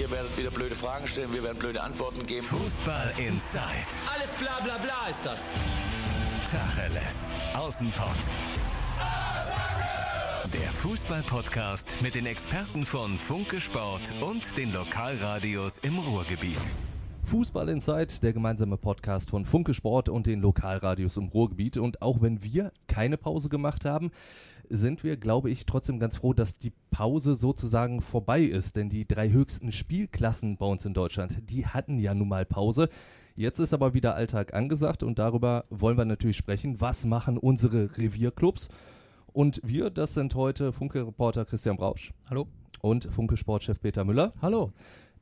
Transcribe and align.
Ihr 0.00 0.10
werdet 0.10 0.38
wieder 0.38 0.50
blöde 0.50 0.74
Fragen 0.74 1.06
stellen, 1.06 1.30
wir 1.30 1.42
werden 1.42 1.58
blöde 1.58 1.82
Antworten 1.82 2.24
geben. 2.24 2.46
Fußball 2.46 3.12
Inside. 3.18 3.60
Alles 4.10 4.30
bla 4.32 4.58
bla 4.64 4.78
bla 4.78 5.08
ist 5.10 5.26
das. 5.26 5.52
Tacheles. 6.50 7.30
Außenpott. 7.52 8.30
Der 10.54 10.72
Fußball-Podcast 10.72 11.96
mit 12.00 12.14
den 12.14 12.24
Experten 12.24 12.86
von 12.86 13.18
Funke 13.18 13.60
Sport 13.60 14.10
und 14.22 14.56
den 14.56 14.72
Lokalradios 14.72 15.76
im 15.76 15.98
Ruhrgebiet. 15.98 16.72
Fußball 17.24 17.68
Inside, 17.68 18.20
der 18.22 18.32
gemeinsame 18.32 18.78
Podcast 18.78 19.28
von 19.28 19.44
Funke 19.44 19.74
Sport 19.74 20.08
und 20.08 20.26
den 20.26 20.40
Lokalradios 20.40 21.18
im 21.18 21.28
Ruhrgebiet. 21.28 21.76
Und 21.76 22.00
auch 22.00 22.22
wenn 22.22 22.42
wir 22.42 22.72
keine 22.88 23.18
Pause 23.18 23.50
gemacht 23.50 23.84
haben, 23.84 24.10
sind 24.70 25.02
wir, 25.02 25.16
glaube 25.16 25.50
ich, 25.50 25.66
trotzdem 25.66 25.98
ganz 25.98 26.16
froh, 26.16 26.32
dass 26.32 26.54
die 26.54 26.72
Pause 26.90 27.34
sozusagen 27.34 28.00
vorbei 28.00 28.42
ist. 28.42 28.76
Denn 28.76 28.88
die 28.88 29.06
drei 29.06 29.28
höchsten 29.30 29.72
Spielklassen 29.72 30.56
bei 30.56 30.66
uns 30.66 30.84
in 30.84 30.94
Deutschland, 30.94 31.50
die 31.50 31.66
hatten 31.66 31.98
ja 31.98 32.14
nun 32.14 32.28
mal 32.28 32.46
Pause. 32.46 32.88
Jetzt 33.34 33.58
ist 33.58 33.74
aber 33.74 33.94
wieder 33.94 34.14
Alltag 34.14 34.54
angesagt 34.54 35.02
und 35.02 35.18
darüber 35.18 35.64
wollen 35.70 35.98
wir 35.98 36.04
natürlich 36.04 36.36
sprechen. 36.36 36.80
Was 36.80 37.04
machen 37.04 37.36
unsere 37.36 37.90
Revierclubs? 37.98 38.68
Und 39.32 39.60
wir, 39.64 39.90
das 39.90 40.14
sind 40.14 40.34
heute 40.34 40.72
Funke-Reporter 40.72 41.44
Christian 41.44 41.76
Brausch. 41.76 42.12
Hallo. 42.28 42.46
Und 42.80 43.04
Funke-Sportchef 43.04 43.80
Peter 43.80 44.04
Müller. 44.04 44.30
Hallo. 44.40 44.72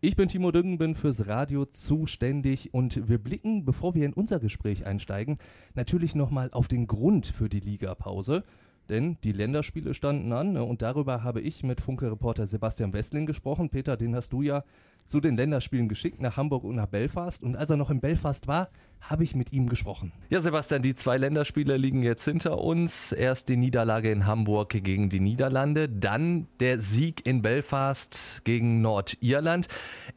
Ich 0.01 0.15
bin 0.15 0.29
Timo 0.29 0.53
Düngen, 0.53 0.79
bin 0.79 0.95
fürs 0.95 1.27
Radio 1.27 1.65
zuständig 1.65 2.73
und 2.73 3.09
wir 3.09 3.19
blicken, 3.19 3.65
bevor 3.65 3.95
wir 3.95 4.07
in 4.07 4.13
unser 4.13 4.39
Gespräch 4.39 4.87
einsteigen, 4.87 5.39
natürlich 5.75 6.15
nochmal 6.15 6.51
auf 6.53 6.69
den 6.69 6.87
Grund 6.87 7.27
für 7.27 7.49
die 7.49 7.59
Ligapause. 7.59 8.45
Denn 8.89 9.19
die 9.23 9.33
Länderspiele 9.33 9.93
standen 9.93 10.33
an 10.33 10.53
ne, 10.53 10.65
und 10.65 10.83
darüber 10.83 11.23
habe 11.23 11.41
ich 11.41 11.63
mit 11.63 11.81
Funke-Reporter 11.81 12.47
Sebastian 12.47 12.93
Westling 12.93 13.27
gesprochen. 13.27 13.69
Peter, 13.69 13.97
den 13.97 14.17
hast 14.17 14.33
du 14.33 14.43
ja 14.43 14.65
zu 15.09 15.21
den 15.21 15.37
Länderspielen 15.37 15.89
geschickt, 15.89 16.21
nach 16.21 16.37
Hamburg 16.37 16.65
und 16.65 16.77
nach 16.77 16.87
Belfast. 16.87 17.43
Und 17.43 17.57
als 17.57 17.71
er 17.71 17.77
noch 17.77 17.91
in 17.91 18.01
Belfast 18.01 18.47
war, 18.47 18.69
habe 19.01 19.25
ich 19.25 19.35
mit 19.35 19.53
ihm 19.53 19.69
gesprochen. 19.69 20.13
Ja, 20.29 20.41
Sebastian, 20.41 20.83
die 20.83 20.95
zwei 20.95 21.17
Länderspiele 21.17 21.77
liegen 21.77 22.03
jetzt 22.03 22.25
hinter 22.25 22.59
uns. 22.59 23.13
Erst 23.13 23.49
die 23.49 23.57
Niederlage 23.57 24.11
in 24.11 24.27
Hamburg 24.27 24.71
gegen 24.71 25.09
die 25.09 25.21
Niederlande, 25.21 25.89
dann 25.89 26.47
der 26.61 26.81
Sieg 26.81 27.27
in 27.27 27.41
Belfast 27.41 28.43
gegen 28.45 28.83
Nordirland. 28.83 29.69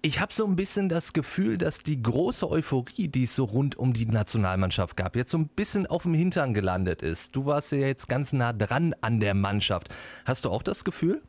Ich 0.01 0.19
habe 0.19 0.33
so 0.33 0.45
ein 0.45 0.55
bisschen 0.55 0.89
das 0.89 1.13
Gefühl, 1.13 1.57
dass 1.57 1.83
die 1.83 2.01
große 2.01 2.49
Euphorie, 2.49 3.07
die 3.07 3.23
es 3.23 3.35
so 3.35 3.45
rund 3.45 3.77
um 3.77 3.93
die 3.93 4.07
Nationalmannschaft 4.07 4.97
gab, 4.97 5.15
jetzt 5.15 5.31
so 5.31 5.37
ein 5.37 5.47
bisschen 5.47 5.87
auf 5.87 6.03
dem 6.03 6.13
Hintern 6.13 6.53
gelandet 6.53 7.01
ist. 7.01 7.35
Du 7.35 7.45
warst 7.45 7.71
ja 7.71 7.77
jetzt 7.77 8.09
ganz 8.09 8.33
nah 8.33 8.51
dran 8.51 8.93
an 8.99 9.19
der 9.19 9.35
Mannschaft. 9.35 9.89
Hast 10.25 10.45
du 10.45 10.49
auch 10.49 10.63
das 10.63 10.83
Gefühl? 10.83 11.21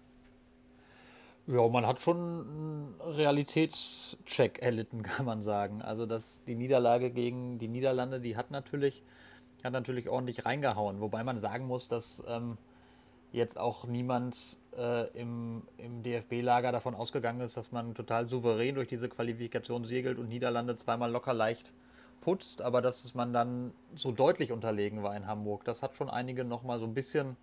Ja, 1.49 1.67
man 1.67 1.87
hat 1.89 2.01
schon 2.01 2.17
einen 2.17 2.95
Realitätscheck 3.01 4.63
erlitten, 4.63 5.03
kann 5.03 5.27
man 5.27 5.43
sagen. 5.43 5.83
Also 5.83 6.07
dass 6.07 6.45
die 6.45 6.55
Niederlage 6.55 7.11
gegen 7.11 7.59
die 7.59 7.69
Niederlande, 7.69 8.21
die 8.21 8.37
hat 8.37 8.51
natürlich, 8.51 9.03
hat 9.65 9.73
natürlich 9.73 10.09
ordentlich 10.09 10.45
reingehauen. 10.47 11.01
Wobei 11.01 11.25
man 11.25 11.41
sagen 11.41 11.67
muss, 11.67 11.89
dass 11.89 12.23
ähm, 12.29 12.59
jetzt 13.33 13.59
auch 13.59 13.87
niemand 13.87 14.59
äh, 14.77 15.09
im, 15.19 15.63
im 15.79 16.05
DFB-Lager 16.05 16.71
davon 16.71 16.95
ausgegangen 16.95 17.41
ist, 17.41 17.57
dass 17.57 17.73
man 17.73 17.95
total 17.95 18.29
souverän 18.29 18.77
durch 18.77 18.89
diese 18.89 19.09
Qualifikation 19.09 19.85
segelt 19.85 20.19
und 20.19 20.29
Niederlande 20.29 20.77
zweimal 20.77 21.11
locker 21.11 21.35
leicht 21.35 21.73
putzt. 22.21 22.63
Aber 22.63 22.81
dass 22.83 23.15
man 23.15 23.33
dann 23.33 23.73
so 23.97 24.13
deutlich 24.13 24.53
unterlegen 24.53 25.03
war 25.03 25.17
in 25.17 25.27
Hamburg, 25.27 25.65
das 25.65 25.83
hat 25.83 25.97
schon 25.97 26.09
einige 26.09 26.45
nochmal 26.45 26.79
so 26.79 26.87
ein 26.87 26.95
bisschen 26.95 27.37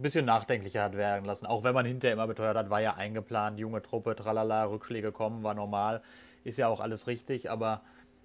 ein 0.00 0.02
bisschen 0.02 0.24
nachdenklicher 0.24 0.82
hat 0.82 0.96
werden 0.96 1.26
lassen. 1.26 1.44
Auch 1.44 1.62
wenn 1.62 1.74
man 1.74 1.84
hinterher 1.84 2.14
immer 2.14 2.26
beteuert 2.26 2.56
hat, 2.56 2.70
war 2.70 2.80
ja 2.80 2.94
eingeplant, 2.94 3.58
junge 3.58 3.82
Truppe, 3.82 4.16
tralala, 4.16 4.64
Rückschläge 4.64 5.12
kommen, 5.12 5.42
war 5.42 5.52
normal. 5.54 6.00
Ist 6.42 6.56
ja 6.56 6.68
auch 6.68 6.80
alles 6.80 7.06
richtig, 7.06 7.50
aber 7.50 7.82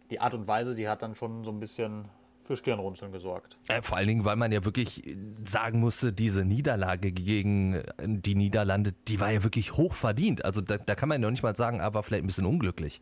die 0.09 0.21
Art 0.21 0.33
und 0.33 0.47
Weise, 0.47 0.73
die 0.73 0.87
hat 0.87 1.01
dann 1.01 1.15
schon 1.15 1.43
so 1.43 1.51
ein 1.51 1.59
bisschen 1.59 2.05
für 2.41 2.55
Stirnrunzeln 2.55 3.11
gesorgt. 3.11 3.57
Äh, 3.67 3.81
vor 3.81 3.97
allen 3.97 4.07
Dingen, 4.07 4.23
weil 4.23 4.37
man 4.37 4.53
ja 4.53 4.63
wirklich 4.63 5.17
sagen 5.43 5.81
musste, 5.81 6.13
diese 6.13 6.45
Niederlage 6.45 7.11
gegen 7.11 7.73
äh, 7.73 7.83
die 7.97 8.35
Niederlande, 8.35 8.93
die 9.09 9.19
war 9.19 9.31
ja 9.31 9.43
wirklich 9.43 9.73
hoch 9.73 9.95
verdient. 9.95 10.45
Also 10.45 10.61
da, 10.61 10.77
da 10.77 10.95
kann 10.95 11.09
man 11.09 11.21
ja 11.21 11.27
noch 11.27 11.31
nicht 11.31 11.43
mal 11.43 11.57
sagen, 11.57 11.81
aber 11.81 12.03
vielleicht 12.03 12.23
ein 12.23 12.27
bisschen 12.27 12.45
unglücklich. 12.45 13.01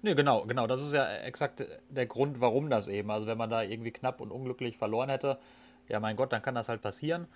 Nee, 0.00 0.14
genau, 0.14 0.46
genau. 0.46 0.66
Das 0.66 0.80
ist 0.80 0.94
ja 0.94 1.06
exakt 1.18 1.62
der 1.90 2.06
Grund, 2.06 2.40
warum 2.40 2.70
das 2.70 2.88
eben. 2.88 3.10
Also 3.10 3.26
wenn 3.26 3.36
man 3.36 3.50
da 3.50 3.62
irgendwie 3.62 3.90
knapp 3.90 4.20
und 4.22 4.30
unglücklich 4.30 4.78
verloren 4.78 5.10
hätte, 5.10 5.38
ja 5.88 6.00
mein 6.00 6.16
Gott, 6.16 6.32
dann 6.32 6.40
kann 6.40 6.54
das 6.54 6.70
halt 6.70 6.80
passieren 6.80 7.26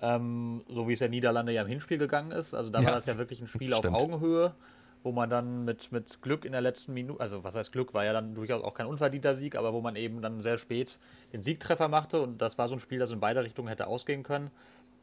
ähm, 0.00 0.62
so 0.68 0.88
wie 0.88 0.92
es 0.92 0.98
der 1.00 1.08
Niederlande 1.08 1.52
ja 1.52 1.62
im 1.62 1.68
Hinspiel 1.68 1.98
gegangen 1.98 2.30
ist. 2.32 2.54
Also 2.54 2.70
da 2.70 2.80
ja, 2.80 2.86
war 2.86 2.94
das 2.94 3.06
ja 3.06 3.18
wirklich 3.18 3.40
ein 3.40 3.48
Spiel 3.48 3.74
stimmt. 3.74 3.94
auf 3.94 4.02
Augenhöhe, 4.02 4.54
wo 5.02 5.12
man 5.12 5.30
dann 5.30 5.64
mit, 5.64 5.92
mit 5.92 6.22
Glück 6.22 6.44
in 6.44 6.52
der 6.52 6.60
letzten 6.60 6.94
Minute, 6.94 7.20
also 7.20 7.44
was 7.44 7.54
heißt 7.54 7.72
Glück, 7.72 7.94
war 7.94 8.04
ja 8.04 8.12
dann 8.12 8.34
durchaus 8.34 8.62
auch 8.62 8.74
kein 8.74 8.86
unverdienter 8.86 9.34
Sieg, 9.34 9.56
aber 9.56 9.72
wo 9.72 9.80
man 9.80 9.96
eben 9.96 10.22
dann 10.22 10.42
sehr 10.42 10.58
spät 10.58 10.98
den 11.32 11.42
Siegtreffer 11.42 11.88
machte 11.88 12.20
und 12.20 12.38
das 12.38 12.58
war 12.58 12.68
so 12.68 12.76
ein 12.76 12.80
Spiel, 12.80 12.98
das 12.98 13.10
in 13.10 13.20
beide 13.20 13.42
Richtungen 13.42 13.68
hätte 13.68 13.86
ausgehen 13.86 14.22
können. 14.22 14.50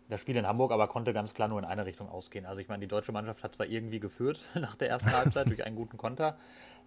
Das 0.09 0.21
Spiel 0.21 0.37
in 0.37 0.47
Hamburg 0.47 0.71
aber 0.71 0.87
konnte 0.87 1.11
ganz 1.11 1.33
klar 1.33 1.49
nur 1.49 1.59
in 1.59 1.65
eine 1.65 1.85
Richtung 1.85 2.07
ausgehen. 2.07 2.45
Also 2.45 2.61
ich 2.61 2.69
meine, 2.69 2.79
die 2.79 2.87
deutsche 2.87 3.11
Mannschaft 3.11 3.43
hat 3.43 3.55
zwar 3.55 3.65
irgendwie 3.65 3.99
geführt 3.99 4.49
nach 4.55 4.75
der 4.75 4.89
ersten 4.89 5.11
Halbzeit 5.11 5.47
durch 5.47 5.65
einen 5.65 5.75
guten 5.75 5.97
Konter, 5.97 6.37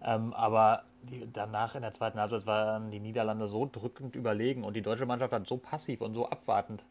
ähm, 0.03 0.33
aber 0.33 0.83
die, 1.03 1.27
danach 1.31 1.75
in 1.75 1.83
der 1.83 1.93
zweiten 1.93 2.19
Halbzeit 2.19 2.47
waren 2.47 2.89
die 2.89 2.99
Niederlande 2.99 3.47
so 3.47 3.69
drückend 3.71 4.15
überlegen 4.15 4.63
und 4.63 4.75
die 4.75 4.81
deutsche 4.81 5.05
Mannschaft 5.05 5.33
hat 5.33 5.47
so 5.47 5.57
passiv 5.57 6.01
und 6.01 6.15
so 6.15 6.27
abwartend 6.27 6.83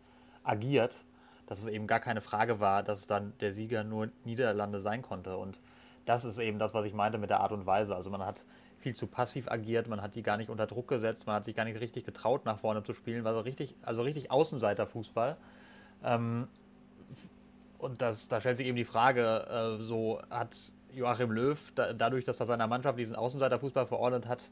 agiert, 0.45 0.95
dass 1.47 1.61
es 1.63 1.69
eben 1.69 1.87
gar 1.87 2.01
keine 2.01 2.21
Frage 2.21 2.61
war, 2.61 2.83
dass 2.83 3.07
dann 3.07 3.33
der 3.41 3.53
Sieger 3.53 3.85
nur 3.85 4.09
Niederlande 4.25 4.81
sein 4.81 5.03
konnte. 5.03 5.37
Und 5.37 5.59
das 6.07 6.25
ist 6.25 6.39
eben 6.39 6.59
das, 6.59 6.75
was 6.75 6.87
ich 6.87 6.95
meinte 6.95 7.19
mit 7.19 7.31
der 7.31 7.41
Art 7.41 7.53
und 7.53 7.67
Weise. 7.67 7.95
Also 7.95 8.11
man 8.11 8.25
hat 8.25 8.41
viel 8.79 8.95
zu 8.95 9.07
passiv 9.07 9.51
agiert, 9.51 9.89
man 9.89 10.01
hat 10.01 10.15
die 10.15 10.23
gar 10.23 10.37
nicht 10.37 10.49
unter 10.49 10.67
Druck 10.67 10.89
gesetzt, 10.89 11.27
man 11.27 11.37
hat 11.37 11.45
sich 11.45 11.55
gar 11.55 11.65
nicht 11.65 11.81
richtig 11.81 12.05
getraut, 12.05 12.47
nach 12.47 12.59
vorne 12.59 12.83
zu 12.83 12.95
spielen, 12.95 13.25
war 13.25 13.35
so 13.35 13.41
richtig, 13.41 13.75
also 13.83 14.03
richtig 14.03 14.31
Außenseiterfußball. 14.31 15.37
Ähm, 16.03 16.49
und 17.79 18.03
das, 18.03 18.29
da 18.29 18.41
stellt 18.41 18.57
sich 18.57 18.67
eben 18.67 18.77
die 18.77 18.85
Frage, 18.85 19.79
äh, 19.81 19.83
so 19.83 20.21
hat 20.31 20.57
Joachim 20.95 21.31
Löw 21.31 21.73
da, 21.75 21.93
dadurch, 21.93 22.25
dass 22.25 22.41
er 22.41 22.47
seiner 22.47 22.67
Mannschaft 22.67 22.99
diesen 22.99 23.17
Außenseiterfußball 23.17 23.87
verordnet 23.87 24.27
hat, 24.27 24.43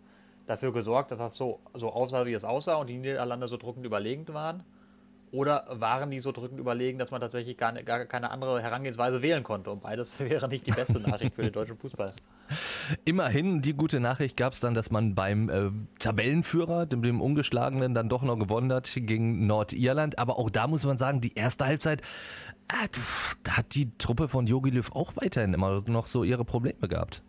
dafür 0.46 0.72
gesorgt, 0.72 1.10
dass 1.10 1.18
das 1.18 1.34
so, 1.34 1.60
so 1.74 1.92
aussah, 1.92 2.24
wie 2.26 2.32
es 2.32 2.44
aussah 2.44 2.76
und 2.76 2.88
die 2.88 2.96
Niederlande 2.96 3.46
so 3.46 3.56
drückend 3.56 3.84
überlegend 3.84 4.32
waren? 4.32 4.64
Oder 5.32 5.66
waren 5.70 6.10
die 6.10 6.20
so 6.20 6.32
drückend 6.32 6.58
überlegen, 6.58 6.98
dass 6.98 7.10
man 7.10 7.20
tatsächlich 7.20 7.56
gar, 7.56 7.72
ne, 7.72 7.84
gar 7.84 8.04
keine 8.06 8.30
andere 8.30 8.62
Herangehensweise 8.62 9.22
wählen 9.22 9.42
konnte? 9.42 9.70
Und 9.70 9.82
beides 9.82 10.18
wäre 10.20 10.48
nicht 10.48 10.66
die 10.66 10.72
beste 10.72 11.00
Nachricht 11.00 11.34
für 11.34 11.42
den 11.42 11.52
deutschen 11.52 11.76
Fußball. 11.76 12.12
Immerhin, 13.04 13.60
die 13.60 13.74
gute 13.74 14.00
Nachricht 14.00 14.36
gab 14.36 14.54
es 14.54 14.60
dann, 14.60 14.74
dass 14.74 14.90
man 14.90 15.14
beim 15.14 15.50
äh, 15.50 15.70
Tabellenführer, 15.98 16.86
dem, 16.86 17.02
dem 17.02 17.20
Ungeschlagenen, 17.20 17.94
dann 17.94 18.08
doch 18.08 18.22
noch 18.22 18.38
gewonnen 18.38 18.72
hat 18.72 18.90
gegen 18.94 19.46
Nordirland. 19.46 20.18
Aber 20.18 20.38
auch 20.38 20.50
da 20.50 20.66
muss 20.66 20.84
man 20.84 20.96
sagen, 20.96 21.20
die 21.20 21.34
erste 21.34 21.66
Halbzeit, 21.66 22.00
äh, 22.68 22.88
da 23.42 23.58
hat 23.58 23.74
die 23.74 23.96
Truppe 23.98 24.28
von 24.28 24.46
Jogi 24.46 24.70
Löw 24.70 24.90
auch 24.92 25.16
weiterhin 25.16 25.52
immer 25.52 25.82
noch 25.86 26.06
so 26.06 26.24
ihre 26.24 26.44
Probleme 26.44 26.88
gehabt. 26.88 27.22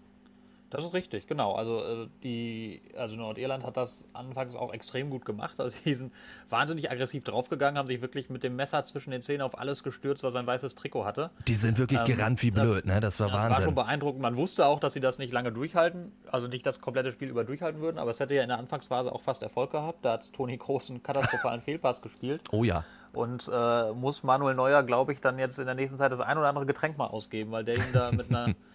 Das 0.69 0.85
ist 0.85 0.93
richtig, 0.93 1.25
genau. 1.27 1.53
Also, 1.53 1.83
äh, 1.83 2.07
die, 2.23 2.81
also 2.95 3.15
Nordirland 3.15 3.65
hat 3.65 3.77
das 3.77 4.05
anfangs 4.13 4.55
auch 4.55 4.73
extrem 4.73 5.09
gut 5.09 5.25
gemacht. 5.25 5.59
Also 5.59 5.75
die 5.83 5.93
sind 5.93 6.13
wahnsinnig 6.49 6.91
aggressiv 6.91 7.23
draufgegangen, 7.23 7.77
haben 7.77 7.87
sich 7.87 8.01
wirklich 8.01 8.29
mit 8.29 8.43
dem 8.43 8.55
Messer 8.55 8.83
zwischen 8.83 9.11
den 9.11 9.21
Zähnen 9.21 9.41
auf 9.41 9.57
alles 9.57 9.83
gestürzt, 9.83 10.23
was 10.23 10.35
ein 10.35 10.45
weißes 10.45 10.75
Trikot 10.75 11.05
hatte. 11.05 11.31
Die 11.47 11.55
sind 11.55 11.77
wirklich 11.77 11.99
ähm, 12.01 12.05
gerannt 12.05 12.41
wie 12.43 12.51
blöd, 12.51 12.77
das, 12.77 12.85
ne? 12.85 12.99
Das 12.99 13.19
war 13.19 13.27
ja, 13.27 13.33
Wahnsinn. 13.33 13.49
Das 13.49 13.57
war 13.59 13.65
schon 13.65 13.75
beeindruckend. 13.75 14.21
Man 14.21 14.37
wusste 14.37 14.65
auch, 14.65 14.79
dass 14.79 14.93
sie 14.93 14.99
das 14.99 15.17
nicht 15.17 15.33
lange 15.33 15.51
durchhalten, 15.51 16.11
also 16.31 16.47
nicht 16.47 16.65
das 16.65 16.81
komplette 16.81 17.11
Spiel 17.11 17.29
über 17.29 17.43
durchhalten 17.43 17.81
würden, 17.81 17.97
aber 17.97 18.11
es 18.11 18.19
hätte 18.19 18.35
ja 18.35 18.43
in 18.43 18.49
der 18.49 18.59
Anfangsphase 18.59 19.11
auch 19.11 19.21
fast 19.21 19.41
Erfolg 19.41 19.71
gehabt. 19.71 20.05
Da 20.05 20.13
hat 20.13 20.31
Toni 20.33 20.57
Groß 20.57 20.91
einen 20.91 21.03
katastrophalen 21.03 21.61
Fehlpass 21.61 22.01
gespielt. 22.01 22.41
Oh 22.51 22.63
ja. 22.63 22.83
Und 23.13 23.49
äh, 23.51 23.91
muss 23.93 24.23
Manuel 24.23 24.55
Neuer, 24.55 24.83
glaube 24.83 25.13
ich, 25.13 25.19
dann 25.19 25.39
jetzt 25.39 25.57
in 25.57 25.65
der 25.65 25.75
nächsten 25.75 25.97
Zeit 25.97 26.11
das 26.11 26.19
ein 26.19 26.37
oder 26.37 26.47
andere 26.47 26.67
Getränk 26.67 26.97
mal 26.97 27.07
ausgeben, 27.07 27.51
weil 27.51 27.63
der 27.63 27.75
ihn 27.75 27.91
da 27.91 28.11
mit 28.11 28.29
einer 28.29 28.53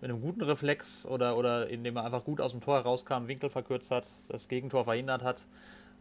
mit 0.00 0.10
einem 0.10 0.20
guten 0.20 0.42
Reflex 0.42 1.06
oder, 1.06 1.36
oder 1.36 1.68
indem 1.68 1.96
er 1.96 2.04
einfach 2.04 2.24
gut 2.24 2.40
aus 2.40 2.52
dem 2.52 2.60
Tor 2.60 2.76
herauskam, 2.76 3.26
Winkel 3.26 3.50
verkürzt 3.50 3.90
hat, 3.90 4.06
das 4.28 4.48
Gegentor 4.48 4.84
verhindert 4.84 5.22
hat 5.22 5.44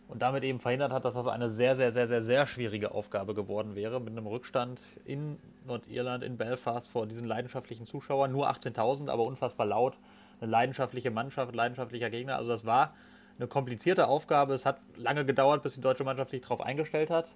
und 0.07 0.21
damit 0.21 0.43
eben 0.43 0.59
verhindert 0.59 0.91
hat, 0.91 1.05
dass 1.05 1.13
das 1.13 1.27
eine 1.27 1.49
sehr, 1.49 1.75
sehr, 1.75 1.91
sehr, 1.91 2.07
sehr, 2.07 2.21
sehr 2.21 2.47
schwierige 2.47 2.91
Aufgabe 2.91 3.33
geworden 3.33 3.75
wäre, 3.75 3.99
mit 3.99 4.09
einem 4.09 4.25
Rückstand 4.25 4.79
in 5.05 5.37
Nordirland, 5.67 6.23
in 6.23 6.37
Belfast 6.37 6.89
vor 6.89 7.05
diesen 7.05 7.27
leidenschaftlichen 7.27 7.85
Zuschauern, 7.85 8.31
nur 8.31 8.49
18.000, 8.49 9.09
aber 9.09 9.23
unfassbar 9.23 9.67
laut, 9.67 9.97
eine 10.41 10.49
leidenschaftliche 10.49 11.11
Mannschaft, 11.11 11.53
leidenschaftlicher 11.53 12.09
Gegner, 12.09 12.37
also 12.37 12.51
das 12.51 12.65
war 12.65 12.93
eine 13.37 13.47
komplizierte 13.47 14.07
Aufgabe, 14.07 14.53
es 14.53 14.65
hat 14.65 14.79
lange 14.97 15.25
gedauert, 15.25 15.63
bis 15.63 15.75
die 15.75 15.81
deutsche 15.81 16.03
Mannschaft 16.03 16.31
sich 16.31 16.41
darauf 16.41 16.61
eingestellt 16.61 17.09
hat. 17.09 17.35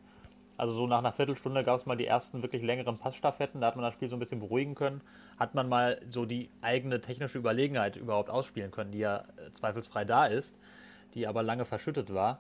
Also 0.57 0.73
so 0.73 0.85
nach 0.85 0.99
einer 0.99 1.11
Viertelstunde 1.11 1.63
gab 1.63 1.77
es 1.79 1.85
mal 1.85 1.95
die 1.95 2.05
ersten 2.05 2.41
wirklich 2.41 2.61
längeren 2.61 2.97
Passstaffetten, 2.97 3.61
da 3.61 3.67
hat 3.67 3.75
man 3.75 3.83
das 3.83 3.93
Spiel 3.93 4.09
so 4.09 4.15
ein 4.15 4.19
bisschen 4.19 4.39
beruhigen 4.39 4.75
können. 4.75 5.01
Hat 5.39 5.55
man 5.55 5.67
mal 5.67 5.99
so 6.09 6.25
die 6.25 6.49
eigene 6.61 7.01
technische 7.01 7.37
Überlegenheit 7.37 7.95
überhaupt 7.95 8.29
ausspielen 8.29 8.71
können, 8.71 8.91
die 8.91 8.99
ja 8.99 9.19
äh, 9.37 9.51
zweifelsfrei 9.53 10.05
da 10.05 10.25
ist, 10.25 10.57
die 11.13 11.27
aber 11.27 11.43
lange 11.43 11.65
verschüttet 11.65 12.13
war. 12.13 12.39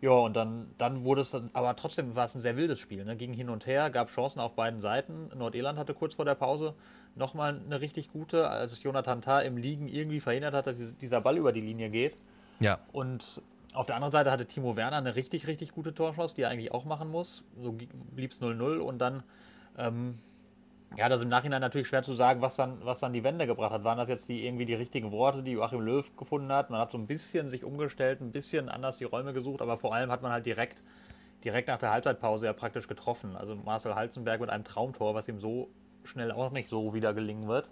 Ja, 0.00 0.12
und 0.12 0.34
dann, 0.36 0.70
dann 0.78 1.04
wurde 1.04 1.20
es 1.20 1.30
dann, 1.30 1.50
aber 1.52 1.76
trotzdem 1.76 2.16
war 2.16 2.24
es 2.24 2.34
ein 2.34 2.40
sehr 2.40 2.56
wildes 2.56 2.78
Spiel. 2.78 3.04
Ne? 3.04 3.16
Ging 3.16 3.34
hin 3.34 3.50
und 3.50 3.66
her, 3.66 3.90
gab 3.90 4.08
Chancen 4.08 4.40
auf 4.40 4.54
beiden 4.54 4.80
Seiten. 4.80 5.28
Nordirland 5.36 5.78
hatte 5.78 5.92
kurz 5.92 6.14
vor 6.14 6.24
der 6.24 6.34
Pause 6.34 6.74
nochmal 7.16 7.60
eine 7.64 7.80
richtig 7.82 8.10
gute, 8.10 8.48
als 8.48 8.82
Jonathan 8.82 9.20
Tah 9.20 9.40
im 9.40 9.58
Liegen 9.58 9.88
irgendwie 9.88 10.20
verhindert 10.20 10.54
hat, 10.54 10.66
dass 10.66 10.98
dieser 10.98 11.20
Ball 11.20 11.36
über 11.36 11.52
die 11.52 11.60
Linie 11.60 11.90
geht. 11.90 12.14
Ja. 12.60 12.78
Und 12.92 13.42
auf 13.74 13.86
der 13.86 13.96
anderen 13.96 14.12
Seite 14.12 14.30
hatte 14.30 14.46
Timo 14.46 14.76
Werner 14.76 14.96
eine 14.96 15.16
richtig, 15.16 15.46
richtig 15.46 15.72
gute 15.72 15.92
Torchance, 15.92 16.34
die 16.34 16.42
er 16.42 16.50
eigentlich 16.50 16.72
auch 16.72 16.84
machen 16.84 17.10
muss. 17.10 17.44
So 17.60 17.72
blieb 17.72 18.32
es 18.32 18.40
0-0 18.40 18.78
und 18.78 18.98
dann, 18.98 19.22
ähm, 19.76 20.18
ja, 20.96 21.08
das 21.08 21.20
ist 21.20 21.24
im 21.24 21.30
Nachhinein 21.30 21.60
natürlich 21.60 21.88
schwer 21.88 22.02
zu 22.02 22.14
sagen, 22.14 22.42
was 22.42 22.56
dann, 22.56 22.84
was 22.84 23.00
dann 23.00 23.12
die 23.12 23.22
Wende 23.22 23.46
gebracht 23.46 23.70
hat. 23.70 23.84
Waren 23.84 23.98
das 23.98 24.08
jetzt 24.08 24.28
die, 24.28 24.44
irgendwie 24.44 24.66
die 24.66 24.74
richtigen 24.74 25.12
Worte, 25.12 25.42
die 25.42 25.52
Joachim 25.52 25.80
Löw 25.80 26.16
gefunden 26.16 26.50
hat? 26.52 26.70
Man 26.70 26.80
hat 26.80 26.90
so 26.90 26.98
ein 26.98 27.06
bisschen 27.06 27.48
sich 27.48 27.64
umgestellt, 27.64 28.20
ein 28.20 28.32
bisschen 28.32 28.68
anders 28.68 28.98
die 28.98 29.04
Räume 29.04 29.32
gesucht, 29.32 29.62
aber 29.62 29.76
vor 29.76 29.94
allem 29.94 30.10
hat 30.10 30.22
man 30.22 30.32
halt 30.32 30.46
direkt, 30.46 30.78
direkt 31.44 31.68
nach 31.68 31.78
der 31.78 31.92
Halbzeitpause 31.92 32.46
ja 32.46 32.52
praktisch 32.52 32.88
getroffen. 32.88 33.36
Also 33.36 33.54
Marcel 33.54 33.94
Halzenberg 33.94 34.40
mit 34.40 34.50
einem 34.50 34.64
Traumtor, 34.64 35.14
was 35.14 35.28
ihm 35.28 35.38
so 35.38 35.68
schnell 36.02 36.32
auch 36.32 36.50
nicht 36.50 36.68
so 36.68 36.92
wieder 36.92 37.14
gelingen 37.14 37.46
wird. 37.46 37.68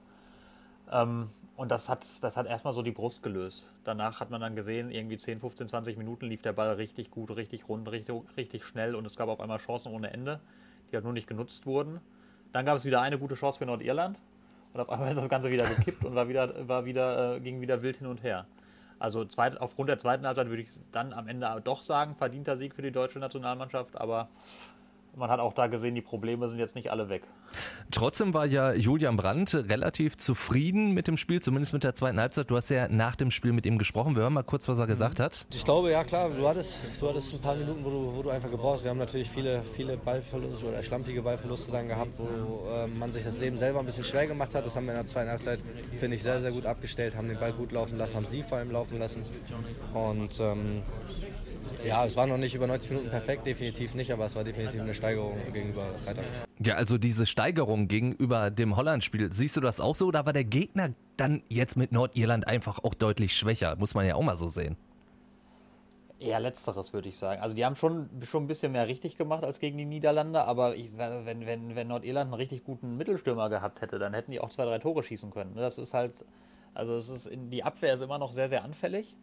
Ähm, 0.90 1.30
und 1.56 1.72
das 1.72 1.88
hat, 1.88 2.06
das 2.22 2.36
hat 2.36 2.46
erstmal 2.46 2.72
so 2.72 2.82
die 2.82 2.92
Brust 2.92 3.24
gelöst. 3.24 3.66
Danach 3.82 4.20
hat 4.20 4.30
man 4.30 4.40
dann 4.40 4.54
gesehen, 4.54 4.92
irgendwie 4.92 5.18
10, 5.18 5.40
15, 5.40 5.66
20 5.66 5.98
Minuten 5.98 6.26
lief 6.26 6.40
der 6.40 6.52
Ball 6.52 6.74
richtig 6.74 7.10
gut, 7.10 7.34
richtig 7.34 7.68
rund, 7.68 7.90
richtig, 7.90 8.14
richtig 8.36 8.64
schnell 8.64 8.94
und 8.94 9.04
es 9.04 9.16
gab 9.16 9.28
auf 9.28 9.40
einmal 9.40 9.58
Chancen 9.58 9.92
ohne 9.92 10.12
Ende, 10.12 10.38
die 10.90 10.94
halt 10.94 11.04
nur 11.04 11.12
nicht 11.12 11.26
genutzt 11.26 11.66
wurden. 11.66 12.00
Dann 12.52 12.64
gab 12.64 12.76
es 12.76 12.84
wieder 12.84 13.00
eine 13.00 13.18
gute 13.18 13.34
Chance 13.34 13.58
für 13.58 13.66
Nordirland 13.66 14.18
und 14.72 14.80
auf 14.80 14.90
einmal 14.90 15.10
ist 15.10 15.16
das 15.16 15.28
Ganze 15.28 15.50
wieder 15.50 15.66
gekippt 15.66 16.04
und 16.04 16.14
war 16.14 16.28
wieder, 16.28 16.68
war 16.68 16.84
wieder, 16.84 17.36
äh, 17.36 17.40
ging 17.40 17.60
wieder 17.60 17.82
wild 17.82 17.96
hin 17.98 18.06
und 18.06 18.22
her. 18.22 18.46
Also 18.98 19.24
zweit, 19.24 19.60
aufgrund 19.60 19.88
der 19.88 19.98
zweiten 19.98 20.26
Halbzeit 20.26 20.48
würde 20.48 20.62
ich 20.62 20.70
dann 20.92 21.12
am 21.12 21.28
Ende 21.28 21.60
doch 21.62 21.82
sagen, 21.82 22.16
verdienter 22.16 22.56
Sieg 22.56 22.74
für 22.74 22.82
die 22.82 22.90
deutsche 22.90 23.18
Nationalmannschaft, 23.18 23.96
aber 23.96 24.28
man 25.16 25.30
hat 25.30 25.40
auch 25.40 25.52
da 25.52 25.66
gesehen, 25.66 25.94
die 25.94 26.00
Probleme 26.00 26.48
sind 26.48 26.58
jetzt 26.58 26.74
nicht 26.74 26.90
alle 26.90 27.08
weg. 27.08 27.22
Trotzdem 27.90 28.34
war 28.34 28.46
ja 28.46 28.72
Julian 28.72 29.16
Brandt 29.16 29.54
relativ 29.54 30.16
zufrieden 30.16 30.92
mit 30.92 31.08
dem 31.08 31.16
Spiel, 31.16 31.40
zumindest 31.40 31.72
mit 31.72 31.84
der 31.84 31.94
zweiten 31.94 32.20
Halbzeit. 32.20 32.50
Du 32.50 32.56
hast 32.56 32.68
ja 32.68 32.88
nach 32.88 33.16
dem 33.16 33.30
Spiel 33.30 33.52
mit 33.52 33.66
ihm 33.66 33.78
gesprochen. 33.78 34.14
Wir 34.14 34.22
hören 34.22 34.34
mal 34.34 34.42
kurz, 34.42 34.68
was 34.68 34.78
er 34.78 34.86
gesagt 34.86 35.20
hat. 35.20 35.46
Ich 35.52 35.64
glaube, 35.64 35.90
ja 35.90 36.04
klar, 36.04 36.30
du 36.30 36.46
hattest, 36.46 36.78
du 37.00 37.08
hattest 37.08 37.34
ein 37.34 37.40
paar 37.40 37.56
Minuten, 37.56 37.84
wo 37.84 37.90
du, 37.90 38.16
wo 38.16 38.22
du 38.22 38.30
einfach 38.30 38.50
gebraucht 38.50 38.76
hast. 38.76 38.84
Wir 38.84 38.90
haben 38.90 38.98
natürlich 38.98 39.30
viele, 39.30 39.62
viele 39.62 39.96
Ballverluste 39.96 40.66
oder 40.66 40.82
schlampige 40.82 41.22
Ballverluste 41.22 41.72
dann 41.72 41.88
gehabt, 41.88 42.12
wo 42.18 42.68
äh, 42.68 42.86
man 42.86 43.10
sich 43.10 43.24
das 43.24 43.38
Leben 43.38 43.58
selber 43.58 43.80
ein 43.80 43.86
bisschen 43.86 44.04
schwer 44.04 44.26
gemacht 44.26 44.54
hat. 44.54 44.66
Das 44.66 44.76
haben 44.76 44.84
wir 44.86 44.92
in 44.92 44.98
der 44.98 45.06
zweiten 45.06 45.30
Halbzeit, 45.30 45.60
finde 45.96 46.16
ich, 46.16 46.22
sehr, 46.22 46.40
sehr 46.40 46.52
gut 46.52 46.66
abgestellt, 46.66 47.16
haben 47.16 47.28
den 47.28 47.38
Ball 47.38 47.52
gut 47.52 47.72
laufen 47.72 47.96
lassen, 47.96 48.16
haben 48.16 48.26
sie 48.26 48.42
vor 48.42 48.58
allem 48.58 48.70
laufen 48.70 48.98
lassen. 48.98 49.24
Und 49.94 50.38
ähm, 50.40 50.82
ja, 51.84 52.04
es 52.04 52.16
war 52.16 52.26
noch 52.26 52.38
nicht 52.38 52.54
über 52.54 52.66
90 52.66 52.90
Minuten 52.90 53.10
perfekt, 53.10 53.46
definitiv 53.46 53.94
nicht, 53.94 54.12
aber 54.12 54.26
es 54.26 54.36
war 54.36 54.44
definitiv 54.44 54.80
eine 54.80 54.94
Steigerung 54.94 55.36
gegenüber 55.52 55.94
Freitag. 56.04 56.24
Ja, 56.58 56.74
also 56.74 56.98
diese 56.98 57.26
Steigerung 57.26 57.88
gegenüber 57.88 58.50
dem 58.50 58.76
Holland-Spiel, 58.76 59.32
siehst 59.32 59.56
du 59.56 59.60
das 59.60 59.80
auch 59.80 59.94
so 59.94 60.06
oder 60.06 60.26
war 60.26 60.32
der 60.32 60.44
Gegner 60.44 60.90
dann 61.16 61.42
jetzt 61.48 61.76
mit 61.76 61.92
Nordirland 61.92 62.46
einfach 62.46 62.82
auch 62.82 62.94
deutlich 62.94 63.34
schwächer? 63.34 63.76
Muss 63.76 63.94
man 63.94 64.06
ja 64.06 64.14
auch 64.14 64.22
mal 64.22 64.36
so 64.36 64.48
sehen. 64.48 64.76
Eher 66.20 66.40
letzteres, 66.40 66.92
würde 66.92 67.08
ich 67.08 67.16
sagen. 67.16 67.40
Also 67.40 67.54
die 67.54 67.64
haben 67.64 67.76
schon, 67.76 68.08
schon 68.24 68.44
ein 68.44 68.46
bisschen 68.48 68.72
mehr 68.72 68.88
richtig 68.88 69.16
gemacht 69.16 69.44
als 69.44 69.60
gegen 69.60 69.78
die 69.78 69.84
Niederlande, 69.84 70.42
aber 70.42 70.74
ich, 70.74 70.98
wenn, 70.98 71.46
wenn, 71.46 71.76
wenn 71.76 71.88
Nordirland 71.88 72.32
einen 72.32 72.34
richtig 72.34 72.64
guten 72.64 72.96
Mittelstürmer 72.96 73.48
gehabt 73.48 73.80
hätte, 73.80 73.98
dann 73.98 74.14
hätten 74.14 74.32
die 74.32 74.40
auch 74.40 74.48
zwei, 74.48 74.64
drei 74.64 74.80
Tore 74.80 75.04
schießen 75.04 75.30
können. 75.30 75.54
Das 75.54 75.78
ist 75.78 75.94
halt, 75.94 76.24
also 76.74 76.96
es 76.96 77.08
ist 77.08 77.26
in, 77.26 77.50
die 77.50 77.62
Abwehr 77.62 77.94
ist 77.94 78.02
immer 78.02 78.18
noch 78.18 78.32
sehr, 78.32 78.48
sehr 78.48 78.64
anfällig. 78.64 79.14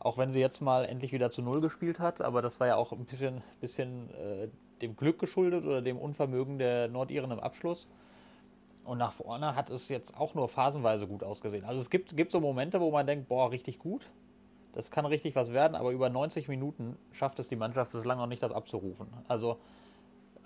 Auch 0.00 0.16
wenn 0.18 0.32
sie 0.32 0.40
jetzt 0.40 0.60
mal 0.60 0.84
endlich 0.84 1.12
wieder 1.12 1.30
zu 1.30 1.42
Null 1.42 1.60
gespielt 1.60 1.98
hat, 1.98 2.20
aber 2.20 2.42
das 2.42 2.60
war 2.60 2.66
ja 2.66 2.76
auch 2.76 2.92
ein 2.92 3.04
bisschen, 3.04 3.42
bisschen 3.60 4.10
äh, 4.14 4.48
dem 4.80 4.96
Glück 4.96 5.18
geschuldet 5.18 5.64
oder 5.64 5.82
dem 5.82 5.98
Unvermögen 5.98 6.58
der 6.58 6.88
Nordiren 6.88 7.30
im 7.30 7.40
Abschluss. 7.40 7.88
Und 8.84 8.98
nach 8.98 9.12
vorne 9.12 9.54
hat 9.54 9.70
es 9.70 9.88
jetzt 9.88 10.16
auch 10.16 10.34
nur 10.34 10.48
phasenweise 10.48 11.06
gut 11.06 11.22
ausgesehen. 11.22 11.64
Also 11.64 11.80
es 11.80 11.90
gibt, 11.90 12.16
gibt 12.16 12.32
so 12.32 12.40
Momente, 12.40 12.80
wo 12.80 12.90
man 12.90 13.06
denkt, 13.06 13.28
boah, 13.28 13.50
richtig 13.50 13.78
gut. 13.78 14.08
Das 14.72 14.90
kann 14.90 15.04
richtig 15.04 15.34
was 15.34 15.52
werden, 15.52 15.74
aber 15.74 15.90
über 15.90 16.08
90 16.08 16.48
Minuten 16.48 16.96
schafft 17.12 17.38
es 17.38 17.48
die 17.48 17.56
Mannschaft 17.56 17.92
bislang 17.92 18.18
noch 18.18 18.26
nicht, 18.26 18.42
das 18.42 18.52
abzurufen. 18.52 19.08
Also, 19.26 19.58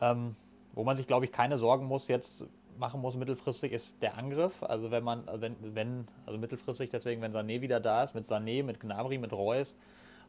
ähm, 0.00 0.34
wo 0.72 0.84
man 0.84 0.96
sich, 0.96 1.06
glaube 1.06 1.24
ich, 1.24 1.32
keine 1.32 1.58
Sorgen 1.58 1.86
muss, 1.86 2.08
jetzt 2.08 2.46
machen 2.78 3.00
muss 3.00 3.16
mittelfristig, 3.16 3.72
ist 3.72 4.02
der 4.02 4.16
Angriff. 4.16 4.62
Also 4.62 4.90
wenn 4.90 5.04
man, 5.04 5.24
wenn, 5.34 5.56
wenn, 5.74 6.08
also 6.26 6.38
mittelfristig 6.38 6.90
deswegen, 6.90 7.22
wenn 7.22 7.32
Sané 7.32 7.60
wieder 7.60 7.80
da 7.80 8.02
ist, 8.02 8.14
mit 8.14 8.24
Sané, 8.24 8.62
mit 8.62 8.80
Gnabry, 8.80 9.18
mit 9.18 9.32
Reus 9.32 9.76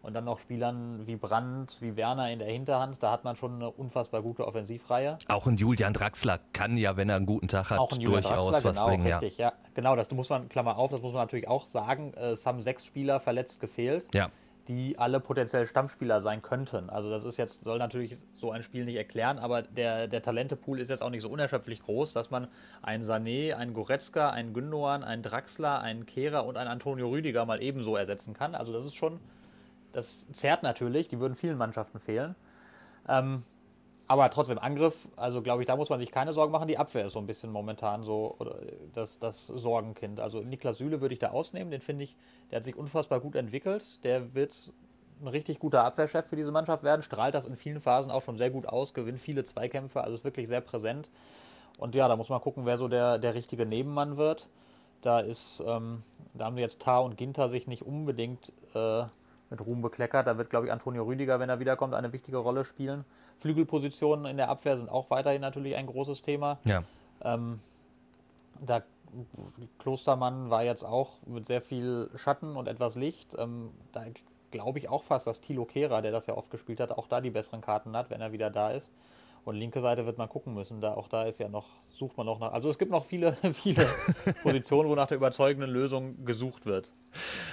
und 0.01 0.13
dann 0.13 0.25
noch 0.25 0.39
Spielern 0.39 1.07
wie 1.07 1.15
Brandt, 1.15 1.77
wie 1.81 1.95
Werner 1.95 2.29
in 2.29 2.39
der 2.39 2.49
Hinterhand, 2.49 3.01
da 3.01 3.11
hat 3.11 3.23
man 3.23 3.35
schon 3.35 3.55
eine 3.55 3.71
unfassbar 3.71 4.21
gute 4.21 4.45
Offensivreihe. 4.45 5.17
Auch 5.29 5.47
ein 5.47 5.55
Julian 5.55 5.93
Draxler 5.93 6.39
kann 6.51 6.77
ja, 6.77 6.97
wenn 6.97 7.09
er 7.09 7.15
einen 7.15 7.25
guten 7.25 7.47
Tag 7.47 7.69
hat, 7.69 7.79
durchaus 8.01 8.23
Draxler, 8.23 8.63
was 8.69 8.77
genau, 8.77 8.87
bringen. 8.87 9.07
Richtig, 9.07 9.37
ja. 9.37 9.49
ja. 9.49 9.53
Genau, 9.73 9.95
das 9.95 10.11
muss 10.11 10.29
man, 10.29 10.49
Klammer 10.49 10.77
auf, 10.77 10.91
das 10.91 11.01
muss 11.01 11.13
man 11.13 11.21
natürlich 11.21 11.47
auch 11.47 11.67
sagen. 11.67 12.13
Es 12.15 12.45
haben 12.45 12.61
sechs 12.61 12.85
Spieler 12.85 13.19
verletzt 13.19 13.59
gefehlt. 13.59 14.07
Ja 14.13 14.29
die 14.67 14.97
alle 14.97 15.19
potenziell 15.19 15.67
Stammspieler 15.67 16.21
sein 16.21 16.41
könnten. 16.41 16.89
Also 16.89 17.09
das 17.09 17.25
ist 17.25 17.37
jetzt, 17.37 17.63
soll 17.63 17.79
natürlich 17.79 18.17
so 18.33 18.51
ein 18.51 18.63
Spiel 18.63 18.85
nicht 18.85 18.95
erklären, 18.95 19.37
aber 19.37 19.61
der, 19.61 20.07
der 20.07 20.21
Talentepool 20.21 20.79
ist 20.79 20.89
jetzt 20.89 21.03
auch 21.03 21.09
nicht 21.09 21.21
so 21.21 21.29
unerschöpflich 21.29 21.81
groß, 21.83 22.13
dass 22.13 22.31
man 22.31 22.47
einen 22.81 23.03
Sané, 23.03 23.53
einen 23.55 23.73
Goretzka, 23.73 24.29
einen 24.29 24.53
Gündogan, 24.53 25.03
einen 25.03 25.21
Draxler, 25.21 25.81
einen 25.81 26.05
Kehrer 26.05 26.45
und 26.45 26.57
einen 26.57 26.69
Antonio 26.69 27.09
Rüdiger 27.09 27.45
mal 27.45 27.61
ebenso 27.61 27.95
ersetzen 27.97 28.33
kann. 28.33 28.55
Also 28.55 28.71
das 28.71 28.85
ist 28.85 28.95
schon, 28.95 29.19
das 29.91 30.31
zerrt 30.31 30.63
natürlich, 30.63 31.09
die 31.09 31.19
würden 31.19 31.35
vielen 31.35 31.57
Mannschaften 31.57 31.99
fehlen. 31.99 32.35
Ähm, 33.07 33.43
aber 34.07 34.29
trotzdem, 34.29 34.59
Angriff, 34.59 35.07
also 35.15 35.41
glaube 35.41 35.61
ich, 35.61 35.67
da 35.67 35.75
muss 35.75 35.89
man 35.89 35.99
sich 35.99 36.11
keine 36.11 36.33
Sorgen 36.33 36.51
machen. 36.51 36.67
Die 36.67 36.77
Abwehr 36.77 37.05
ist 37.05 37.13
so 37.13 37.19
ein 37.19 37.27
bisschen 37.27 37.51
momentan 37.51 38.03
so 38.03 38.35
oder 38.39 38.59
das, 38.93 39.19
das 39.19 39.47
Sorgenkind. 39.47 40.19
Also 40.19 40.41
Niklas 40.41 40.77
Süle 40.77 41.01
würde 41.01 41.13
ich 41.13 41.19
da 41.19 41.29
ausnehmen, 41.29 41.71
den 41.71 41.81
finde 41.81 42.03
ich, 42.03 42.17
der 42.51 42.57
hat 42.57 42.63
sich 42.65 42.75
unfassbar 42.75 43.19
gut 43.19 43.35
entwickelt. 43.35 44.03
Der 44.03 44.33
wird 44.33 44.73
ein 45.21 45.27
richtig 45.27 45.59
guter 45.59 45.85
Abwehrchef 45.85 46.25
für 46.25 46.35
diese 46.35 46.51
Mannschaft 46.51 46.83
werden, 46.83 47.01
strahlt 47.01 47.33
das 47.33 47.45
in 47.45 47.55
vielen 47.55 47.79
Phasen 47.79 48.11
auch 48.11 48.21
schon 48.21 48.37
sehr 48.37 48.49
gut 48.49 48.67
aus, 48.67 48.93
gewinnt 48.93 49.19
viele 49.19 49.45
Zweikämpfe, 49.45 50.01
also 50.01 50.13
ist 50.13 50.25
wirklich 50.25 50.49
sehr 50.49 50.61
präsent. 50.61 51.09
Und 51.77 51.95
ja, 51.95 52.07
da 52.07 52.15
muss 52.15 52.29
man 52.29 52.41
gucken, 52.41 52.65
wer 52.65 52.77
so 52.77 52.87
der, 52.87 53.17
der 53.17 53.33
richtige 53.33 53.65
Nebenmann 53.65 54.17
wird. 54.17 54.47
Da 55.01 55.19
ist, 55.19 55.63
ähm, 55.65 56.03
da 56.33 56.45
haben 56.45 56.57
jetzt 56.57 56.81
Tar 56.81 57.03
und 57.03 57.17
Ginter 57.17 57.49
sich 57.49 57.67
nicht 57.67 57.83
unbedingt 57.83 58.51
äh, 58.73 59.03
mit 59.49 59.65
Ruhm 59.65 59.81
bekleckert. 59.81 60.27
Da 60.27 60.37
wird, 60.37 60.49
glaube 60.49 60.67
ich, 60.67 60.71
Antonio 60.71 61.03
Rüdiger, 61.03 61.39
wenn 61.39 61.49
er 61.49 61.59
wiederkommt, 61.59 61.93
eine 61.93 62.13
wichtige 62.13 62.37
Rolle 62.37 62.63
spielen. 62.63 63.05
Flügelpositionen 63.37 64.25
in 64.25 64.37
der 64.37 64.49
Abwehr 64.49 64.77
sind 64.77 64.89
auch 64.89 65.09
weiterhin 65.09 65.41
natürlich 65.41 65.75
ein 65.75 65.87
großes 65.87 66.21
Thema. 66.21 66.59
Ja. 66.65 66.83
Ähm, 67.23 67.59
da 68.61 68.83
Klostermann 69.79 70.49
war 70.49 70.63
jetzt 70.63 70.83
auch 70.83 71.17
mit 71.25 71.45
sehr 71.45 71.61
viel 71.61 72.09
Schatten 72.15 72.55
und 72.55 72.67
etwas 72.67 72.95
Licht. 72.95 73.35
Ähm, 73.37 73.69
da 73.91 74.05
glaube 74.51 74.79
ich 74.79 74.89
auch 74.89 75.03
fast, 75.03 75.27
dass 75.27 75.41
Thilo 75.41 75.65
Kehrer, 75.65 76.01
der 76.01 76.11
das 76.11 76.27
ja 76.27 76.35
oft 76.35 76.49
gespielt 76.51 76.79
hat, 76.79 76.91
auch 76.91 77.07
da 77.07 77.21
die 77.21 77.29
besseren 77.29 77.61
Karten 77.61 77.95
hat, 77.95 78.09
wenn 78.09 78.21
er 78.21 78.31
wieder 78.31 78.49
da 78.49 78.71
ist. 78.71 78.91
Und 79.45 79.55
linke 79.55 79.81
Seite 79.81 80.05
wird 80.05 80.17
man 80.17 80.29
gucken 80.29 80.53
müssen. 80.53 80.79
Da, 80.81 80.93
auch 80.93 81.07
da 81.09 81.23
ist 81.23 81.39
ja 81.39 81.49
noch, 81.49 81.67
sucht 81.93 82.17
man 82.17 82.25
noch 82.25 82.39
nach. 82.39 82.51
Also 82.51 82.69
es 82.69 82.77
gibt 82.77 82.91
noch 82.91 83.05
viele, 83.05 83.37
viele 83.53 83.87
Positionen, 84.41 84.89
wo 84.89 84.95
nach 84.95 85.07
der 85.07 85.17
überzeugenden 85.17 85.69
Lösung 85.69 86.25
gesucht 86.25 86.65
wird. 86.65 86.91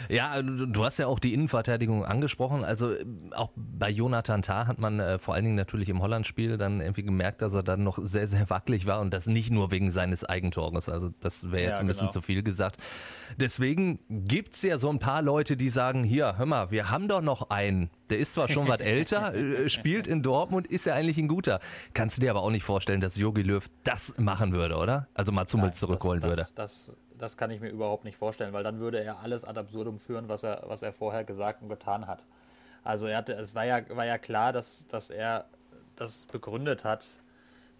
Ja, 0.08 0.40
du 0.42 0.84
hast 0.84 0.98
ja 0.98 1.06
auch 1.06 1.18
die 1.18 1.34
Innenverteidigung 1.34 2.04
angesprochen. 2.04 2.64
Also 2.64 2.94
auch 3.32 3.50
bei 3.54 3.90
Jonathan 3.90 4.42
Tah 4.42 4.66
hat 4.66 4.78
man 4.78 4.98
äh, 4.98 5.18
vor 5.18 5.34
allen 5.34 5.44
Dingen 5.44 5.56
natürlich 5.56 5.88
im 5.88 6.00
Holland-Spiel 6.00 6.56
dann 6.56 6.80
irgendwie 6.80 7.02
gemerkt, 7.02 7.42
dass 7.42 7.54
er 7.54 7.62
dann 7.62 7.84
noch 7.84 7.98
sehr, 7.98 8.26
sehr 8.26 8.48
wackelig 8.50 8.86
war 8.86 9.00
und 9.00 9.12
das 9.12 9.26
nicht 9.26 9.50
nur 9.50 9.70
wegen 9.70 9.90
seines 9.90 10.24
Eigentores. 10.24 10.88
Also 10.88 11.10
das 11.20 11.52
wäre 11.52 11.62
jetzt 11.64 11.76
ja, 11.76 11.80
ein 11.80 11.86
bisschen 11.86 12.08
genau. 12.08 12.12
zu 12.12 12.22
viel 12.22 12.42
gesagt. 12.42 12.78
Deswegen 13.36 14.00
gibt 14.08 14.54
es 14.54 14.62
ja 14.62 14.78
so 14.78 14.88
ein 14.88 14.98
paar 14.98 15.22
Leute, 15.22 15.56
die 15.56 15.68
sagen, 15.68 16.02
hier, 16.02 16.38
hör 16.38 16.46
mal, 16.46 16.70
wir 16.70 16.90
haben 16.90 17.08
doch 17.08 17.20
noch 17.20 17.50
einen, 17.50 17.90
der 18.08 18.18
ist 18.18 18.34
zwar 18.34 18.48
schon 18.48 18.68
was 18.68 18.78
älter, 18.80 19.34
äh, 19.34 19.68
spielt 19.68 20.06
in 20.06 20.22
Dortmund, 20.22 20.66
ist 20.66 20.86
ja 20.86 20.94
eigentlich 20.94 21.18
ein 21.18 21.28
guter. 21.28 21.60
Kannst 21.94 22.16
du 22.16 22.20
dir 22.20 22.30
aber 22.30 22.42
auch 22.42 22.50
nicht 22.50 22.64
vorstellen, 22.64 23.00
dass 23.00 23.16
Jogi 23.16 23.42
Löw 23.42 23.64
das 23.84 24.14
machen 24.30 24.52
würde, 24.52 24.76
oder? 24.76 25.08
Also 25.14 25.32
mal 25.32 25.46
Zummels 25.46 25.78
zurückholen 25.78 26.20
das, 26.20 26.30
würde. 26.30 26.42
Das, 26.42 26.54
das, 26.54 26.96
das 27.18 27.36
kann 27.36 27.50
ich 27.50 27.60
mir 27.60 27.68
überhaupt 27.68 28.04
nicht 28.04 28.16
vorstellen, 28.16 28.52
weil 28.52 28.64
dann 28.64 28.78
würde 28.78 29.02
er 29.02 29.20
alles 29.20 29.44
ad 29.44 29.58
absurdum 29.58 29.98
führen, 29.98 30.28
was 30.28 30.42
er, 30.42 30.64
was 30.66 30.82
er 30.82 30.92
vorher 30.92 31.24
gesagt 31.24 31.62
und 31.62 31.68
getan 31.68 32.06
hat. 32.06 32.22
Also 32.84 33.06
er 33.06 33.18
hatte, 33.18 33.34
es 33.34 33.54
war 33.54 33.64
ja, 33.64 33.80
war 33.90 34.06
ja 34.06 34.18
klar, 34.18 34.52
dass, 34.52 34.86
dass 34.88 35.10
er 35.10 35.46
das 35.96 36.26
begründet 36.26 36.84
hat, 36.84 37.06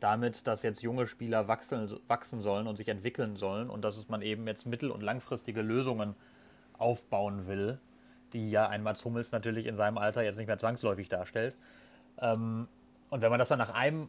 damit, 0.01 0.47
dass 0.47 0.63
jetzt 0.63 0.83
junge 0.83 1.07
Spieler 1.07 1.49
wachsen, 1.49 1.91
wachsen 2.09 2.41
sollen 2.41 2.67
und 2.67 2.77
sich 2.77 2.89
entwickeln 2.89 3.37
sollen 3.37 3.71
und 3.71 3.83
dass 3.83 3.97
es 3.97 4.09
man 4.09 4.23
eben 4.23 4.47
jetzt 4.47 4.67
mittel- 4.67 4.91
und 4.91 5.03
langfristige 5.03 5.63
Lösungen 5.63 6.15
aufbauen 6.79 7.47
will, 7.47 7.79
die 8.33 8.51
ja 8.51 8.69
ein 8.69 8.83
Mats 8.83 9.05
Hummels 9.05 9.33
natürlich 9.33 9.67
in 9.67 9.77
seinem 9.77 9.99
Alter 9.99 10.23
jetzt 10.23 10.37
nicht 10.37 10.47
mehr 10.47 10.59
zwangsläufig 10.59 11.09
darstellt. 11.09 11.55
Ähm, 12.19 12.69
und 13.11 13.21
wenn 13.23 13.31
man 13.31 13.39
das 13.39 13.49
dann 13.49 13.59
nach 13.59 13.75
einem 13.75 14.09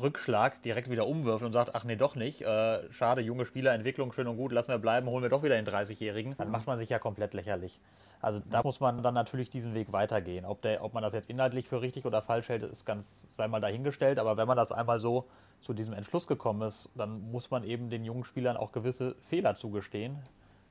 Rückschlag 0.00 0.62
direkt 0.62 0.90
wieder 0.90 1.06
umwirft 1.06 1.44
und 1.44 1.52
sagt, 1.52 1.74
ach 1.74 1.84
nee, 1.84 1.96
doch 1.96 2.16
nicht, 2.16 2.42
äh, 2.42 2.92
schade, 2.92 3.22
junge 3.22 3.46
Spieler, 3.46 3.72
Entwicklung 3.72 4.12
schön 4.12 4.26
und 4.26 4.36
gut, 4.36 4.52
lassen 4.52 4.70
wir 4.70 4.78
bleiben, 4.78 5.08
holen 5.08 5.22
wir 5.22 5.30
doch 5.30 5.42
wieder 5.42 5.56
den 5.56 5.66
30-Jährigen, 5.66 6.36
dann 6.36 6.50
macht 6.50 6.66
man 6.66 6.78
sich 6.78 6.88
ja 6.88 6.98
komplett 6.98 7.34
lächerlich. 7.34 7.80
Also 8.20 8.40
da 8.50 8.62
muss 8.62 8.80
man 8.80 9.02
dann 9.02 9.14
natürlich 9.14 9.50
diesen 9.50 9.74
Weg 9.74 9.92
weitergehen. 9.92 10.44
Ob, 10.44 10.62
der, 10.62 10.82
ob 10.82 10.94
man 10.94 11.02
das 11.02 11.12
jetzt 11.12 11.28
inhaltlich 11.28 11.68
für 11.68 11.82
richtig 11.82 12.06
oder 12.06 12.22
falsch 12.22 12.48
hält, 12.48 12.62
ist 12.62 12.84
ganz, 12.86 13.26
sei 13.30 13.46
mal 13.46 13.60
dahingestellt, 13.60 14.18
aber 14.18 14.36
wenn 14.36 14.48
man 14.48 14.56
das 14.56 14.72
einmal 14.72 14.98
so 14.98 15.26
zu 15.60 15.74
diesem 15.74 15.94
Entschluss 15.94 16.26
gekommen 16.26 16.62
ist, 16.62 16.90
dann 16.94 17.30
muss 17.30 17.50
man 17.50 17.64
eben 17.64 17.90
den 17.90 18.04
jungen 18.04 18.24
Spielern 18.24 18.56
auch 18.56 18.72
gewisse 18.72 19.16
Fehler 19.22 19.54
zugestehen, 19.54 20.18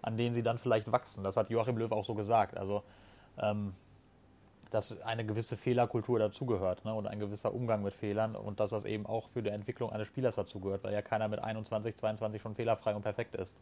an 0.02 0.18
denen 0.18 0.34
sie 0.34 0.44
dann 0.44 0.58
vielleicht 0.58 0.92
wachsen. 0.92 1.24
Das 1.24 1.38
hat 1.38 1.50
Joachim 1.50 1.78
Löw 1.78 1.92
auch 1.92 2.04
so 2.04 2.16
gesagt. 2.16 2.58
Also 2.58 2.84
ähm, 3.42 3.74
dass 4.72 5.02
eine 5.02 5.26
gewisse 5.26 5.58
Fehlerkultur 5.58 6.20
dazugehört 6.20 6.86
ne? 6.86 6.94
und 6.94 7.08
ein 7.08 7.20
gewisser 7.20 7.54
Umgang 7.54 7.84
mit 7.84 7.94
Fehlern 7.94 8.36
und 8.36 8.60
dass 8.60 8.72
das 8.72 8.86
eben 8.86 9.06
auch 9.06 9.28
für 9.28 9.42
die 9.42 9.50
Entwicklung 9.50 9.92
eines 9.92 10.08
Spielers 10.08 10.36
dazugehört, 10.36 10.84
weil 10.84 10.94
ja 10.94 11.02
keiner 11.02 11.28
mit 11.28 11.40
21, 11.40 11.96
22 11.96 12.42
schon 12.42 12.56
fehlerfrei 12.56 12.96
und 12.96 13.02
perfekt 13.02 13.36
ist. 13.36 13.56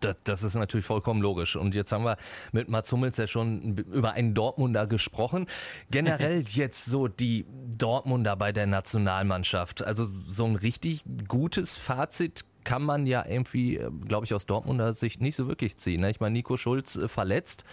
Das, 0.00 0.16
das, 0.24 0.42
ist 0.42 0.54
natürlich 0.54 0.84
vollkommen 0.84 1.22
logisch. 1.22 1.56
Und 1.56 1.74
jetzt 1.74 1.90
haben 1.90 2.04
wir 2.04 2.16
mit 2.52 2.68
Mats 2.68 2.92
Hummels 2.92 3.16
ja 3.16 3.26
schon 3.26 3.76
über 3.76 4.12
einen 4.12 4.34
Dortmunder 4.34 4.86
gesprochen. 4.86 5.46
Generell 5.90 6.44
jetzt 6.48 6.84
so 6.84 7.08
die 7.08 7.46
Dortmunder 7.76 8.36
bei 8.36 8.52
der 8.52 8.66
Nationalmannschaft. 8.66 9.82
Also 9.82 10.08
so 10.28 10.44
ein 10.44 10.56
richtig 10.56 11.02
gutes 11.28 11.76
Fazit 11.76 12.44
kann 12.64 12.82
man 12.82 13.06
ja 13.06 13.24
irgendwie, 13.26 13.80
glaube 14.06 14.26
ich, 14.26 14.34
aus 14.34 14.44
Dortmunder 14.44 14.92
Sicht 14.92 15.22
nicht 15.22 15.36
so 15.36 15.48
wirklich 15.48 15.76
ziehen. 15.76 16.00
Ne? 16.00 16.10
Ich 16.10 16.20
meine, 16.20 16.32
Nico 16.32 16.56
Schulz 16.56 16.96
äh, 16.96 17.08
verletzt 17.08 17.64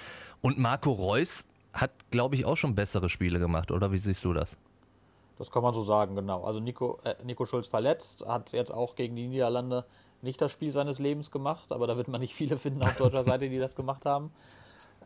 und 0.42 0.60
Marco 0.60 0.92
Reus 0.92 1.46
hat, 1.74 1.92
glaube 2.12 2.36
ich, 2.36 2.46
auch 2.46 2.56
schon 2.58 2.76
bessere 2.76 3.10
Spiele 3.10 3.40
gemacht, 3.40 3.72
oder 3.72 3.92
wie 3.92 3.98
siehst 3.98 4.24
du 4.24 4.34
das? 4.34 4.58
Das 5.38 5.52
kann 5.52 5.64
man 5.64 5.74
so 5.74 5.82
sagen, 5.82 6.16
genau. 6.16 6.44
Also 6.44 6.60
Nico, 6.60 7.00
äh, 7.04 7.16
Nico 7.24 7.46
Schulz 7.46 7.68
verletzt, 7.68 8.26
hat 8.28 8.52
jetzt 8.54 8.72
auch 8.72 8.96
gegen 8.96 9.16
die 9.16 9.28
Niederlande 9.28 9.86
nicht 10.22 10.40
das 10.40 10.52
Spiel 10.52 10.72
seines 10.72 11.00
Lebens 11.00 11.32
gemacht, 11.32 11.72
aber 11.72 11.88
da 11.88 11.98
wird 11.98 12.08
man 12.08 12.22
nicht 12.22 12.34
viele 12.34 12.58
finden 12.58 12.84
auf 12.84 12.96
deutscher 12.98 13.24
Seite, 13.24 13.50
die 13.50 13.60
das 13.60 13.76
gemacht 13.76 14.06
haben. 14.06 14.32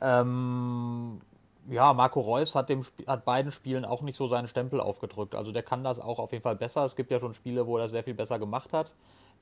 Ähm, 0.01 1.21
ja, 1.69 1.93
Marco 1.93 2.21
Reus 2.21 2.55
hat, 2.55 2.69
dem, 2.69 2.85
hat 3.07 3.25
beiden 3.25 3.51
Spielen 3.51 3.83
auch 3.83 4.01
nicht 4.01 4.15
so 4.15 4.27
seinen 4.27 4.47
Stempel 4.47 4.79
aufgedrückt. 4.79 5.33
Also 5.35 5.51
der 5.51 5.63
kann 5.63 5.83
das 5.83 5.99
auch 5.99 6.19
auf 6.19 6.31
jeden 6.31 6.43
Fall 6.43 6.55
besser. 6.55 6.85
Es 6.85 6.95
gibt 6.95 7.09
ja 7.09 7.19
schon 7.19 7.33
Spiele, 7.33 7.65
wo 7.65 7.77
er 7.77 7.83
das 7.83 7.91
sehr 7.91 8.03
viel 8.03 8.13
besser 8.13 8.37
gemacht 8.37 8.73
hat. 8.73 8.93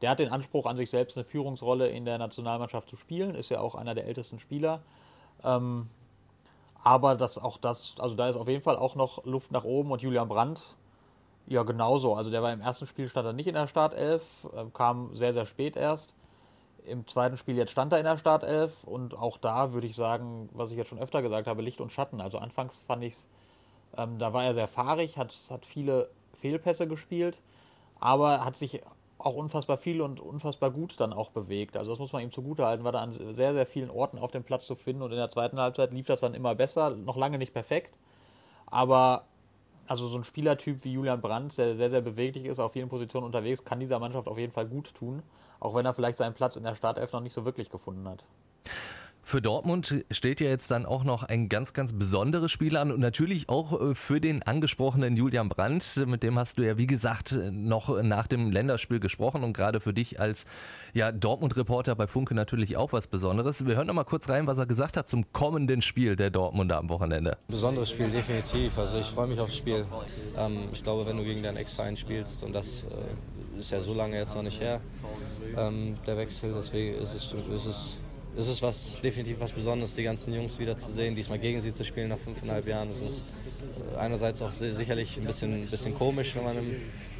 Der 0.01 0.09
hat 0.09 0.19
den 0.19 0.29
Anspruch 0.29 0.65
an 0.65 0.77
sich 0.77 0.89
selbst, 0.89 1.17
eine 1.17 1.23
Führungsrolle 1.23 1.89
in 1.89 2.05
der 2.05 2.17
Nationalmannschaft 2.17 2.89
zu 2.89 2.95
spielen, 2.95 3.35
ist 3.35 3.49
ja 3.49 3.59
auch 3.59 3.75
einer 3.75 3.95
der 3.95 4.05
ältesten 4.05 4.39
Spieler. 4.39 4.81
Ähm, 5.43 5.87
aber 6.85 7.15
das 7.15 7.39
auch 7.39 7.57
das, 7.57 7.95
also 7.99 8.15
da 8.15 8.29
ist 8.29 8.35
auf 8.35 8.47
jeden 8.47 8.61
Fall 8.61 8.77
auch 8.77 8.95
noch 8.95 9.25
Luft 9.25 9.51
nach 9.51 9.63
oben 9.63 9.91
und 9.91 10.03
Julian 10.03 10.27
Brandt, 10.29 10.61
ja 11.47 11.63
genauso. 11.63 12.13
Also 12.13 12.29
der 12.29 12.43
war 12.43 12.53
im 12.53 12.61
ersten 12.61 12.85
Spiel 12.85 13.09
stand 13.09 13.25
er 13.25 13.33
nicht 13.33 13.47
in 13.47 13.55
der 13.55 13.65
Startelf, 13.67 14.47
äh, 14.55 14.65
kam 14.71 15.13
sehr, 15.15 15.33
sehr 15.33 15.47
spät 15.47 15.75
erst. 15.75 16.13
Im 16.85 17.07
zweiten 17.07 17.37
Spiel 17.37 17.57
jetzt 17.57 17.71
stand 17.71 17.91
er 17.91 17.97
in 17.97 18.05
der 18.05 18.19
Startelf 18.19 18.83
und 18.83 19.17
auch 19.17 19.37
da 19.37 19.73
würde 19.73 19.87
ich 19.87 19.95
sagen, 19.95 20.47
was 20.53 20.69
ich 20.69 20.77
jetzt 20.77 20.89
schon 20.89 20.99
öfter 20.99 21.23
gesagt 21.23 21.47
habe, 21.47 21.63
Licht 21.63 21.81
und 21.81 21.91
Schatten. 21.91 22.21
Also 22.21 22.37
anfangs 22.37 22.77
fand 22.77 23.03
ich 23.03 23.13
es, 23.13 23.27
ähm, 23.97 24.19
da 24.19 24.31
war 24.33 24.45
er 24.45 24.53
sehr 24.53 24.67
fahrig, 24.67 25.17
hat, 25.17 25.33
hat 25.49 25.65
viele 25.65 26.11
Fehlpässe 26.33 26.87
gespielt, 26.87 27.41
aber 27.99 28.45
hat 28.45 28.57
sich 28.57 28.83
auch 29.17 29.35
unfassbar 29.35 29.77
viel 29.77 30.01
und 30.01 30.19
unfassbar 30.19 30.71
gut 30.71 30.99
dann 30.99 31.13
auch 31.13 31.29
bewegt. 31.29 31.77
Also 31.77 31.91
das 31.91 31.99
muss 31.99 32.13
man 32.13 32.21
ihm 32.21 32.31
zugutehalten, 32.31 32.83
war 32.83 32.91
da 32.91 32.99
an 32.99 33.13
sehr, 33.13 33.53
sehr 33.53 33.65
vielen 33.65 33.89
Orten 33.89 34.17
auf 34.17 34.31
dem 34.31 34.43
Platz 34.43 34.67
zu 34.67 34.75
finden 34.75 35.01
und 35.01 35.11
in 35.11 35.17
der 35.17 35.29
zweiten 35.29 35.59
Halbzeit 35.59 35.93
lief 35.93 36.07
das 36.07 36.19
dann 36.19 36.33
immer 36.33 36.55
besser, 36.55 36.91
noch 36.91 37.15
lange 37.15 37.37
nicht 37.37 37.53
perfekt, 37.53 37.95
aber 38.65 39.25
also 39.87 40.07
so 40.07 40.17
ein 40.17 40.23
Spielertyp 40.23 40.83
wie 40.83 40.93
Julian 40.93 41.21
Brandt, 41.21 41.57
der 41.57 41.75
sehr, 41.75 41.89
sehr 41.89 42.01
beweglich 42.01 42.45
ist, 42.45 42.59
auf 42.59 42.73
vielen 42.73 42.89
Positionen 42.89 43.25
unterwegs, 43.25 43.63
kann 43.63 43.79
dieser 43.79 43.99
Mannschaft 43.99 44.27
auf 44.27 44.37
jeden 44.37 44.51
Fall 44.51 44.65
gut 44.65 44.93
tun, 44.93 45.21
auch 45.59 45.75
wenn 45.75 45.85
er 45.85 45.93
vielleicht 45.93 46.17
seinen 46.17 46.33
Platz 46.33 46.55
in 46.55 46.63
der 46.63 46.75
Startelf 46.75 47.11
noch 47.13 47.21
nicht 47.21 47.33
so 47.33 47.45
wirklich 47.45 47.69
gefunden 47.69 48.07
hat. 48.07 48.23
Für 49.27 49.41
Dortmund 49.41 50.05
steht 50.11 50.39
ja 50.39 50.47
jetzt 50.49 50.69
dann 50.69 50.85
auch 50.85 51.03
noch 51.03 51.23
ein 51.23 51.49
ganz, 51.49 51.73
ganz 51.73 51.93
besonderes 51.93 52.51
Spiel 52.51 52.77
an 52.77 52.91
und 52.91 52.99
natürlich 52.99 53.49
auch 53.49 53.81
äh, 53.81 53.95
für 53.95 54.21
den 54.21 54.43
angesprochenen 54.43 55.17
Julian 55.17 55.49
Brandt. 55.49 56.03
Mit 56.05 56.21
dem 56.21 56.37
hast 56.37 56.59
du 56.59 56.61
ja, 56.61 56.77
wie 56.77 56.85
gesagt, 56.85 57.35
noch 57.51 58.03
nach 58.03 58.27
dem 58.27 58.51
Länderspiel 58.51 58.99
gesprochen 58.99 59.43
und 59.43 59.53
gerade 59.53 59.79
für 59.79 59.95
dich 59.95 60.19
als 60.19 60.45
ja, 60.93 61.11
Dortmund-Reporter 61.11 61.95
bei 61.95 62.05
Funke 62.05 62.35
natürlich 62.35 62.77
auch 62.77 62.93
was 62.93 63.07
Besonderes. 63.07 63.65
Wir 63.65 63.75
hören 63.75 63.87
noch 63.87 63.95
mal 63.95 64.03
kurz 64.03 64.29
rein, 64.29 64.45
was 64.45 64.59
er 64.59 64.67
gesagt 64.67 64.95
hat 64.95 65.07
zum 65.07 65.33
kommenden 65.33 65.81
Spiel 65.81 66.15
der 66.15 66.29
Dortmunder 66.29 66.77
am 66.77 66.89
Wochenende. 66.89 67.39
Besonderes 67.47 67.89
Spiel, 67.89 68.11
definitiv. 68.11 68.77
Also 68.77 68.99
ich 68.99 69.07
freue 69.07 69.25
mich 69.25 69.39
aufs 69.39 69.57
Spiel. 69.57 69.87
Ähm, 70.37 70.69
ich 70.71 70.83
glaube, 70.83 71.07
wenn 71.07 71.17
du 71.17 71.23
gegen 71.23 71.41
deinen 71.41 71.57
Ex-Verein 71.57 71.97
spielst 71.97 72.43
und 72.43 72.53
das 72.53 72.83
äh, 72.83 73.57
ist 73.57 73.71
ja 73.71 73.79
so 73.79 73.95
lange 73.95 74.17
jetzt 74.17 74.35
noch 74.35 74.43
nicht 74.43 74.61
her, 74.61 74.81
ähm, 75.57 75.95
der 76.05 76.15
Wechsel, 76.15 76.53
deswegen 76.55 77.01
ist 77.01 77.15
es, 77.15 77.33
ist 77.33 77.65
es 77.65 77.97
es 78.37 78.47
ist 78.47 78.61
was, 78.61 78.99
definitiv 79.01 79.39
was 79.39 79.51
Besonderes, 79.51 79.95
die 79.95 80.03
ganzen 80.03 80.33
Jungs 80.33 80.59
wieder 80.59 80.75
zu 80.77 80.91
sehen, 80.91 81.15
diesmal 81.15 81.39
gegen 81.39 81.61
sie 81.61 81.73
zu 81.73 81.83
spielen 81.83 82.09
nach 82.09 82.17
fünfeinhalb 82.17 82.67
Jahren. 82.67 82.89
Es 82.89 83.01
ist 83.01 83.25
äh, 83.93 83.97
einerseits 83.97 84.41
auch 84.41 84.51
sicherlich 84.51 85.17
ein 85.17 85.25
bisschen, 85.25 85.65
bisschen 85.67 85.95
komisch, 85.95 86.35
wenn 86.35 86.43
man, 86.43 86.55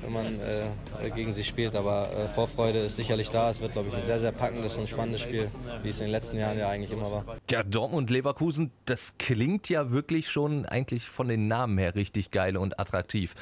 wenn 0.02 0.14
man 0.14 0.40
äh, 0.40 1.10
gegen 1.16 1.32
sie 1.32 1.44
spielt, 1.44 1.76
aber 1.76 2.12
äh, 2.12 2.30
Vorfreude 2.30 2.80
ist 2.80 2.96
sicherlich 2.96 3.30
da. 3.30 3.50
Es 3.50 3.62
wird, 3.62 3.74
glaube 3.74 3.90
ich, 3.90 3.96
ein 3.96 4.04
sehr, 4.04 4.20
sehr 4.20 4.32
packendes 4.32 4.78
und 4.78 4.90
spannendes 4.90 5.22
Spiel, 5.22 5.50
wie 5.84 5.90
es 5.90 6.00
in 6.00 6.06
den 6.06 6.12
letzten 6.12 6.38
Jahren 6.38 6.58
ja 6.58 6.70
eigentlich 6.70 6.92
immer 6.92 7.12
war. 7.12 7.26
Ja, 7.50 7.64
Dortmund 7.64 8.10
Leverkusen, 8.10 8.72
das 8.86 9.18
klingt 9.18 9.70
ja 9.70 9.92
wirklich 9.92 10.30
schon 10.30 10.66
eigentlich 10.66 11.08
von 11.08 11.28
den 11.28 11.48
Namen 11.48 11.78
her 11.78 11.96
richtig 11.96 12.32
geil 12.32 12.58
und 12.58 12.80
attraktiv. 12.80 13.36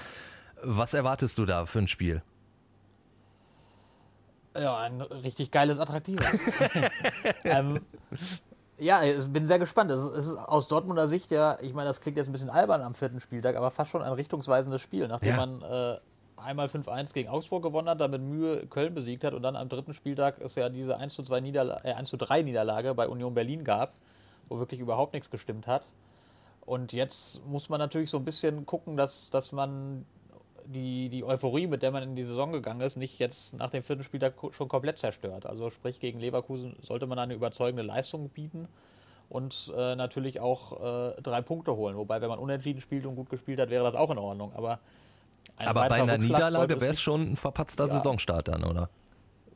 Was 0.62 0.94
erwartest 0.94 1.38
du 1.38 1.46
da 1.46 1.66
für 1.66 1.80
ein 1.80 1.88
Spiel? 1.88 2.22
Ja, 4.56 4.78
ein 4.78 5.02
richtig 5.02 5.52
geiles, 5.52 5.80
attraktives. 5.80 6.26
ähm, 7.44 7.82
ja, 8.78 9.04
ich 9.04 9.28
bin 9.28 9.48
sehr 9.48 9.60
gespannt. 9.60 9.92
Es 9.92 10.04
ist 10.04 10.36
aus 10.36 10.68
Dortmunder 10.68 11.08
Sicht 11.08 11.32
ja, 11.32 11.58
ich 11.62 11.74
meine, 11.74 11.88
das 11.88 12.02
klingt 12.02 12.18
jetzt 12.18 12.28
ein 12.28 12.34
bisschen 12.34 12.50
albern 12.50 12.82
am 12.82 12.94
vierten 12.94 13.20
Spieltag, 13.20 13.56
aber 13.56 13.72
fast 13.72 13.92
schon 13.92 14.02
ein 14.02 14.14
richtungsweisendes 14.14 14.82
Spiel, 14.82 15.08
nachdem 15.08 15.30
ja. 15.30 15.46
man 15.46 15.62
äh, 15.62 15.98
einmal 16.38 16.68
5-1 16.68 17.14
gegen 17.14 17.30
Augsburg 17.30 17.64
gewonnen 17.64 17.90
hat, 17.90 18.02
dann 18.02 18.12
mit 18.12 18.22
Mühe 18.22 18.66
Köln 18.68 18.94
besiegt 18.94 19.24
hat 19.24 19.34
und 19.34 19.42
dann 19.42 19.56
am 19.56 19.70
dritten 19.70 19.94
Spieltag 19.94 20.40
es 20.40 20.56
ja 20.56 20.70
diese 20.70 20.98
1 20.98 21.16
2 21.16 21.40
Niederla 21.40 21.82
äh, 21.84 21.94
1 21.94 22.12
3 22.12 22.44
Niederlage 22.44 22.94
bei 22.94 23.08
Union 23.08 23.34
Berlin 23.34 23.64
gab, 23.64 23.94
wo 24.50 24.60
wirklich 24.60 24.80
überhaupt 24.80 25.14
nichts 25.14 25.30
gestimmt 25.32 25.68
hat. 25.68 25.86
Und 26.66 26.94
jetzt 26.94 27.46
muss 27.46 27.70
man 27.70 27.80
natürlich 27.80 28.10
so 28.10 28.18
ein 28.18 28.26
bisschen 28.26 28.66
gucken, 28.66 28.96
dass, 28.96 29.30
dass 29.30 29.52
man 29.52 30.06
die, 30.66 31.10
die 31.10 31.24
Euphorie, 31.24 31.68
mit 31.68 31.84
der 31.84 31.92
man 31.92 32.04
in 32.04 32.16
die 32.16 32.24
Saison 32.24 32.52
gegangen 32.52 32.82
ist, 32.82 32.96
nicht 32.96 33.20
jetzt 33.20 33.58
nach 33.58 33.70
dem 33.70 33.84
vierten 33.84 34.04
Spieltag 34.04 34.34
schon 34.52 34.68
komplett 34.68 35.00
zerstört. 35.00 35.46
Also 35.46 35.70
sprich, 35.70 36.00
gegen 36.00 36.20
Leverkusen 36.20 36.76
sollte 36.82 37.08
man 37.08 37.20
eine 37.20 37.34
überzeugende 37.34 37.84
Leistung 37.84 38.30
bieten 38.30 38.68
und 39.30 39.74
äh, 39.76 39.96
natürlich 39.96 40.40
auch 40.40 41.14
äh, 41.18 41.22
drei 41.22 41.42
Punkte 41.42 41.76
holen. 41.76 41.98
Wobei, 41.98 42.22
wenn 42.22 42.30
man 42.30 42.40
unentschieden 42.40 42.82
spielt 42.82 43.06
und 43.06 43.16
gut 43.16 43.30
gespielt 43.30 43.60
hat, 43.60 43.70
wäre 43.70 43.84
das 43.84 43.96
auch 43.96 44.12
in 44.12 44.18
Ordnung. 44.18 44.54
Aber, 44.56 44.80
Aber 45.58 45.88
bei 45.88 46.02
einer 46.02 46.18
Niederlage 46.18 46.80
wäre 46.80 46.92
es 46.92 47.02
schon 47.02 47.34
ein 47.34 47.36
verpatzter 47.36 47.86
ja. 47.86 47.94
Saisonstart 47.94 48.48
dann, 48.48 48.64
oder? 48.64 48.90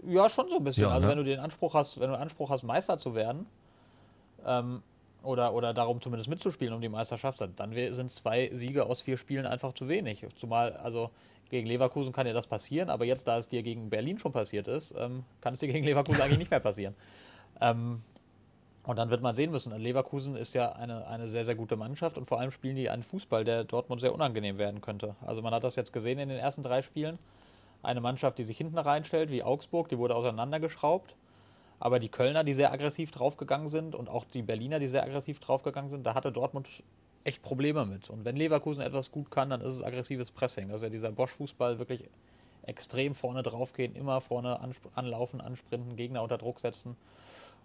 Ja, 0.05 0.29
schon 0.29 0.47
so 0.49 0.57
ein 0.57 0.63
bisschen. 0.63 0.83
Ja, 0.83 0.89
also 0.89 1.07
ne? 1.07 1.11
wenn 1.11 1.17
du 1.17 1.23
den 1.23 1.39
Anspruch 1.39 1.73
hast, 1.73 1.99
wenn 1.99 2.09
du 2.09 2.17
Anspruch 2.17 2.49
hast, 2.49 2.63
Meister 2.63 2.97
zu 2.97 3.15
werden, 3.15 3.45
ähm, 4.45 4.83
oder, 5.23 5.53
oder 5.53 5.73
darum 5.73 6.01
zumindest 6.01 6.29
mitzuspielen 6.29 6.73
um 6.73 6.81
die 6.81 6.89
Meisterschaft, 6.89 7.41
dann 7.41 7.73
sind 7.93 8.11
zwei 8.11 8.49
Siege 8.53 8.85
aus 8.85 9.01
vier 9.01 9.17
Spielen 9.17 9.45
einfach 9.45 9.73
zu 9.73 9.87
wenig. 9.87 10.25
Zumal, 10.35 10.73
also 10.73 11.09
gegen 11.49 11.67
Leverkusen 11.67 12.13
kann 12.13 12.27
ja 12.27 12.33
das 12.33 12.47
passieren, 12.47 12.89
aber 12.89 13.05
jetzt, 13.05 13.27
da 13.27 13.37
es 13.37 13.47
dir 13.47 13.63
gegen 13.63 13.89
Berlin 13.89 14.19
schon 14.19 14.31
passiert 14.31 14.67
ist, 14.67 14.93
ähm, 14.97 15.23
kann 15.41 15.53
es 15.53 15.59
dir 15.59 15.67
gegen 15.67 15.85
Leverkusen 15.85 16.21
eigentlich 16.21 16.39
nicht 16.39 16.51
mehr 16.51 16.59
passieren. 16.59 16.95
Ähm, 17.61 18.01
und 18.83 18.95
dann 18.95 19.09
wird 19.09 19.21
man 19.21 19.35
sehen 19.35 19.51
müssen, 19.51 19.77
Leverkusen 19.77 20.37
ist 20.37 20.53
ja 20.53 20.71
eine, 20.71 21.05
eine 21.07 21.27
sehr, 21.27 21.43
sehr 21.43 21.55
gute 21.55 21.75
Mannschaft 21.75 22.17
und 22.17 22.25
vor 22.25 22.39
allem 22.39 22.51
spielen 22.51 22.77
die 22.77 22.89
einen 22.89 23.03
Fußball, 23.03 23.43
der 23.43 23.65
Dortmund 23.65 23.99
sehr 23.99 24.13
unangenehm 24.13 24.57
werden 24.57 24.79
könnte. 24.79 25.15
Also 25.25 25.41
man 25.41 25.53
hat 25.53 25.65
das 25.65 25.75
jetzt 25.75 25.91
gesehen 25.91 26.19
in 26.19 26.29
den 26.29 26.37
ersten 26.37 26.63
drei 26.63 26.81
Spielen. 26.81 27.19
Eine 27.83 27.99
Mannschaft, 27.99 28.37
die 28.37 28.43
sich 28.43 28.57
hinten 28.57 28.77
reinstellt, 28.77 29.29
wie 29.29 29.43
Augsburg, 29.43 29.89
die 29.89 29.97
wurde 29.97 30.15
auseinandergeschraubt. 30.15 31.15
Aber 31.79 31.99
die 31.99 32.09
Kölner, 32.09 32.43
die 32.43 32.53
sehr 32.53 32.71
aggressiv 32.71 33.11
draufgegangen 33.11 33.67
sind 33.67 33.95
und 33.95 34.09
auch 34.09 34.25
die 34.25 34.41
Berliner, 34.41 34.79
die 34.79 34.87
sehr 34.87 35.03
aggressiv 35.03 35.39
draufgegangen 35.39 35.89
sind, 35.89 36.05
da 36.05 36.15
hatte 36.15 36.31
Dortmund 36.31 36.67
echt 37.23 37.43
Probleme 37.43 37.85
mit. 37.85 38.09
Und 38.09 38.25
wenn 38.25 38.35
Leverkusen 38.35 38.81
etwas 38.81 39.11
gut 39.11 39.29
kann, 39.29 39.49
dann 39.49 39.61
ist 39.61 39.73
es 39.73 39.83
aggressives 39.83 40.31
Pressing. 40.31 40.69
Ist 40.69 40.81
ja 40.81 40.89
dieser 40.89 41.11
Bosch-Fußball 41.11 41.77
wirklich 41.77 42.05
extrem 42.63 43.15
vorne 43.15 43.43
draufgehen, 43.43 43.95
immer 43.95 44.21
vorne 44.21 44.59
anlaufen, 44.95 45.41
ansprinten, 45.41 45.95
Gegner 45.95 46.23
unter 46.23 46.37
Druck 46.37 46.59
setzen. 46.59 46.95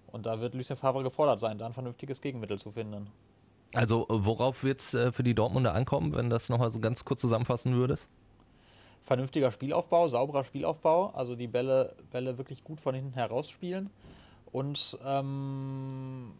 Und 0.08 0.26
da 0.26 0.40
wird 0.40 0.54
Lucien 0.54 0.76
Favre 0.76 1.02
gefordert 1.02 1.40
sein, 1.40 1.58
da 1.58 1.66
ein 1.66 1.72
vernünftiges 1.72 2.20
Gegenmittel 2.20 2.58
zu 2.58 2.70
finden. 2.72 3.08
Also 3.74 4.06
worauf 4.08 4.62
wird 4.64 4.80
es 4.80 4.94
äh, 4.94 5.12
für 5.12 5.22
die 5.22 5.34
Dortmunder 5.34 5.74
ankommen, 5.74 6.14
wenn 6.14 6.28
das 6.28 6.50
nochmal 6.50 6.70
so 6.70 6.78
ganz 6.78 7.04
kurz 7.04 7.22
zusammenfassen 7.22 7.74
würdest? 7.74 8.10
Vernünftiger 9.02 9.50
Spielaufbau, 9.50 10.08
sauberer 10.08 10.44
Spielaufbau, 10.44 11.08
also 11.08 11.34
die 11.34 11.48
Bälle, 11.48 11.94
Bälle 12.10 12.38
wirklich 12.38 12.64
gut 12.64 12.80
von 12.80 12.94
hinten 12.94 13.14
herausspielen 13.14 13.90
und 14.52 14.98
ähm, 15.04 16.32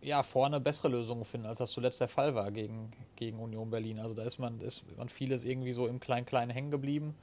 ja, 0.00 0.22
vorne 0.22 0.60
bessere 0.60 0.88
Lösungen 0.88 1.24
finden, 1.24 1.46
als 1.46 1.58
das 1.58 1.72
zuletzt 1.72 2.00
der 2.00 2.08
Fall 2.08 2.34
war 2.34 2.50
gegen, 2.52 2.92
gegen 3.16 3.38
Union 3.40 3.70
Berlin. 3.70 3.98
Also 3.98 4.14
da 4.14 4.22
ist 4.22 4.38
man, 4.38 4.60
ist 4.60 4.84
man 4.96 5.08
vieles 5.08 5.44
irgendwie 5.44 5.72
so 5.72 5.86
im 5.86 5.98
Klein-Klein 6.00 6.48
hängen 6.48 6.70
geblieben. 6.70 7.14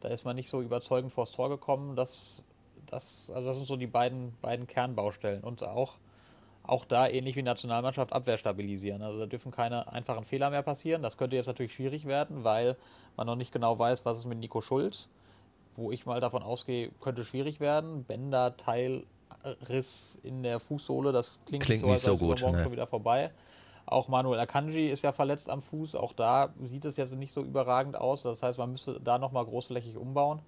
Da 0.00 0.08
ist 0.08 0.24
man 0.24 0.36
nicht 0.36 0.50
so 0.50 0.60
überzeugend 0.60 1.12
vors 1.12 1.32
Tor 1.32 1.48
gekommen. 1.48 1.96
Das, 1.96 2.44
das, 2.86 3.30
also 3.30 3.48
das 3.48 3.56
sind 3.56 3.66
so 3.66 3.76
die 3.76 3.86
beiden, 3.86 4.34
beiden 4.42 4.66
Kernbaustellen. 4.66 5.42
Und 5.42 5.62
auch, 5.64 5.94
auch 6.66 6.84
da, 6.84 7.08
ähnlich 7.08 7.36
wie 7.36 7.42
Nationalmannschaft, 7.42 8.12
Abwehr 8.12 8.38
stabilisieren. 8.38 9.02
Also 9.02 9.18
da 9.18 9.26
dürfen 9.26 9.52
keine 9.52 9.92
einfachen 9.92 10.24
Fehler 10.24 10.50
mehr 10.50 10.62
passieren. 10.62 11.02
Das 11.02 11.16
könnte 11.16 11.36
jetzt 11.36 11.46
natürlich 11.46 11.74
schwierig 11.74 12.06
werden, 12.06 12.44
weil 12.44 12.76
man 13.16 13.26
noch 13.26 13.36
nicht 13.36 13.52
genau 13.52 13.78
weiß, 13.78 14.04
was 14.04 14.18
ist 14.18 14.26
mit 14.26 14.38
Nico 14.38 14.60
Schulz. 14.60 15.08
Wo 15.76 15.90
ich 15.90 16.06
mal 16.06 16.20
davon 16.20 16.42
ausgehe, 16.42 16.90
könnte 17.00 17.24
schwierig 17.24 17.60
werden. 17.60 18.04
Bänder, 18.04 18.56
Teilriss 18.56 20.18
in 20.22 20.42
der 20.42 20.58
Fußsohle, 20.58 21.12
das 21.12 21.38
klingt, 21.46 21.64
Klingt 21.64 21.80
so, 21.80 21.86
nicht 21.86 21.94
als 21.94 22.02
so 22.02 22.08
wäre 22.08 22.34
es 22.34 22.40
gut, 22.42 22.52
ne. 22.52 22.62
schon 22.62 22.72
wieder 22.72 22.86
vorbei. 22.86 23.30
Auch 23.84 24.08
Manuel 24.08 24.40
Akanji 24.40 24.88
ist 24.88 25.02
ja 25.02 25.12
verletzt 25.12 25.48
am 25.48 25.62
Fuß. 25.62 25.94
Auch 25.94 26.12
da 26.12 26.52
sieht 26.64 26.84
es 26.84 26.96
jetzt 26.96 27.14
nicht 27.14 27.32
so 27.32 27.42
überragend 27.42 27.96
aus. 27.96 28.22
Das 28.22 28.42
heißt, 28.42 28.58
man 28.58 28.72
müsste 28.72 29.00
da 29.00 29.18
nochmal 29.18 29.44
großflächig 29.44 29.96
umbauen. 29.96 30.40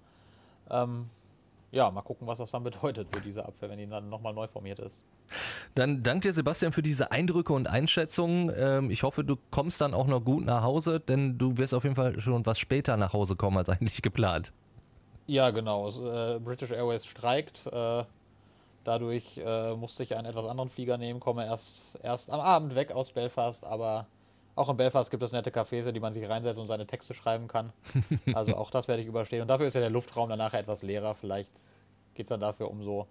Ähm, 0.69 1.09
ja, 1.71 1.91
mal 1.91 2.01
gucken, 2.01 2.27
was 2.27 2.39
das 2.39 2.51
dann 2.51 2.63
bedeutet 2.63 3.07
für 3.11 3.21
diese 3.21 3.45
Abwehr, 3.45 3.69
wenn 3.69 3.77
die 3.77 3.87
dann 3.87 4.09
nochmal 4.09 4.33
neu 4.33 4.47
formiert 4.47 4.79
ist. 4.79 5.05
Dann 5.75 6.01
danke 6.01 6.29
dir, 6.29 6.33
Sebastian, 6.33 6.71
für 6.71 6.81
diese 6.81 7.11
Eindrücke 7.11 7.53
und 7.53 7.67
Einschätzungen. 7.67 8.51
Ähm, 8.57 8.91
ich 8.91 9.03
hoffe, 9.03 9.23
du 9.23 9.37
kommst 9.51 9.79
dann 9.81 9.93
auch 9.93 10.07
noch 10.07 10.21
gut 10.21 10.45
nach 10.45 10.63
Hause, 10.63 10.99
denn 10.99 11.37
du 11.37 11.57
wirst 11.57 11.73
auf 11.73 11.83
jeden 11.83 11.95
Fall 11.95 12.19
schon 12.19 12.45
was 12.45 12.57
später 12.59 12.97
nach 12.97 13.13
Hause 13.13 13.35
kommen 13.35 13.57
als 13.57 13.69
eigentlich 13.69 14.01
geplant. 14.01 14.51
Ja, 15.27 15.51
genau. 15.51 15.87
Es, 15.87 15.99
äh, 15.99 16.39
British 16.39 16.71
Airways 16.71 17.05
streikt. 17.05 17.67
Äh, 17.67 18.03
dadurch 18.83 19.37
äh, 19.37 19.75
musste 19.75 20.01
ich 20.01 20.15
einen 20.15 20.25
etwas 20.25 20.45
anderen 20.45 20.69
Flieger 20.69 20.97
nehmen, 20.97 21.19
komme 21.19 21.45
erst, 21.45 21.99
erst 22.01 22.31
am 22.31 22.39
Abend 22.39 22.73
weg 22.73 22.91
aus 22.91 23.11
Belfast, 23.11 23.63
aber 23.63 24.07
auch 24.59 24.69
in 24.69 24.77
Belfast 24.77 25.09
gibt 25.09 25.23
es 25.23 25.31
nette 25.31 25.51
Cafés, 25.51 25.87
in 25.87 25.93
die 25.93 25.99
man 25.99 26.11
sich 26.13 26.27
reinsetzt 26.27 26.59
und 26.59 26.67
seine 26.67 26.85
Texte 26.85 27.13
schreiben 27.13 27.47
kann. 27.47 27.71
Also 28.33 28.55
auch 28.55 28.69
das 28.69 28.87
werde 28.87 29.01
ich 29.01 29.07
überstehen. 29.07 29.41
Und 29.41 29.47
dafür 29.47 29.67
ist 29.67 29.73
ja 29.73 29.79
der 29.79 29.89
Luftraum 29.89 30.29
danach 30.29 30.53
etwas 30.53 30.83
leerer. 30.83 31.15
Vielleicht 31.15 31.49
geht 32.13 32.25
es 32.25 32.29
dann 32.29 32.41
dafür 32.41 32.69
umso 32.69 33.07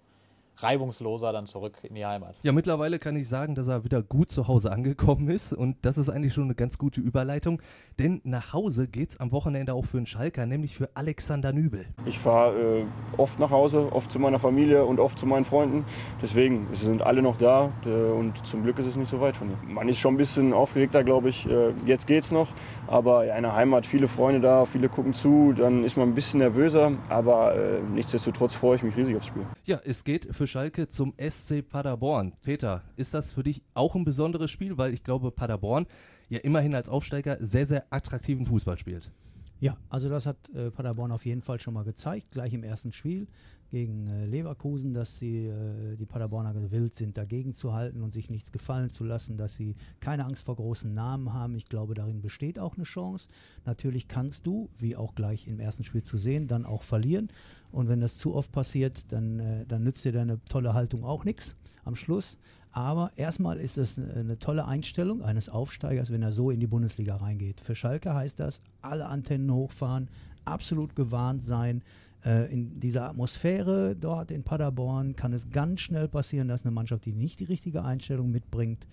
reibungsloser 0.62 1.32
dann 1.32 1.46
zurück 1.46 1.78
in 1.82 1.94
die 1.94 2.04
Heimat. 2.04 2.36
Ja, 2.42 2.52
mittlerweile 2.52 2.98
kann 2.98 3.16
ich 3.16 3.28
sagen, 3.28 3.54
dass 3.54 3.68
er 3.68 3.84
wieder 3.84 4.02
gut 4.02 4.30
zu 4.30 4.48
Hause 4.48 4.72
angekommen 4.72 5.28
ist 5.28 5.52
und 5.52 5.76
das 5.82 5.98
ist 5.98 6.08
eigentlich 6.08 6.34
schon 6.34 6.44
eine 6.44 6.54
ganz 6.54 6.78
gute 6.78 7.00
Überleitung, 7.00 7.62
denn 7.98 8.20
nach 8.24 8.52
Hause 8.52 8.88
geht's 8.88 9.18
am 9.20 9.32
Wochenende 9.32 9.74
auch 9.74 9.84
für 9.84 9.98
einen 9.98 10.06
Schalker, 10.06 10.46
nämlich 10.46 10.74
für 10.74 10.90
Alexander 10.94 11.52
Nübel. 11.52 11.86
Ich 12.06 12.18
fahre 12.18 12.80
äh, 12.80 12.84
oft 13.16 13.38
nach 13.38 13.50
Hause, 13.50 13.92
oft 13.92 14.10
zu 14.10 14.18
meiner 14.18 14.38
Familie 14.38 14.84
und 14.84 15.00
oft 15.00 15.18
zu 15.18 15.26
meinen 15.26 15.44
Freunden. 15.44 15.84
Deswegen, 16.22 16.66
es 16.72 16.80
sind 16.80 17.02
alle 17.02 17.22
noch 17.22 17.36
da 17.36 17.72
äh, 17.84 17.88
und 17.88 18.44
zum 18.46 18.62
Glück 18.62 18.78
ist 18.78 18.86
es 18.86 18.96
nicht 18.96 19.08
so 19.08 19.20
weit 19.20 19.36
von 19.36 19.48
hier. 19.48 19.58
Man 19.74 19.88
ist 19.88 19.98
schon 19.98 20.14
ein 20.14 20.18
bisschen 20.18 20.52
aufgeregter, 20.52 21.04
glaube 21.04 21.28
ich. 21.28 21.48
Äh, 21.48 21.72
jetzt 21.86 22.06
geht's 22.06 22.30
noch, 22.30 22.48
aber 22.86 23.24
in 23.34 23.42
der 23.42 23.54
Heimat 23.54 23.86
viele 23.86 24.08
Freunde 24.08 24.40
da, 24.40 24.64
viele 24.64 24.88
gucken 24.88 25.14
zu, 25.14 25.52
dann 25.56 25.84
ist 25.84 25.96
man 25.96 26.08
ein 26.08 26.14
bisschen 26.14 26.40
nervöser, 26.40 26.92
aber 27.08 27.54
äh, 27.54 27.80
nichtsdestotrotz 27.94 28.54
freue 28.54 28.76
ich 28.76 28.82
mich 28.82 28.96
riesig 28.96 29.16
aufs 29.16 29.26
Spiel. 29.26 29.46
Ja, 29.64 29.78
es 29.84 30.04
geht 30.04 30.34
für 30.34 30.47
Schalke 30.48 30.88
zum 30.88 31.14
SC 31.18 31.62
Paderborn. 31.68 32.32
Peter, 32.42 32.82
ist 32.96 33.14
das 33.14 33.30
für 33.30 33.42
dich 33.42 33.62
auch 33.74 33.94
ein 33.94 34.04
besonderes 34.04 34.50
Spiel, 34.50 34.76
weil 34.78 34.92
ich 34.92 35.04
glaube, 35.04 35.30
Paderborn 35.30 35.86
ja 36.28 36.40
immerhin 36.40 36.74
als 36.74 36.88
Aufsteiger 36.88 37.36
sehr, 37.40 37.66
sehr 37.66 37.86
attraktiven 37.90 38.46
Fußball 38.46 38.78
spielt. 38.78 39.12
Ja, 39.60 39.76
also 39.88 40.08
das 40.08 40.26
hat 40.26 40.36
äh, 40.54 40.70
Paderborn 40.70 41.12
auf 41.12 41.26
jeden 41.26 41.42
Fall 41.42 41.60
schon 41.60 41.74
mal 41.74 41.84
gezeigt, 41.84 42.30
gleich 42.30 42.54
im 42.54 42.62
ersten 42.62 42.92
Spiel 42.92 43.26
gegen 43.70 44.06
äh, 44.06 44.26
Leverkusen, 44.26 44.94
dass 44.94 45.18
sie 45.18 45.46
äh, 45.46 45.96
die 45.96 46.06
Paderborner 46.06 46.54
gewillt 46.54 46.94
sind, 46.94 47.18
dagegen 47.18 47.52
zu 47.52 47.74
halten 47.74 48.02
und 48.02 48.12
sich 48.12 48.30
nichts 48.30 48.52
gefallen 48.52 48.90
zu 48.90 49.04
lassen, 49.04 49.36
dass 49.36 49.54
sie 49.54 49.74
keine 50.00 50.24
Angst 50.24 50.44
vor 50.44 50.56
großen 50.56 50.92
Namen 50.92 51.32
haben. 51.32 51.54
Ich 51.56 51.68
glaube, 51.68 51.94
darin 51.94 52.20
besteht 52.20 52.58
auch 52.58 52.76
eine 52.76 52.84
Chance. 52.84 53.28
Natürlich 53.64 54.08
kannst 54.08 54.46
du, 54.46 54.68
wie 54.78 54.96
auch 54.96 55.14
gleich 55.14 55.46
im 55.46 55.60
ersten 55.60 55.84
Spiel 55.84 56.02
zu 56.02 56.18
sehen, 56.18 56.46
dann 56.46 56.64
auch 56.64 56.82
verlieren. 56.82 57.28
Und 57.70 57.88
wenn 57.88 58.00
das 58.00 58.16
zu 58.16 58.34
oft 58.34 58.52
passiert, 58.52 59.12
dann, 59.12 59.38
äh, 59.38 59.66
dann 59.66 59.84
nützt 59.84 60.04
dir 60.04 60.12
deine 60.12 60.42
tolle 60.44 60.74
Haltung 60.74 61.04
auch 61.04 61.24
nichts 61.24 61.56
am 61.84 61.94
Schluss. 61.94 62.38
Aber 62.72 63.10
erstmal 63.16 63.58
ist 63.58 63.78
es 63.78 63.98
eine, 63.98 64.12
eine 64.14 64.38
tolle 64.38 64.66
Einstellung 64.66 65.22
eines 65.22 65.48
Aufsteigers, 65.48 66.10
wenn 66.10 66.22
er 66.22 66.32
so 66.32 66.50
in 66.50 66.60
die 66.60 66.66
Bundesliga 66.66 67.16
reingeht. 67.16 67.60
Für 67.60 67.74
Schalke 67.74 68.14
heißt 68.14 68.40
das, 68.40 68.62
alle 68.82 69.06
Antennen 69.06 69.52
hochfahren, 69.52 70.08
absolut 70.44 70.94
gewarnt 70.96 71.42
sein. 71.42 71.82
Äh, 72.24 72.52
in 72.52 72.80
dieser 72.80 73.08
Atmosphäre 73.08 73.94
dort 73.94 74.30
in 74.30 74.42
Paderborn 74.42 75.14
kann 75.14 75.32
es 75.32 75.50
ganz 75.50 75.80
schnell 75.80 76.08
passieren, 76.08 76.48
dass 76.48 76.64
eine 76.64 76.72
Mannschaft, 76.72 77.04
die 77.04 77.12
nicht 77.12 77.40
die 77.40 77.44
richtige 77.44 77.84
Einstellung 77.84 78.30
mitbringt, 78.30 78.86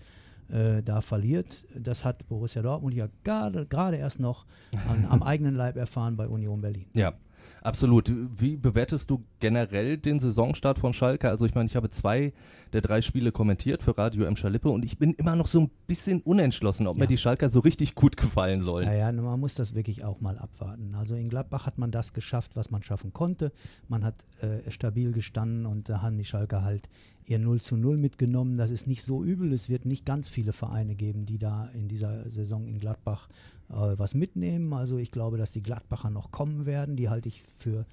äh, 0.48 0.82
da 0.82 1.00
verliert. 1.00 1.64
Das 1.74 2.04
hat 2.04 2.26
Borussia 2.28 2.62
Dortmund 2.62 2.94
ja 2.94 3.08
gerade 3.24 3.96
erst 3.96 4.20
noch 4.20 4.46
an, 4.88 5.04
am 5.06 5.22
eigenen 5.24 5.54
Leib 5.54 5.76
erfahren 5.76 6.16
bei 6.16 6.28
Union 6.28 6.60
Berlin. 6.60 6.86
Ja, 6.94 7.14
absolut. 7.62 8.12
Wie 8.36 8.56
bewertest 8.56 9.10
du 9.10 9.24
generell 9.40 9.98
den 9.98 10.20
Saisonstart 10.20 10.78
von 10.78 10.92
Schalke? 10.92 11.28
Also 11.28 11.46
ich 11.46 11.54
meine, 11.54 11.66
ich 11.66 11.74
habe 11.74 11.90
zwei 11.90 12.32
der 12.72 12.80
drei 12.80 13.00
Spiele 13.02 13.32
kommentiert 13.32 13.82
für 13.82 13.96
Radio 13.96 14.24
M. 14.24 14.34
Lippe 14.48 14.68
und 14.70 14.84
ich 14.84 14.98
bin 14.98 15.12
immer 15.14 15.36
noch 15.36 15.46
so 15.46 15.60
ein 15.60 15.70
bisschen 15.86 16.20
unentschlossen, 16.22 16.86
ob 16.86 16.96
mir 16.96 17.04
Ja. 17.04 17.08
die 17.08 17.16
Schalker 17.16 17.48
so 17.48 17.60
richtig 17.60 17.94
gut 17.94 18.16
gefallen 18.16 18.62
sollen. 18.62 18.86
Naja, 18.86 19.10
man 19.12 19.40
muss 19.40 19.54
das 19.54 19.74
wirklich 19.74 20.04
auch 20.04 20.20
mal 20.20 20.38
abwarten. 20.38 20.94
Also 20.94 21.14
in 21.14 21.28
Gladbach 21.28 21.66
hat 21.66 21.78
man 21.78 21.90
das 21.90 22.12
geschafft, 22.12 22.56
was 22.56 22.70
man 22.70 22.82
schaffen 22.82 23.12
konnte. 23.12 23.52
Man 23.88 24.04
hat 24.04 24.24
äh, 24.40 24.70
stabil 24.70 25.12
gestanden 25.12 25.66
und 25.66 25.88
da 25.88 26.02
haben 26.02 26.18
die 26.18 26.24
Schalker 26.24 26.62
halt 26.64 26.88
ihr 27.24 27.38
0 27.38 27.60
zu 27.60 27.76
0 27.76 27.96
mitgenommen. 27.96 28.56
Das 28.56 28.70
ist 28.70 28.86
nicht 28.86 29.02
so 29.02 29.24
übel. 29.24 29.52
Es 29.52 29.68
wird 29.68 29.84
nicht 29.84 30.04
ganz 30.04 30.28
viele 30.28 30.52
Vereine 30.52 30.94
geben, 30.94 31.26
die 31.26 31.38
da 31.38 31.68
in 31.74 31.88
dieser 31.88 32.28
Saison 32.30 32.66
in 32.66 32.78
Gladbach 32.78 33.28
äh, 33.68 33.74
was 33.96 34.14
mitnehmen. 34.14 34.72
Also 34.72 34.98
ich 34.98 35.10
glaube, 35.10 35.36
dass 35.38 35.52
die 35.52 35.62
Gladbacher 35.62 36.10
noch 36.10 36.30
kommen 36.30 36.66
werden. 36.66 36.96
Die 36.96 37.08
halte 37.08 37.28
ich 37.28 37.42
für 37.42 37.84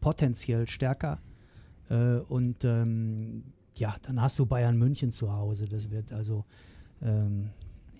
potenziell 0.00 0.68
stärker. 0.68 1.20
Äh, 1.88 2.16
und 2.16 2.64
ähm, 2.64 3.44
ja, 3.82 3.96
dann 4.02 4.22
hast 4.22 4.38
du 4.38 4.46
Bayern 4.46 4.78
München 4.78 5.10
zu 5.10 5.32
Hause. 5.32 5.66
Das 5.66 5.90
wird 5.90 6.12
also. 6.12 6.44
Ähm, 7.02 7.50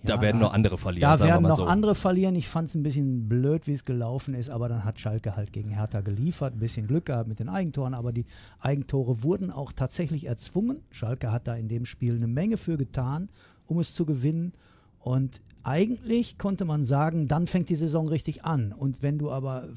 Da 0.05 0.15
ja, 0.15 0.21
werden 0.21 0.39
noch 0.39 0.53
andere 0.53 0.77
verlieren, 0.77 1.01
Da 1.01 1.19
werden 1.19 1.43
noch 1.43 1.57
so. 1.57 1.65
andere 1.65 1.93
verlieren. 1.93 2.35
Ich 2.35 2.47
fand 2.47 2.69
es 2.69 2.75
ein 2.75 2.83
bisschen 2.83 3.27
blöd, 3.27 3.67
wie 3.67 3.73
es 3.73 3.83
gelaufen 3.83 4.33
ist, 4.33 4.49
aber 4.49 4.69
dann 4.69 4.85
hat 4.85 5.01
Schalke 5.01 5.35
halt 5.35 5.51
gegen 5.51 5.71
Hertha 5.71 5.99
geliefert. 5.99 6.53
Ein 6.53 6.59
bisschen 6.59 6.87
Glück 6.87 7.05
gehabt 7.07 7.27
mit 7.27 7.39
den 7.39 7.49
Eigentoren, 7.49 7.93
aber 7.93 8.13
die 8.13 8.25
Eigentore 8.59 9.23
wurden 9.23 9.51
auch 9.51 9.73
tatsächlich 9.73 10.27
erzwungen. 10.27 10.79
Schalke 10.89 11.33
hat 11.33 11.47
da 11.47 11.55
in 11.55 11.67
dem 11.67 11.85
Spiel 11.85 12.15
eine 12.15 12.27
Menge 12.27 12.55
für 12.55 12.77
getan, 12.77 13.27
um 13.65 13.79
es 13.79 13.93
zu 13.93 14.05
gewinnen. 14.05 14.53
Und 14.99 15.41
eigentlich 15.63 16.37
konnte 16.37 16.63
man 16.63 16.85
sagen, 16.85 17.27
dann 17.27 17.45
fängt 17.45 17.67
die 17.67 17.75
Saison 17.75 18.07
richtig 18.07 18.45
an. 18.45 18.71
Und 18.71 19.01
wenn 19.01 19.17
du 19.17 19.31
aber 19.31 19.67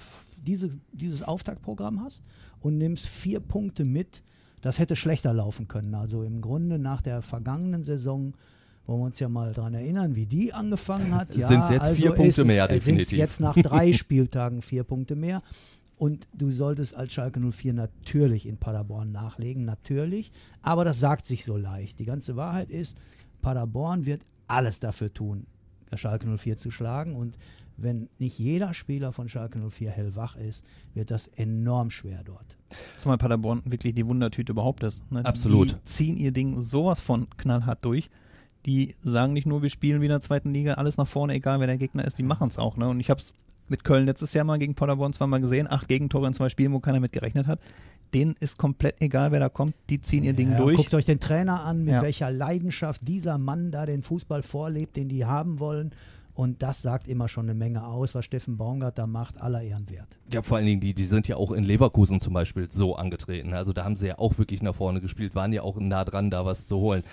diese, 0.41 0.71
dieses 0.93 1.25
Auftaktprogramm 1.25 2.01
hast 2.05 2.23
und 2.61 2.79
nimmst 2.79 3.09
vier 3.09 3.41
Punkte 3.41 3.85
mit, 3.85 4.23
das 4.67 4.79
hätte 4.79 4.97
schlechter 4.97 5.33
laufen 5.33 5.69
können. 5.69 5.95
Also 5.95 6.23
im 6.23 6.41
Grunde 6.41 6.79
nach 6.79 7.01
der 7.01 7.23
vergangenen 7.23 7.85
Saison 7.85 8.35
wollen 8.87 9.01
wir 9.01 9.07
uns 9.07 9.19
ja 9.21 9.29
mal 9.29 9.53
daran 9.53 9.75
erinnern, 9.75 10.15
wie 10.15 10.27
die 10.27 10.53
angefangen 10.53 11.15
hat. 11.15 11.35
Ja, 11.37 11.49
Sind's 11.49 11.69
jetzt 11.71 11.91
vier 11.91 12.11
ist 12.11 12.17
Punkte 12.17 12.41
es- 12.43 12.47
mehr, 12.47 12.65
äh, 12.71 12.75
definitiv. 12.75 13.19
jetzt 13.19 13.41
nach 13.41 13.55
drei 13.55 13.93
Spieltagen 13.95 14.63
vier 14.63 14.85
Punkte 14.85 15.17
mehr. 15.17 15.43
Und 15.99 16.27
du 16.35 16.51
solltest 16.51 16.95
als 16.95 17.13
Schalke 17.15 17.41
04 17.41 17.73
natürlich 17.73 18.47
in 18.47 18.59
Paderborn 18.59 19.13
nachlegen, 19.13 19.65
natürlich. 19.65 20.31
Aber 20.63 20.85
das 20.85 21.01
sagt 21.01 21.27
sich 21.27 21.45
so 21.45 21.57
leicht. 21.57 21.99
Die 21.99 22.05
ganze 22.05 22.37
Wahrheit 22.37 22.71
ist, 22.71 22.99
Paderborn 23.41 24.05
wird 24.05 24.21
alles 24.47 24.79
dafür 24.79 25.13
tun, 25.15 25.47
Schalke 25.95 26.27
04 26.27 26.59
zu 26.59 26.71
schlagen. 26.71 27.15
Und 27.17 27.39
wenn 27.77 28.09
nicht 28.19 28.39
jeder 28.39 28.73
Spieler 28.75 29.13
von 29.13 29.29
Schalke 29.29 29.59
04 29.59 29.91
hellwach 29.91 30.37
ist, 30.37 30.65
wird 30.95 31.11
das 31.11 31.29
enorm 31.29 31.91
schwer 31.91 32.23
dort. 32.25 32.57
Zumal 32.97 33.19
Paderborn 33.19 33.63
wirklich 33.65 33.95
die 33.95 34.07
Wundertüte 34.07 34.53
überhaupt 34.53 34.83
ist. 34.83 35.11
Ne? 35.13 35.25
Absolut. 35.25 35.71
Die 35.71 35.85
ziehen 35.85 36.17
ihr 36.17 36.33
Ding 36.33 36.63
sowas 36.63 37.01
von 37.01 37.29
knallhart 37.37 37.85
durch. 37.85 38.11
Die 38.65 38.93
sagen 38.93 39.33
nicht 39.33 39.47
nur, 39.47 39.63
wir 39.63 39.71
spielen 39.71 40.01
wieder 40.01 40.15
in 40.15 40.21
der 40.21 40.27
zweiten 40.27 40.53
Liga, 40.53 40.75
alles 40.75 40.97
nach 40.97 41.07
vorne, 41.07 41.35
egal 41.35 41.61
wer 41.61 41.67
der 41.69 41.79
Gegner 41.79 42.05
ist, 42.05 42.19
die 42.19 42.25
machen 42.25 42.49
es 42.49 42.59
auch. 42.59 42.77
Ne? 42.77 42.89
Und 42.89 42.99
ich 42.99 43.11
habe 43.11 43.21
es 43.21 43.33
mit 43.69 43.85
Köln 43.85 44.07
letztes 44.07 44.33
Jahr 44.35 44.45
mal 44.45 44.59
gegen 44.59 44.75
Paderborn 44.75 45.13
zweimal 45.13 45.41
gesehen, 45.41 45.71
acht 45.71 45.89
Gegentore 45.89 46.27
in 46.27 46.35
zwei 46.35 46.49
Spielen, 46.49 46.73
wo 46.73 46.81
keiner 46.81 47.01
mit 47.01 47.13
gerechnet 47.13 47.47
hat. 47.47 47.61
Denen 48.15 48.37
ist 48.39 48.57
komplett 48.57 48.97
egal, 49.01 49.33
wer 49.33 49.41
da 49.41 49.49
kommt, 49.49 49.75
die 49.91 50.01
ziehen 50.01 50.25
ihr 50.25 50.33
Ding 50.33 50.53
Ja, 50.53 50.59
durch. 50.59 50.77
Guckt 50.77 50.95
euch 50.95 51.05
den 51.05 51.21
Trainer 51.21 51.65
an, 51.65 51.81
mit 51.81 51.89
Ja. 51.95 52.03
welcher 52.03 52.31
Leidenschaft 52.31 53.07
dieser 53.07 53.39
Mann 53.39 53.71
da 53.73 53.85
den 53.87 54.03
Fußball 54.03 54.43
vorlebt, 54.43 54.97
den 54.97 55.09
die 55.09 55.25
haben 55.25 55.59
wollen. 55.59 55.91
Und 56.37 56.63
das 56.63 56.83
sagt 56.83 57.09
immer 57.09 57.29
schon 57.29 57.47
eine 57.47 57.55
Menge 57.55 57.87
aus, 57.87 58.15
was 58.15 58.27
Steffen 58.27 58.59
Baumgart 58.59 58.99
da 58.99 59.07
macht, 59.07 59.41
aller 59.41 59.63
Ehren 59.63 59.89
wert. 59.89 60.19
Ja, 60.31 60.43
vor 60.43 60.59
allen 60.59 60.67
Dingen, 60.67 60.83
die, 60.83 60.93
die 60.93 61.07
sind 61.07 61.27
ja 61.29 61.37
auch 61.37 61.51
in 61.51 61.65
Leverkusen 61.65 62.21
zum 62.21 62.35
Beispiel 62.35 62.71
so 62.71 62.95
angetreten. 62.95 63.55
Also 63.55 63.73
da 63.73 63.85
haben 63.85 63.97
sie 63.97 64.09
ja 64.09 64.19
auch 64.19 64.37
wirklich 64.37 64.63
nach 64.63 64.75
vorne 64.75 65.01
gespielt, 65.01 65.35
waren 65.35 65.55
ja 65.55 65.63
auch 65.63 65.81
nah 65.81 66.05
dran, 66.05 66.31
da 66.31 66.45
was 66.45 66.67
zu 66.67 66.77
holen. 66.77 67.05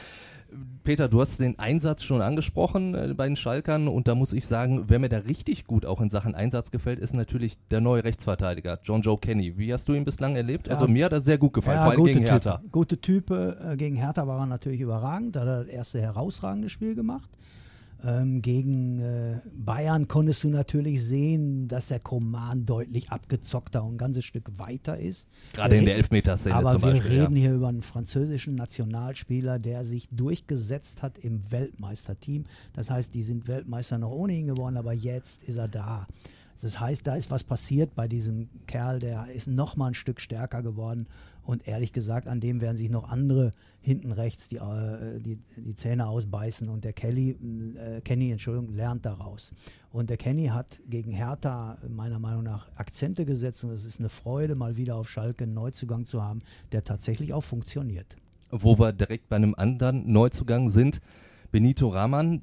Peter, 0.83 1.07
du 1.07 1.21
hast 1.21 1.39
den 1.39 1.57
Einsatz 1.57 2.03
schon 2.03 2.21
angesprochen 2.21 2.93
äh, 2.93 3.13
bei 3.15 3.25
den 3.25 3.38
Schalkern 3.38 3.88
und 3.88 4.09
da 4.09 4.13
muss 4.13 4.33
ich 4.33 4.45
sagen, 4.45 4.83
wer 4.88 4.99
mir 4.99 5.07
da 5.07 5.19
richtig 5.19 5.65
gut 5.65 5.86
auch 5.86 6.01
in 6.01 6.09
Sachen 6.09 6.36
Einsatz 6.36 6.69
gefällt, 6.69 6.99
ist 6.99 7.13
natürlich 7.13 7.57
der 7.71 7.79
neue 7.79 8.03
Rechtsverteidiger, 8.03 8.79
John 8.83 9.01
Joe 9.01 9.17
Kenny. 9.17 9.57
Wie 9.57 9.71
hast 9.71 9.88
du 9.88 9.93
ihn 9.93 10.03
bislang 10.03 10.36
erlebt? 10.36 10.67
Ja. 10.67 10.73
Also 10.73 10.88
mir 10.88 11.05
hat 11.05 11.13
er 11.13 11.21
sehr 11.21 11.38
gut 11.38 11.53
gefallen, 11.53 11.79
vor 11.79 11.91
allem 11.91 11.99
gute 11.99 12.13
gegen 12.13 12.25
Hertha. 12.25 12.57
Type. 12.57 12.69
Gute 12.69 12.99
Type. 12.99 13.57
Äh, 13.71 13.77
Gegen 13.77 13.95
Hertha 13.95 14.27
war 14.27 14.41
er 14.41 14.45
natürlich 14.45 14.81
überragend. 14.81 15.36
Da 15.36 15.41
hat 15.41 15.47
er 15.47 15.63
das 15.63 15.67
erste 15.67 16.01
herausragende 16.01 16.69
Spiel 16.69 16.93
gemacht. 16.93 17.29
Ähm, 18.06 18.42
gegen 18.42 19.00
äh, 19.00 19.39
Bayern 19.56 20.10
konntest 20.10 20.44
du 20.44 20.50
natürlich 20.50 21.04
sehen, 21.04 21.70
dass 21.70 21.88
der 21.88 22.02
Koman 22.02 22.66
deutlich 22.66 23.12
abgezockter 23.12 23.84
und 23.84 23.96
ein 23.96 23.98
ganzes 23.98 24.26
Stück 24.26 24.52
weiter 24.58 25.00
ist. 25.00 25.28
Gerade 25.54 25.78
in 25.78 25.86
der 25.86 25.96
Elfmeterszene 25.96 26.54
Aber 26.54 26.72
zum 26.72 26.82
wir 26.82 26.92
Beispiel. 26.92 27.12
reden 27.12 27.36
ja. 27.38 27.42
hier 27.44 27.54
über 27.54 27.70
einen 27.70 27.82
französischen 27.82 28.56
Nationalspieler, 28.56 29.58
der 29.58 29.86
sich 29.86 30.10
durchgesetzt 30.10 31.02
hat 31.02 31.18
im 31.18 31.50
Weltmeisterteam. 31.50 32.44
Das 32.74 32.89
heißt, 32.89 33.13
die 33.13 33.24
sind 33.24 33.48
Weltmeister 33.48 33.98
noch 33.98 34.12
ohne 34.12 34.34
ihn 34.34 34.48
geworden, 34.48 34.76
aber 34.76 34.92
jetzt 34.92 35.44
ist 35.44 35.56
er 35.56 35.70
da. 35.70 36.06
Das 36.62 36.80
heißt, 36.80 37.06
da 37.06 37.16
ist 37.16 37.32
was 37.32 37.44
passiert 37.44 37.96
bei 37.96 38.08
diesem 38.08 38.50
Kerl, 38.68 39.00
der 39.00 39.28
ist 39.34 39.48
noch 39.48 39.76
mal 39.76 39.88
ein 39.88 39.94
Stück 39.94 40.22
stärker 40.22 40.62
geworden. 40.62 41.08
Und 41.43 41.67
ehrlich 41.67 41.91
gesagt, 41.91 42.27
an 42.27 42.39
dem 42.39 42.62
werden 42.62 42.77
sich 42.77 42.89
noch 42.89 43.10
andere 43.10 43.51
hinten 43.82 44.12
rechts 44.12 44.47
die, 44.47 44.58
äh, 44.58 45.19
die, 45.19 45.39
die 45.58 45.75
Zähne 45.75 46.08
ausbeißen. 46.08 46.69
Und 46.69 46.86
der 46.86 46.93
Kelly, 46.93 47.32
äh, 47.75 48.01
Kenny, 48.01 48.32
Entschuldigung, 48.32 48.73
lernt 48.73 49.06
daraus. 49.06 49.51
Und 49.91 50.10
der 50.10 50.17
Kenny 50.17 50.47
hat 50.47 50.82
gegen 50.89 51.12
Hertha 51.12 51.77
meiner 51.89 52.19
Meinung 52.19 52.43
nach 52.43 52.73
Akzente 52.75 53.25
gesetzt. 53.25 53.63
Und 53.63 53.71
es 53.71 53.86
ist 53.86 53.99
eine 53.99 54.10
Freude, 54.10 54.56
mal 54.56 54.77
wieder 54.77 54.95
auf 54.95 55.10
Schalke 55.10 55.43
einen 55.43 55.53
Neuzugang 55.53 56.06
zu 56.06 56.23
haben, 56.23 56.39
der 56.71 56.84
tatsächlich 56.84 57.34
auch 57.34 57.43
funktioniert. 57.43 58.15
Wo 58.49 58.79
wir 58.79 58.93
direkt 58.93 59.29
bei 59.29 59.36
einem 59.36 59.56
anderen 59.56 60.12
Neuzugang 60.12 60.69
sind, 60.69 61.01
Benito 61.51 61.89
Rahman, 61.89 62.41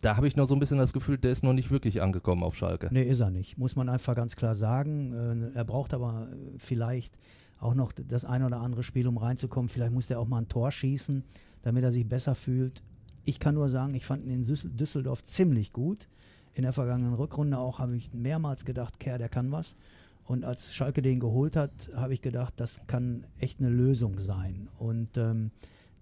da 0.00 0.16
habe 0.16 0.28
ich 0.28 0.36
noch 0.36 0.46
so 0.46 0.54
ein 0.54 0.60
bisschen 0.60 0.78
das 0.78 0.92
Gefühl, 0.92 1.18
der 1.18 1.32
ist 1.32 1.42
noch 1.42 1.52
nicht 1.52 1.70
wirklich 1.70 2.02
angekommen 2.02 2.42
auf 2.42 2.56
Schalke. 2.56 2.88
Nee, 2.92 3.02
ist 3.02 3.20
er 3.20 3.30
nicht. 3.30 3.58
Muss 3.58 3.76
man 3.76 3.88
einfach 3.88 4.14
ganz 4.14 4.36
klar 4.36 4.54
sagen. 4.54 5.50
Äh, 5.52 5.58
er 5.58 5.64
braucht 5.64 5.92
aber 5.92 6.28
vielleicht 6.56 7.18
auch 7.60 7.74
noch 7.74 7.92
das 7.92 8.24
ein 8.24 8.42
oder 8.42 8.60
andere 8.60 8.82
Spiel, 8.82 9.06
um 9.08 9.18
reinzukommen. 9.18 9.68
Vielleicht 9.68 9.92
muss 9.92 10.06
der 10.06 10.20
auch 10.20 10.28
mal 10.28 10.38
ein 10.38 10.48
Tor 10.48 10.70
schießen, 10.70 11.24
damit 11.62 11.82
er 11.84 11.92
sich 11.92 12.06
besser 12.08 12.34
fühlt. 12.34 12.82
Ich 13.24 13.40
kann 13.40 13.54
nur 13.54 13.68
sagen, 13.68 13.94
ich 13.94 14.06
fand 14.06 14.24
ihn 14.24 14.30
in 14.30 14.44
Düssel- 14.44 14.70
Düsseldorf 14.70 15.22
ziemlich 15.24 15.72
gut. 15.72 16.08
In 16.54 16.62
der 16.62 16.72
vergangenen 16.72 17.14
Rückrunde 17.14 17.58
auch 17.58 17.78
habe 17.78 17.96
ich 17.96 18.12
mehrmals 18.12 18.64
gedacht, 18.64 18.98
Kerr, 18.98 19.18
der 19.18 19.28
kann 19.28 19.52
was. 19.52 19.76
Und 20.24 20.44
als 20.44 20.74
Schalke 20.74 21.02
den 21.02 21.20
geholt 21.20 21.56
hat, 21.56 21.70
habe 21.94 22.14
ich 22.14 22.20
gedacht, 22.22 22.54
das 22.56 22.80
kann 22.86 23.24
echt 23.38 23.60
eine 23.60 23.70
Lösung 23.70 24.18
sein. 24.18 24.68
Und 24.78 25.16
ähm, 25.16 25.50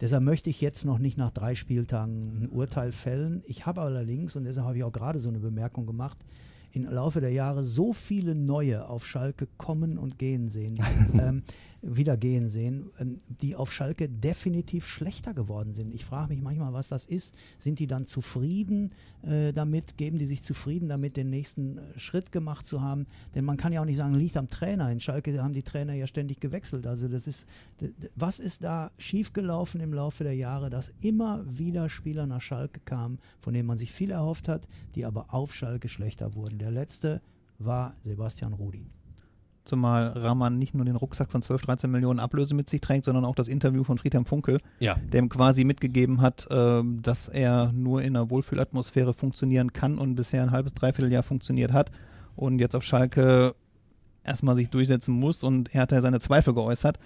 deshalb 0.00 0.24
möchte 0.24 0.50
ich 0.50 0.60
jetzt 0.60 0.84
noch 0.84 0.98
nicht 0.98 1.16
nach 1.16 1.30
drei 1.30 1.54
Spieltagen 1.54 2.42
ein 2.42 2.48
Urteil 2.50 2.92
fällen. 2.92 3.42
Ich 3.46 3.66
habe 3.66 3.82
allerdings, 3.82 4.34
und 4.36 4.44
deshalb 4.44 4.66
habe 4.66 4.78
ich 4.78 4.84
auch 4.84 4.92
gerade 4.92 5.20
so 5.20 5.28
eine 5.28 5.38
Bemerkung 5.38 5.86
gemacht, 5.86 6.18
im 6.72 6.84
Laufe 6.84 7.20
der 7.20 7.32
Jahre 7.32 7.64
so 7.64 7.92
viele 7.92 8.34
neue 8.34 8.88
auf 8.88 9.06
Schalke 9.06 9.48
kommen 9.56 9.98
und 9.98 10.18
gehen 10.18 10.48
sehen, 10.48 10.78
ähm, 11.20 11.42
wieder 11.88 12.16
gehen 12.16 12.48
sehen, 12.48 12.90
ähm, 12.98 13.18
die 13.28 13.54
auf 13.54 13.72
Schalke 13.72 14.08
definitiv 14.08 14.86
schlechter 14.86 15.34
geworden 15.34 15.72
sind. 15.72 15.94
Ich 15.94 16.04
frage 16.04 16.34
mich 16.34 16.42
manchmal, 16.42 16.72
was 16.72 16.88
das 16.88 17.06
ist. 17.06 17.34
Sind 17.58 17.78
die 17.78 17.86
dann 17.86 18.06
zufrieden 18.06 18.92
äh, 19.22 19.52
damit? 19.52 19.96
Geben 19.96 20.18
die 20.18 20.26
sich 20.26 20.42
zufrieden 20.42 20.88
damit, 20.88 21.16
den 21.16 21.30
nächsten 21.30 21.78
äh, 21.78 21.98
Schritt 21.98 22.32
gemacht 22.32 22.66
zu 22.66 22.82
haben? 22.82 23.06
Denn 23.34 23.44
man 23.44 23.56
kann 23.56 23.72
ja 23.72 23.80
auch 23.80 23.84
nicht 23.84 23.96
sagen, 23.96 24.14
liegt 24.14 24.36
am 24.36 24.48
Trainer. 24.48 24.90
In 24.90 25.00
Schalke 25.00 25.42
haben 25.42 25.52
die 25.52 25.62
Trainer 25.62 25.94
ja 25.94 26.06
ständig 26.06 26.40
gewechselt. 26.40 26.86
Also 26.86 27.08
das 27.08 27.26
ist, 27.26 27.46
was 28.14 28.38
ist 28.38 28.64
da 28.64 28.90
schiefgelaufen 28.98 29.80
im 29.80 29.92
Laufe 29.92 30.24
der 30.24 30.34
Jahre, 30.34 30.70
dass 30.70 30.94
immer 31.00 31.44
wieder 31.46 31.88
Spieler 31.88 32.26
nach 32.26 32.40
Schalke 32.40 32.80
kamen, 32.80 33.18
von 33.40 33.54
denen 33.54 33.66
man 33.66 33.78
sich 33.78 33.92
viel 33.92 34.10
erhofft 34.10 34.48
hat, 34.48 34.66
die 34.94 35.04
aber 35.04 35.32
auf 35.32 35.54
Schalke 35.54 35.88
schlechter 35.88 36.34
wurden. 36.34 36.58
Der 36.58 36.70
letzte 36.70 37.20
war 37.58 37.94
Sebastian 38.02 38.52
Rudi. 38.52 38.86
Zumal 39.66 40.08
Rahman 40.16 40.58
nicht 40.58 40.74
nur 40.74 40.84
den 40.84 40.96
Rucksack 40.96 41.30
von 41.30 41.42
12, 41.42 41.62
13 41.62 41.90
Millionen 41.90 42.20
Ablöse 42.20 42.54
mit 42.54 42.70
sich 42.70 42.80
trägt, 42.80 43.04
sondern 43.04 43.24
auch 43.24 43.34
das 43.34 43.48
Interview 43.48 43.84
von 43.84 43.98
Friedhelm 43.98 44.24
Funkel, 44.24 44.58
Ja. 44.78 44.96
der 45.12 45.20
ihm 45.20 45.28
quasi 45.28 45.64
mitgegeben 45.64 46.20
hat, 46.22 46.46
ähm, 46.50 47.02
dass 47.02 47.28
er 47.28 47.72
nur 47.72 48.00
in 48.02 48.16
einer 48.16 48.30
Wohlfühlatmosphäre 48.30 49.12
funktionieren 49.12 49.72
kann 49.72 49.98
und 49.98 50.14
bisher 50.14 50.42
ein 50.42 50.52
halbes, 50.52 50.72
dreiviertel 50.72 51.12
Jahr 51.12 51.22
funktioniert 51.22 51.72
hat 51.72 51.90
und 52.36 52.58
jetzt 52.60 52.74
auf 52.76 52.82
Schalke 52.84 53.54
erstmal 54.24 54.56
sich 54.56 54.70
durchsetzen 54.70 55.12
muss 55.14 55.42
und 55.44 55.74
er 55.74 55.82
hat 55.82 55.92
ja 55.92 56.00
seine 56.00 56.20
Zweifel 56.20 56.54
geäußert. 56.54 56.98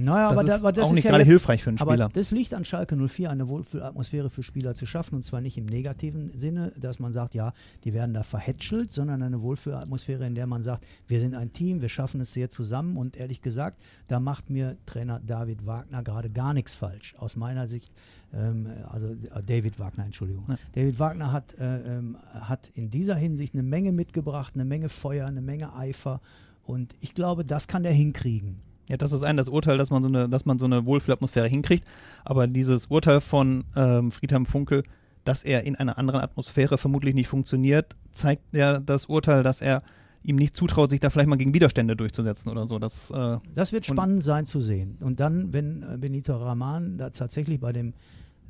Naja, 0.00 0.30
das 0.30 0.38
aber, 0.38 0.42
ist 0.42 0.48
da, 0.48 0.54
aber 0.56 0.72
das 0.72 0.84
auch 0.84 0.90
ist 0.90 0.94
nicht 0.94 1.04
ja 1.04 1.10
gerade 1.10 1.24
hilfreich 1.24 1.62
für 1.62 1.70
einen 1.70 1.78
aber 1.78 1.92
Spieler. 1.92 2.08
das 2.12 2.30
liegt 2.30 2.54
an 2.54 2.64
Schalke 2.64 2.96
04, 2.96 3.30
eine 3.30 3.48
Wohlfühlatmosphäre 3.48 4.30
für 4.30 4.42
Spieler 4.42 4.74
zu 4.74 4.86
schaffen 4.86 5.16
und 5.16 5.24
zwar 5.24 5.40
nicht 5.40 5.58
im 5.58 5.66
negativen 5.66 6.28
Sinne, 6.28 6.72
dass 6.80 6.98
man 6.98 7.12
sagt, 7.12 7.34
ja, 7.34 7.52
die 7.84 7.92
werden 7.92 8.14
da 8.14 8.22
verhätschelt, 8.22 8.92
sondern 8.92 9.22
eine 9.22 9.42
Wohlfühlatmosphäre, 9.42 10.26
in 10.26 10.34
der 10.34 10.46
man 10.46 10.62
sagt, 10.62 10.86
wir 11.06 11.20
sind 11.20 11.34
ein 11.34 11.52
Team, 11.52 11.82
wir 11.82 11.90
schaffen 11.90 12.20
es 12.20 12.32
sehr 12.32 12.48
zusammen 12.48 12.96
und 12.96 13.16
ehrlich 13.16 13.42
gesagt, 13.42 13.82
da 14.06 14.20
macht 14.20 14.48
mir 14.48 14.78
Trainer 14.86 15.20
David 15.20 15.66
Wagner 15.66 16.02
gerade 16.02 16.30
gar 16.30 16.54
nichts 16.54 16.74
falsch. 16.74 17.14
Aus 17.18 17.36
meiner 17.36 17.66
Sicht, 17.66 17.92
ähm, 18.32 18.68
also 18.88 19.08
äh, 19.08 19.42
David 19.44 19.78
Wagner, 19.78 20.04
Entschuldigung. 20.04 20.46
Ja. 20.48 20.56
David 20.72 20.98
Wagner 20.98 21.32
hat, 21.32 21.58
äh, 21.58 21.98
ähm, 21.98 22.16
hat 22.32 22.70
in 22.74 22.90
dieser 22.90 23.16
Hinsicht 23.16 23.54
eine 23.54 23.62
Menge 23.62 23.92
mitgebracht, 23.92 24.54
eine 24.54 24.64
Menge 24.64 24.88
Feuer, 24.88 25.26
eine 25.26 25.42
Menge 25.42 25.74
Eifer 25.74 26.20
und 26.62 26.94
ich 27.00 27.14
glaube, 27.14 27.44
das 27.44 27.68
kann 27.68 27.82
der 27.82 27.92
hinkriegen. 27.92 28.62
Ja, 28.90 28.96
das 28.96 29.12
ist 29.12 29.22
ein 29.22 29.36
das 29.36 29.48
Urteil, 29.48 29.78
dass 29.78 29.90
man 29.90 30.02
so 30.02 30.08
eine, 30.08 30.28
dass 30.28 30.46
man 30.46 30.58
so 30.58 30.64
eine 30.64 30.84
Wohlfühlatmosphäre 30.84 31.46
hinkriegt. 31.46 31.84
Aber 32.24 32.48
dieses 32.48 32.86
Urteil 32.86 33.20
von 33.20 33.64
ähm, 33.76 34.10
Friedhelm 34.10 34.46
Funkel, 34.46 34.82
dass 35.22 35.44
er 35.44 35.62
in 35.64 35.76
einer 35.76 35.96
anderen 35.96 36.20
Atmosphäre 36.20 36.76
vermutlich 36.76 37.14
nicht 37.14 37.28
funktioniert, 37.28 37.96
zeigt 38.10 38.52
ja 38.52 38.80
das 38.80 39.06
Urteil, 39.06 39.44
dass 39.44 39.60
er 39.60 39.84
ihm 40.24 40.34
nicht 40.34 40.56
zutraut, 40.56 40.90
sich 40.90 40.98
da 40.98 41.08
vielleicht 41.08 41.28
mal 41.28 41.36
gegen 41.36 41.54
Widerstände 41.54 41.94
durchzusetzen 41.94 42.50
oder 42.50 42.66
so. 42.66 42.80
Das, 42.80 43.12
äh, 43.12 43.38
Das 43.54 43.72
wird 43.72 43.86
spannend 43.86 44.24
sein 44.24 44.44
zu 44.44 44.60
sehen. 44.60 44.98
Und 45.00 45.20
dann, 45.20 45.52
wenn 45.52 45.84
äh, 45.84 45.96
Benito 45.96 46.36
Rahman 46.36 46.98
da 46.98 47.10
tatsächlich 47.10 47.60
bei 47.60 47.72
dem 47.72 47.94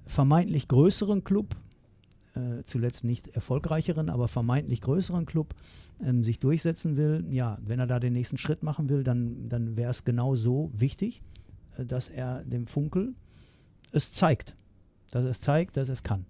vermeintlich 0.06 0.68
größeren 0.68 1.22
Club, 1.22 1.54
äh, 2.34 2.62
zuletzt 2.64 3.04
nicht 3.04 3.28
erfolgreicheren, 3.28 4.10
aber 4.10 4.28
vermeintlich 4.28 4.80
größeren 4.80 5.26
Club, 5.26 5.54
ähm, 6.02 6.22
sich 6.22 6.38
durchsetzen 6.38 6.96
will, 6.96 7.24
ja, 7.30 7.58
wenn 7.60 7.80
er 7.80 7.86
da 7.86 8.00
den 8.00 8.12
nächsten 8.12 8.38
Schritt 8.38 8.62
machen 8.62 8.88
will, 8.88 9.04
dann, 9.04 9.48
dann 9.48 9.76
wäre 9.76 9.90
es 9.90 10.04
genau 10.04 10.34
so 10.34 10.70
wichtig, 10.74 11.22
äh, 11.76 11.84
dass 11.84 12.08
er 12.08 12.44
dem 12.44 12.66
Funkel 12.66 13.14
es 13.92 14.12
zeigt. 14.12 14.56
Dass 15.10 15.24
er 15.24 15.30
es 15.30 15.40
zeigt, 15.40 15.76
dass 15.76 15.88
er 15.88 15.94
es 15.94 16.02
kann. 16.02 16.26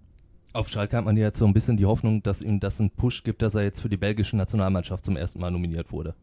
Auf 0.53 0.67
Schalke 0.67 0.97
hat 0.97 1.05
man 1.05 1.15
ja 1.15 1.25
jetzt 1.25 1.37
so 1.37 1.45
ein 1.45 1.53
bisschen 1.53 1.77
die 1.77 1.85
Hoffnung, 1.85 2.23
dass 2.23 2.41
ihm 2.41 2.59
das 2.59 2.81
einen 2.81 2.89
Push 2.89 3.23
gibt, 3.23 3.41
dass 3.41 3.55
er 3.55 3.63
jetzt 3.63 3.79
für 3.79 3.87
die 3.87 3.97
belgische 3.97 4.35
Nationalmannschaft 4.35 5.05
zum 5.05 5.15
ersten 5.15 5.39
Mal 5.39 5.51
nominiert 5.51 5.91
wurde. 5.91 6.13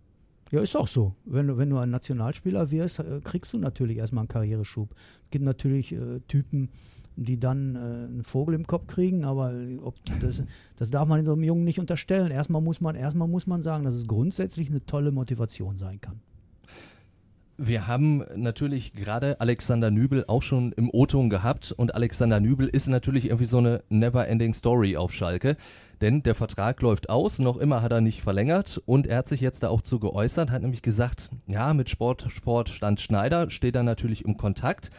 Ja, 0.51 0.61
ist 0.61 0.77
auch 0.77 0.89
so. 0.89 1.15
Wenn 1.25 1.47
du, 1.47 1.59
wenn 1.59 1.71
du 1.71 1.79
ein 1.79 1.91
Nationalspieler 1.91 2.71
wirst, 2.71 3.01
äh, 3.01 3.21
kriegst 3.23 3.53
du 3.53 3.59
natürlich 3.59 3.99
erstmal 3.99 4.23
einen 4.23 4.29
Karriereschub. 4.29 4.95
Es 5.25 5.31
gibt 5.31 5.45
natürlich 5.45 5.93
äh, 5.93 6.21
Typen, 6.27 6.71
die 7.25 7.39
dann 7.39 7.75
äh, 7.75 7.79
einen 7.79 8.23
Vogel 8.25 8.55
im 8.55 8.67
Kopf 8.67 8.87
kriegen, 8.87 9.25
aber 9.25 9.53
ob 9.83 9.95
das, 10.21 10.43
das 10.77 10.91
darf 10.91 11.09
man 11.09 11.25
so 11.25 11.33
einem 11.33 11.43
Jungen 11.43 11.65
nicht 11.65 11.81
unterstellen. 11.81 12.31
Erstmal 12.31 12.63
muss 12.63 12.81
man, 12.81 12.95
erstmal 12.95 13.29
muss 13.29 13.47
man 13.47 13.63
sagen, 13.63 13.85
dass 13.85 13.95
es 13.95 14.07
grundsätzlich 14.07 14.71
eine 14.71 14.85
tolle 14.85 15.11
Motivation 15.11 15.77
sein 15.77 16.01
kann. 16.01 16.21
Wir 17.61 17.89
haben 17.89 18.25
natürlich 18.37 18.93
gerade 18.93 19.41
Alexander 19.41 19.91
Nübel 19.91 20.25
auch 20.29 20.43
schon 20.43 20.71
im 20.71 20.91
O-Ton 20.93 21.29
gehabt 21.29 21.73
und 21.73 21.93
Alexander 21.93 22.39
Nübel 22.39 22.69
ist 22.69 22.87
natürlich 22.87 23.25
irgendwie 23.25 23.47
so 23.47 23.59
eine 23.59 23.83
never-ending 23.89 24.55
Story 24.55 24.97
auf 24.97 25.13
Schalke, 25.13 25.57
denn 26.01 26.23
der 26.23 26.37
Vertrag 26.37 26.81
läuft 26.83 27.11
aus, 27.11 27.41
noch 27.41 27.57
immer 27.57 27.83
hat 27.83 27.91
er 27.91 28.01
nicht 28.01 28.23
verlängert 28.23 28.81
und 28.87 29.09
er 29.09 29.19
hat 29.19 29.29
sich 29.29 29.41
jetzt 29.41 29.65
da 29.65 29.71
auch 29.71 29.83
zu 29.83 29.99
geäußert, 29.99 30.53
hat 30.53 30.63
nämlich 30.63 30.83
gesagt, 30.83 31.31
ja, 31.49 31.75
mit 31.75 31.91
Sport, 31.91 32.27
Sportstand 32.29 33.01
Schneider 33.01 33.51
steht 33.51 33.75
er 33.75 33.83
natürlich 33.83 34.25
im 34.25 34.37
Kontakt, 34.37 34.93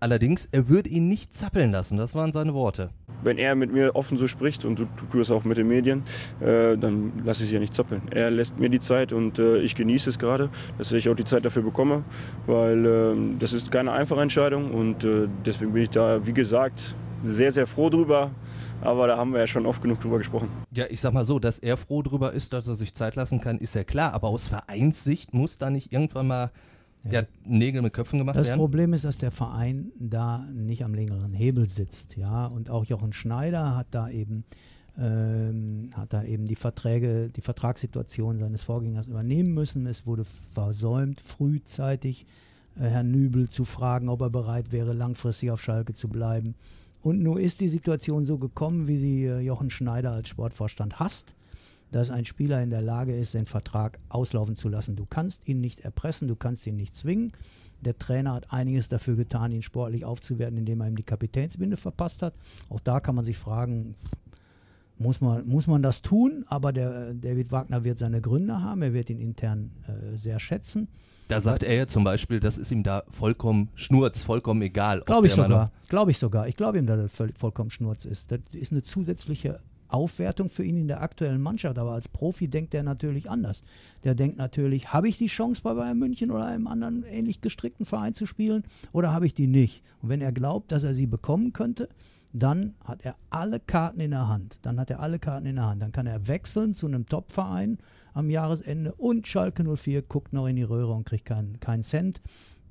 allerdings, 0.00 0.48
er 0.52 0.68
würde 0.68 0.88
ihn 0.88 1.08
nicht 1.08 1.34
zappeln 1.34 1.72
lassen, 1.72 1.96
das 1.96 2.14
waren 2.14 2.32
seine 2.32 2.54
Worte. 2.54 2.90
Wenn 3.22 3.38
er 3.38 3.54
mit 3.54 3.72
mir 3.72 3.96
offen 3.96 4.16
so 4.16 4.26
spricht 4.26 4.64
und 4.64 4.78
du, 4.78 4.84
tust 5.10 5.22
es 5.22 5.30
auch 5.30 5.44
mit 5.44 5.56
den 5.56 5.68
Medien, 5.68 6.02
äh, 6.40 6.76
dann 6.76 7.12
lasse 7.24 7.42
ich 7.42 7.48
es 7.48 7.52
ja 7.52 7.60
nicht 7.60 7.74
zappeln. 7.74 8.02
Er 8.10 8.30
lässt 8.30 8.58
mir 8.58 8.68
die 8.68 8.80
Zeit 8.80 9.12
und 9.12 9.38
äh, 9.38 9.58
ich 9.58 9.74
genieße 9.74 10.10
es 10.10 10.18
gerade, 10.18 10.50
dass 10.78 10.92
ich 10.92 11.08
auch 11.08 11.16
die 11.16 11.24
Zeit 11.24 11.44
dafür 11.44 11.62
bekomme, 11.62 12.04
weil 12.46 12.84
äh, 12.84 13.14
das 13.38 13.52
ist 13.52 13.70
keine 13.70 13.92
einfache 13.92 14.20
Entscheidung 14.20 14.70
und 14.72 15.04
äh, 15.04 15.28
deswegen 15.44 15.72
bin 15.72 15.82
ich 15.84 15.90
da, 15.90 16.24
wie 16.26 16.32
gesagt, 16.32 16.94
sehr, 17.24 17.52
sehr 17.52 17.66
froh 17.66 17.90
drüber. 17.90 18.30
Aber 18.82 19.06
da 19.06 19.16
haben 19.16 19.32
wir 19.32 19.40
ja 19.40 19.46
schon 19.46 19.64
oft 19.64 19.80
genug 19.80 20.00
drüber 20.00 20.18
gesprochen. 20.18 20.48
Ja, 20.70 20.84
ich 20.90 21.00
sag 21.00 21.14
mal 21.14 21.24
so, 21.24 21.38
dass 21.38 21.58
er 21.58 21.78
froh 21.78 22.02
drüber 22.02 22.32
ist, 22.32 22.52
dass 22.52 22.68
er 22.68 22.76
sich 22.76 22.94
Zeit 22.94 23.16
lassen 23.16 23.40
kann, 23.40 23.56
ist 23.56 23.74
ja 23.74 23.84
klar, 23.84 24.12
aber 24.12 24.28
aus 24.28 24.48
Vereinssicht 24.48 25.32
muss 25.32 25.56
da 25.56 25.70
nicht 25.70 25.92
irgendwann 25.94 26.26
mal 26.26 26.50
ja. 27.10 27.22
Nägel 27.44 27.82
mit 27.82 27.92
Köpfen 27.92 28.18
gemacht 28.18 28.36
Das 28.36 28.48
werden. 28.48 28.58
Problem 28.58 28.92
ist, 28.92 29.04
dass 29.04 29.18
der 29.18 29.30
Verein 29.30 29.92
da 29.98 30.46
nicht 30.52 30.84
am 30.84 30.94
längeren 30.94 31.32
Hebel 31.32 31.68
sitzt, 31.68 32.16
ja. 32.16 32.46
Und 32.46 32.70
auch 32.70 32.84
Jochen 32.84 33.12
Schneider 33.12 33.76
hat 33.76 33.88
da 33.90 34.08
eben 34.08 34.44
ähm, 34.98 35.90
hat 35.94 36.12
da 36.12 36.24
eben 36.24 36.46
die 36.46 36.56
Verträge, 36.56 37.28
die 37.28 37.42
Vertragssituation 37.42 38.38
seines 38.38 38.62
Vorgängers 38.62 39.06
übernehmen 39.06 39.52
müssen. 39.52 39.86
Es 39.86 40.06
wurde 40.06 40.24
versäumt, 40.24 41.20
frühzeitig 41.20 42.26
äh, 42.76 42.84
Herrn 42.84 43.10
Nübel 43.10 43.48
zu 43.48 43.64
fragen, 43.64 44.08
ob 44.08 44.22
er 44.22 44.30
bereit 44.30 44.72
wäre, 44.72 44.94
langfristig 44.94 45.50
auf 45.50 45.62
Schalke 45.62 45.92
zu 45.92 46.08
bleiben. 46.08 46.54
Und 47.02 47.22
nun 47.22 47.38
ist 47.38 47.60
die 47.60 47.68
Situation 47.68 48.24
so 48.24 48.38
gekommen, 48.38 48.88
wie 48.88 48.98
sie 48.98 49.24
äh, 49.26 49.40
Jochen 49.40 49.70
Schneider 49.70 50.12
als 50.12 50.30
Sportvorstand 50.30 50.98
hasst 50.98 51.36
dass 51.90 52.10
ein 52.10 52.24
Spieler 52.24 52.62
in 52.62 52.70
der 52.70 52.82
Lage 52.82 53.16
ist, 53.16 53.34
den 53.34 53.46
Vertrag 53.46 53.98
auslaufen 54.08 54.54
zu 54.54 54.68
lassen. 54.68 54.96
Du 54.96 55.06
kannst 55.06 55.48
ihn 55.48 55.60
nicht 55.60 55.80
erpressen, 55.80 56.28
du 56.28 56.36
kannst 56.36 56.66
ihn 56.66 56.76
nicht 56.76 56.94
zwingen. 56.94 57.32
Der 57.80 57.98
Trainer 57.98 58.34
hat 58.34 58.52
einiges 58.52 58.88
dafür 58.88 59.16
getan, 59.16 59.52
ihn 59.52 59.62
sportlich 59.62 60.04
aufzuwerten, 60.04 60.58
indem 60.58 60.80
er 60.80 60.88
ihm 60.88 60.96
die 60.96 61.02
Kapitänsbinde 61.02 61.76
verpasst 61.76 62.22
hat. 62.22 62.34
Auch 62.68 62.80
da 62.80 63.00
kann 63.00 63.14
man 63.14 63.24
sich 63.24 63.38
fragen, 63.38 63.94
muss 64.98 65.20
man, 65.20 65.46
muss 65.46 65.66
man 65.66 65.82
das 65.82 66.02
tun, 66.02 66.44
aber 66.48 66.72
der 66.72 67.14
David 67.14 67.52
Wagner 67.52 67.84
wird 67.84 67.98
seine 67.98 68.20
Gründe 68.20 68.62
haben, 68.62 68.82
er 68.82 68.94
wird 68.94 69.10
ihn 69.10 69.20
intern 69.20 69.70
äh, 69.86 70.16
sehr 70.16 70.40
schätzen. 70.40 70.88
Da 71.28 71.40
sagt 71.40 71.64
er 71.64 71.74
ja 71.74 71.86
zum 71.86 72.04
Beispiel, 72.04 72.40
das 72.40 72.56
ist 72.56 72.70
ihm 72.70 72.82
da 72.82 73.02
vollkommen 73.10 73.68
Schnurz, 73.74 74.22
vollkommen 74.22 74.62
egal. 74.62 75.02
Glaube 75.02 75.26
ich 75.26 75.34
sogar, 75.34 75.72
glaube 75.88 76.12
ich 76.12 76.18
sogar. 76.18 76.46
Ich 76.48 76.56
glaube 76.56 76.78
ihm, 76.78 76.86
dass 76.86 77.12
das 77.16 77.30
vollkommen 77.36 77.70
Schnurz 77.70 78.04
ist. 78.04 78.30
Das 78.30 78.40
ist 78.52 78.72
eine 78.72 78.82
zusätzliche 78.82 79.60
Aufwertung 79.88 80.48
für 80.48 80.64
ihn 80.64 80.76
in 80.76 80.88
der 80.88 81.02
aktuellen 81.02 81.40
Mannschaft. 81.40 81.78
Aber 81.78 81.92
als 81.92 82.08
Profi 82.08 82.48
denkt 82.48 82.74
er 82.74 82.82
natürlich 82.82 83.30
anders. 83.30 83.62
Der 84.04 84.14
denkt 84.14 84.38
natürlich, 84.38 84.92
habe 84.92 85.08
ich 85.08 85.18
die 85.18 85.26
Chance 85.26 85.62
bei 85.62 85.74
Bayern 85.74 85.98
München 85.98 86.30
oder 86.30 86.46
einem 86.46 86.66
anderen 86.66 87.04
ähnlich 87.04 87.40
gestrickten 87.40 87.86
Verein 87.86 88.14
zu 88.14 88.26
spielen 88.26 88.64
oder 88.92 89.12
habe 89.12 89.26
ich 89.26 89.34
die 89.34 89.46
nicht? 89.46 89.82
Und 90.02 90.08
wenn 90.08 90.20
er 90.20 90.32
glaubt, 90.32 90.72
dass 90.72 90.84
er 90.84 90.94
sie 90.94 91.06
bekommen 91.06 91.52
könnte, 91.52 91.88
dann 92.32 92.74
hat 92.84 93.02
er 93.02 93.16
alle 93.30 93.60
Karten 93.60 94.00
in 94.00 94.10
der 94.10 94.28
Hand. 94.28 94.58
Dann 94.62 94.78
hat 94.78 94.90
er 94.90 95.00
alle 95.00 95.18
Karten 95.18 95.46
in 95.46 95.56
der 95.56 95.66
Hand. 95.66 95.80
Dann 95.80 95.92
kann 95.92 96.06
er 96.06 96.28
wechseln 96.28 96.74
zu 96.74 96.86
einem 96.86 97.06
Top-Verein 97.06 97.78
am 98.12 98.30
Jahresende 98.30 98.94
und 98.94 99.26
Schalke 99.26 99.64
04 99.64 100.02
guckt 100.02 100.32
noch 100.32 100.46
in 100.46 100.56
die 100.56 100.62
Röhre 100.62 100.92
und 100.92 101.04
kriegt 101.04 101.24
keinen 101.24 101.60
kein 101.60 101.82
Cent. 101.82 102.20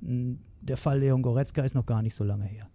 Hm, 0.02 0.38
der 0.60 0.76
Fall 0.76 1.00
Leon 1.00 1.22
Goretzka 1.22 1.62
ist 1.62 1.74
noch 1.74 1.86
gar 1.86 2.02
nicht 2.02 2.14
so 2.14 2.24
lange 2.24 2.44
her. 2.44 2.68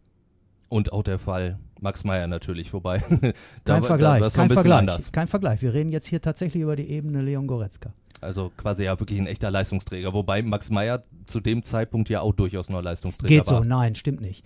Und 0.72 0.94
auch 0.94 1.04
der 1.04 1.20
Fall 1.20 1.60
Max 1.82 2.06
Meyer 2.06 2.28
natürlich 2.28 2.70
vorbei. 2.70 3.00
kein 3.66 3.84
Vergleich, 3.84 4.34
kein 4.34 4.50
Vergleich, 4.50 4.80
anders. 4.80 5.12
kein 5.12 5.28
Vergleich. 5.28 5.62
Wir 5.62 5.74
reden 5.74 5.92
jetzt 5.92 6.08
hier 6.08 6.22
tatsächlich 6.22 6.64
über 6.64 6.78
die 6.78 6.90
Ebene 6.90 7.22
Leon 7.22 7.46
Goretzka. 7.46 7.92
Also 8.22 8.54
quasi 8.56 8.86
ja 8.86 8.98
wirklich 8.98 9.20
ein 9.20 9.28
echter 9.28 9.52
Leistungsträger. 9.52 10.14
Wobei 10.14 10.42
Max 10.44 10.70
Meyer 10.70 11.04
zu 11.26 11.42
dem 11.42 11.64
Zeitpunkt 11.64 12.08
ja 12.10 12.22
auch 12.22 12.34
durchaus 12.34 12.70
noch 12.70 12.82
Leistungsträger 12.82 13.28
Geht 13.28 13.48
war. 13.48 13.60
Geht 13.60 13.64
so, 13.64 13.70
nein, 13.70 13.96
stimmt 13.96 14.22
nicht. 14.22 14.46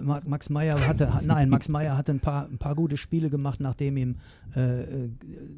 Max 0.00 0.48
Meyer 0.48 0.80
hatte, 0.88 1.12
nein, 1.22 1.50
Max 1.50 1.68
Meyer 1.68 1.94
hatte 1.94 2.12
ein 2.12 2.20
paar, 2.20 2.46
ein 2.46 2.56
paar 2.56 2.74
gute 2.74 2.96
Spiele 2.96 3.28
gemacht, 3.28 3.60
nachdem 3.60 3.98
ihm 3.98 4.16
äh, 4.54 5.08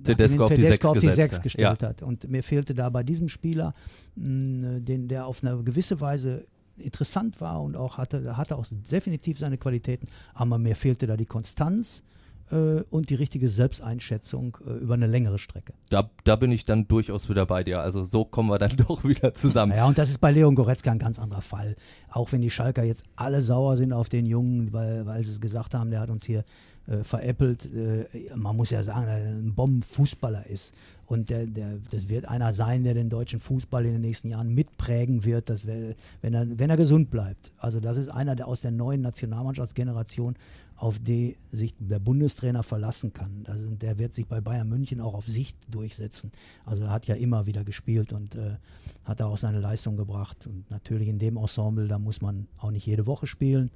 Tedesco 0.02 0.46
auf 0.46 0.52
die 0.52 0.82
auf 0.82 0.98
die 0.98 1.10
Sechs 1.10 1.40
gestellt 1.42 1.82
ja. 1.82 1.88
hat. 1.90 2.02
Und 2.02 2.28
mir 2.28 2.42
fehlte 2.42 2.74
da 2.74 2.88
bei 2.88 3.04
diesem 3.04 3.28
Spieler, 3.28 3.72
mh, 4.16 4.80
den, 4.80 5.06
der 5.06 5.26
auf 5.26 5.44
eine 5.44 5.62
gewisse 5.62 6.00
Weise 6.00 6.44
interessant 6.80 7.40
war 7.40 7.62
und 7.62 7.76
auch 7.76 7.98
hatte, 7.98 8.36
hatte 8.36 8.56
auch 8.56 8.66
definitiv 8.90 9.38
seine 9.38 9.58
Qualitäten, 9.58 10.08
aber 10.34 10.58
mir 10.58 10.76
fehlte 10.76 11.06
da 11.06 11.16
die 11.16 11.26
Konstanz 11.26 12.02
äh, 12.50 12.82
und 12.90 13.10
die 13.10 13.14
richtige 13.14 13.48
Selbsteinschätzung 13.48 14.56
äh, 14.66 14.70
über 14.70 14.94
eine 14.94 15.06
längere 15.06 15.38
Strecke. 15.38 15.74
Da, 15.90 16.10
da 16.24 16.36
bin 16.36 16.52
ich 16.52 16.64
dann 16.64 16.88
durchaus 16.88 17.28
wieder 17.28 17.46
bei 17.46 17.64
dir. 17.64 17.80
Also 17.80 18.04
so 18.04 18.24
kommen 18.24 18.48
wir 18.48 18.58
dann 18.58 18.76
doch 18.88 19.04
wieder 19.04 19.34
zusammen. 19.34 19.72
Ja, 19.72 19.86
und 19.86 19.98
das 19.98 20.10
ist 20.10 20.18
bei 20.18 20.30
Leon 20.30 20.54
Goretzka 20.54 20.90
ein 20.90 20.98
ganz 20.98 21.18
anderer 21.18 21.42
Fall. 21.42 21.76
Auch 22.10 22.32
wenn 22.32 22.40
die 22.40 22.50
Schalker 22.50 22.84
jetzt 22.84 23.04
alle 23.16 23.42
sauer 23.42 23.76
sind 23.76 23.92
auf 23.92 24.08
den 24.08 24.26
Jungen, 24.26 24.72
weil, 24.72 25.06
weil 25.06 25.24
sie 25.24 25.32
es 25.32 25.40
gesagt 25.40 25.74
haben, 25.74 25.90
der 25.90 26.00
hat 26.00 26.10
uns 26.10 26.24
hier 26.24 26.44
äh, 26.88 27.04
veräppelt. 27.04 27.66
Äh, 27.72 28.06
man 28.34 28.56
muss 28.56 28.70
ja 28.70 28.82
sagen, 28.82 29.06
dass 29.06 29.20
er 29.20 29.30
ein 29.30 29.54
Bombenfußballer 29.54 30.46
ist. 30.46 30.74
Und 31.04 31.30
der, 31.30 31.46
der, 31.46 31.78
das 31.90 32.08
wird 32.08 32.26
einer 32.26 32.52
sein, 32.52 32.84
der 32.84 32.94
den 32.94 33.08
deutschen 33.08 33.40
Fußball 33.40 33.84
in 33.86 33.92
den 33.92 34.00
nächsten 34.00 34.28
Jahren 34.28 34.54
mitprägen 34.54 35.24
wird, 35.24 35.48
dass 35.48 35.66
wir, 35.66 35.94
wenn, 36.20 36.34
er, 36.34 36.58
wenn 36.58 36.68
er 36.68 36.76
gesund 36.76 37.10
bleibt. 37.10 37.52
Also 37.56 37.80
das 37.80 37.96
ist 37.96 38.08
einer, 38.08 38.36
der 38.36 38.46
aus 38.46 38.60
der 38.60 38.72
neuen 38.72 39.00
Nationalmannschaftsgeneration, 39.00 40.34
auf 40.76 40.98
die 40.98 41.36
sich 41.50 41.74
der 41.78 41.98
Bundestrainer 41.98 42.62
verlassen 42.62 43.12
kann. 43.12 43.44
Also 43.48 43.66
der 43.70 43.98
wird 43.98 44.12
sich 44.12 44.26
bei 44.26 44.40
Bayern 44.40 44.68
München 44.68 45.00
auch 45.00 45.14
auf 45.14 45.26
Sicht 45.26 45.56
durchsetzen. 45.70 46.30
Also 46.64 46.84
er 46.84 46.90
hat 46.90 47.06
ja 47.06 47.16
immer 47.16 47.46
wieder 47.46 47.64
gespielt 47.64 48.12
und 48.12 48.34
äh, 48.34 48.56
hat 49.04 49.20
da 49.20 49.26
auch 49.26 49.38
seine 49.38 49.60
Leistung 49.60 49.96
gebracht. 49.96 50.46
Und 50.46 50.70
natürlich 50.70 51.08
in 51.08 51.18
dem 51.18 51.36
Ensemble, 51.36 51.88
da 51.88 51.98
muss 51.98 52.20
man 52.20 52.48
auch 52.58 52.70
nicht 52.70 52.86
jede 52.86 53.06
Woche 53.06 53.26
spielen. 53.26 53.70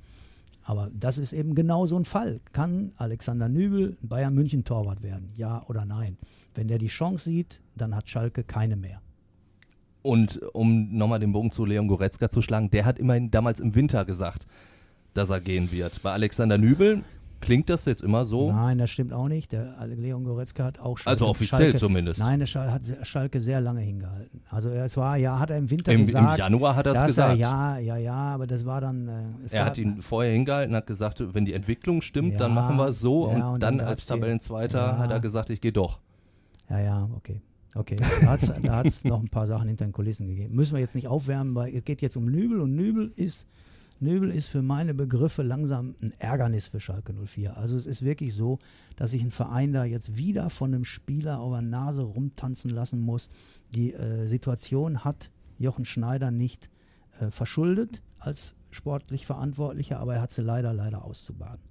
Aber 0.65 0.91
das 0.95 1.19
ist 1.19 1.33
eben 1.33 1.55
genau 1.55 1.87
so 1.87 1.97
ein 1.97 2.05
Fall. 2.05 2.41
Kann 2.53 2.93
Alexander 2.97 3.49
Nübel 3.49 3.97
Bayern 4.03 4.35
München 4.35 4.65
Torwart 4.65 5.03
werden? 5.03 5.31
Ja 5.37 5.65
oder 5.69 5.85
nein? 5.85 6.17
Wenn 6.55 6.69
der 6.69 6.79
die 6.79 6.87
Chance 6.87 7.25
sieht, 7.25 7.61
dann 7.75 7.95
hat 7.95 8.09
Schalke 8.09 8.45
keine 8.45 8.77
mehr. 8.77 9.01
Und 10.03 10.41
um 10.53 10.97
nochmal 10.97 11.21
den 11.21 11.33
Bogen 11.33 11.51
zu 11.51 11.65
Leon 11.65 11.89
Goretzka 11.89 12.29
zu 12.29 12.43
schlagen, 12.43 12.71
der 12.71 12.85
hat 12.85 12.99
immerhin 12.99 13.31
damals 13.31 13.61
im 13.61 13.75
Winter 13.75 14.05
gesagt, 14.05 14.47
dass 15.15 15.31
er 15.31 15.41
gehen 15.41 15.71
wird. 15.73 16.03
Bei 16.03 16.13
Alexander 16.13 16.59
Nübel 16.59 17.05
Klingt 17.43 17.69
das 17.69 17.85
jetzt 17.87 18.03
immer 18.03 18.25
so? 18.25 18.51
Nein, 18.51 18.79
das 18.79 18.91
stimmt 18.91 19.13
auch 19.13 19.27
nicht. 19.27 19.51
Der 19.51 19.75
Leon 19.87 20.23
Goretzka 20.23 20.63
hat 20.65 20.79
auch 20.79 20.97
Schalke. 20.97 21.11
Also 21.11 21.27
offiziell 21.27 21.61
Schalke, 21.61 21.79
zumindest. 21.79 22.21
Nein, 22.21 22.39
der 22.39 22.47
Schal 22.47 22.71
hat 22.71 22.83
Schalke 23.03 23.41
sehr 23.41 23.61
lange 23.61 23.81
hingehalten. 23.81 24.43
Also 24.49 24.71
es 24.71 24.97
war, 24.97 25.17
ja, 25.17 25.41
hat 25.41 25.51
er 25.51 25.59
im 25.59 25.69
Winter 25.69 25.93
Im, 25.93 26.07
gesagt. 26.07 26.39
Im 26.39 26.39
Januar 26.39 26.77
hat 26.77 26.87
er 26.87 26.95
es 26.95 27.03
gesagt. 27.05 27.35
Er, 27.35 27.37
ja, 27.37 27.79
ja, 27.79 27.97
ja, 27.97 28.15
aber 28.15 28.47
das 28.47 28.65
war 28.65 28.81
dann. 28.81 29.09
Äh, 29.09 29.57
er 29.57 29.65
hat 29.65 29.77
ihn 29.77 30.03
vorher 30.03 30.33
hingehalten, 30.33 30.77
hat 30.77 30.87
gesagt, 30.87 31.23
wenn 31.35 31.45
die 31.45 31.53
Entwicklung 31.53 32.01
stimmt, 32.01 32.35
ja, 32.35 32.39
dann 32.39 32.55
machen 32.55 32.77
wir 32.77 32.89
es 32.89 33.01
so. 33.01 33.29
Ja, 33.29 33.49
und, 33.49 33.55
und, 33.55 33.63
dann, 33.63 33.79
dann 33.79 33.89
als 33.89 34.07
Tabellenzweiter 34.07 34.79
ja. 34.79 34.99
hat 34.99 35.11
er 35.11 35.19
gesagt, 35.19 35.51
ich 35.51 35.61
gehe 35.61 35.73
doch. 35.73 35.99
Ja, 36.71 36.79
ja, 36.79 37.09
okay. 37.17 37.43
Okay, 37.75 37.97
da 37.97 38.77
hat 38.77 38.87
es 38.87 39.05
noch 39.05 39.21
ein 39.21 39.31
paar 39.31 39.47
Sachen 39.47 39.67
hinter 39.67 39.87
den 39.87 39.93
Kulissen 39.93 40.27
gegeben. 40.27 40.55
Müssen 40.55 40.75
wir 40.75 40.81
jetzt 40.81 40.95
nicht 40.95 41.09
aufwärmen, 41.09 41.55
weil 41.55 41.75
es 41.75 41.85
geht 41.85 42.03
jetzt 42.03 42.17
um 42.17 42.27
Nübel 42.27 42.61
und 42.61 42.75
Nübel 42.75 43.13
ist 43.17 43.49
Nöbel 44.03 44.31
ist 44.31 44.49
für 44.49 44.63
meine 44.63 44.95
Begriffe 44.95 45.43
langsam 45.43 45.95
ein 46.03 46.13
Ärgernis 46.19 46.67
für 46.67 46.81
Schalke 46.81 47.15
04. 47.15 47.57
Also 47.57 47.77
es 47.77 47.87
ist 47.87 48.05
wirklich 48.05 48.35
so, 48.35 48.59
dass 48.97 49.13
sich 49.13 49.23
ein 49.23 49.31
Verein 49.31 49.73
da 49.73 49.85
jetzt 49.85 50.17
wieder 50.17 50.51
von 50.51 50.75
einem 50.75 50.85
Spieler 50.85 51.41
auf 51.41 51.53
der 51.53 51.63
Nase 51.63 52.03
rumtanzen 52.03 52.71
lassen 52.71 53.01
muss. 53.01 53.31
Die 53.71 53.95
äh, 53.95 54.27
Situation 54.27 55.05
hat 55.05 55.31
Jochen 55.59 55.85
Schneider 55.85 56.31
nicht 56.31 56.69
äh, 57.21 57.31
verschuldet 57.31 58.03
als 58.19 58.55
sportlich 58.71 59.25
Verantwortlicher, 59.25 60.01
aber 60.01 60.17
er 60.17 60.23
hat 60.23 60.33
sie 60.33 60.43
leider, 60.43 60.73
leider 60.73 61.05
auszubaden. 61.05 61.63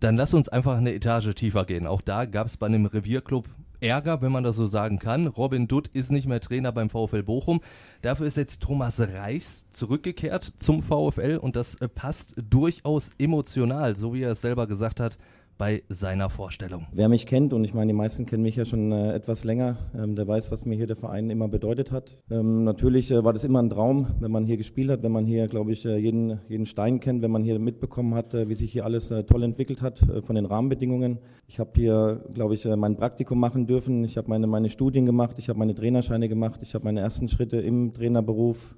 Dann 0.00 0.16
lass 0.16 0.34
uns 0.34 0.48
einfach 0.48 0.76
eine 0.76 0.94
Etage 0.94 1.34
tiefer 1.34 1.64
gehen. 1.64 1.86
Auch 1.86 2.02
da 2.02 2.24
gab 2.24 2.46
es 2.46 2.56
bei 2.56 2.66
einem 2.66 2.86
Revierclub 2.86 3.48
Ärger, 3.80 4.22
wenn 4.22 4.32
man 4.32 4.44
das 4.44 4.56
so 4.56 4.66
sagen 4.66 4.98
kann. 4.98 5.26
Robin 5.26 5.68
Dutt 5.68 5.88
ist 5.88 6.10
nicht 6.10 6.26
mehr 6.26 6.40
Trainer 6.40 6.72
beim 6.72 6.90
VfL 6.90 7.22
Bochum. 7.22 7.60
Dafür 8.02 8.26
ist 8.26 8.36
jetzt 8.36 8.62
Thomas 8.62 9.00
Reis 9.00 9.66
zurückgekehrt 9.70 10.52
zum 10.56 10.82
VfL 10.82 11.38
und 11.40 11.56
das 11.56 11.76
äh, 11.76 11.88
passt 11.88 12.34
durchaus 12.50 13.10
emotional, 13.18 13.94
so 13.94 14.14
wie 14.14 14.22
er 14.22 14.32
es 14.32 14.40
selber 14.40 14.66
gesagt 14.66 15.00
hat 15.00 15.18
bei 15.58 15.82
seiner 15.88 16.30
Vorstellung. 16.30 16.86
Wer 16.92 17.08
mich 17.08 17.26
kennt, 17.26 17.52
und 17.52 17.64
ich 17.64 17.74
meine, 17.74 17.88
die 17.88 17.96
meisten 17.96 18.26
kennen 18.26 18.44
mich 18.44 18.54
ja 18.54 18.64
schon 18.64 18.92
äh, 18.92 19.12
etwas 19.12 19.42
länger, 19.42 19.76
ähm, 19.92 20.14
der 20.14 20.26
weiß, 20.26 20.52
was 20.52 20.64
mir 20.64 20.76
hier 20.76 20.86
der 20.86 20.94
Verein 20.94 21.30
immer 21.30 21.48
bedeutet 21.48 21.90
hat. 21.90 22.16
Ähm, 22.30 22.62
natürlich 22.62 23.10
äh, 23.10 23.24
war 23.24 23.32
das 23.32 23.42
immer 23.42 23.60
ein 23.60 23.68
Traum, 23.68 24.06
wenn 24.20 24.30
man 24.30 24.46
hier 24.46 24.56
gespielt 24.56 24.88
hat, 24.88 25.02
wenn 25.02 25.10
man 25.10 25.26
hier, 25.26 25.48
glaube 25.48 25.72
ich, 25.72 25.84
äh, 25.84 25.96
jeden, 25.98 26.38
jeden 26.48 26.64
Stein 26.64 27.00
kennt, 27.00 27.22
wenn 27.22 27.32
man 27.32 27.42
hier 27.42 27.58
mitbekommen 27.58 28.14
hat, 28.14 28.34
äh, 28.34 28.48
wie 28.48 28.54
sich 28.54 28.72
hier 28.72 28.84
alles 28.84 29.10
äh, 29.10 29.24
toll 29.24 29.42
entwickelt 29.42 29.82
hat 29.82 30.00
äh, 30.02 30.22
von 30.22 30.36
den 30.36 30.46
Rahmenbedingungen. 30.46 31.18
Ich 31.48 31.58
habe 31.58 31.70
hier, 31.74 32.24
glaube 32.32 32.54
ich, 32.54 32.64
mein 32.64 32.96
Praktikum 32.96 33.40
machen 33.40 33.66
dürfen. 33.66 34.04
Ich 34.04 34.16
habe 34.16 34.28
meine, 34.28 34.46
meine 34.46 34.70
Studien 34.70 35.06
gemacht, 35.06 35.36
ich 35.38 35.48
habe 35.48 35.58
meine 35.58 35.74
Trainerscheine 35.74 36.28
gemacht, 36.28 36.60
ich 36.62 36.74
habe 36.74 36.84
meine 36.84 37.00
ersten 37.00 37.28
Schritte 37.28 37.56
im 37.56 37.90
Trainerberuf 37.90 38.76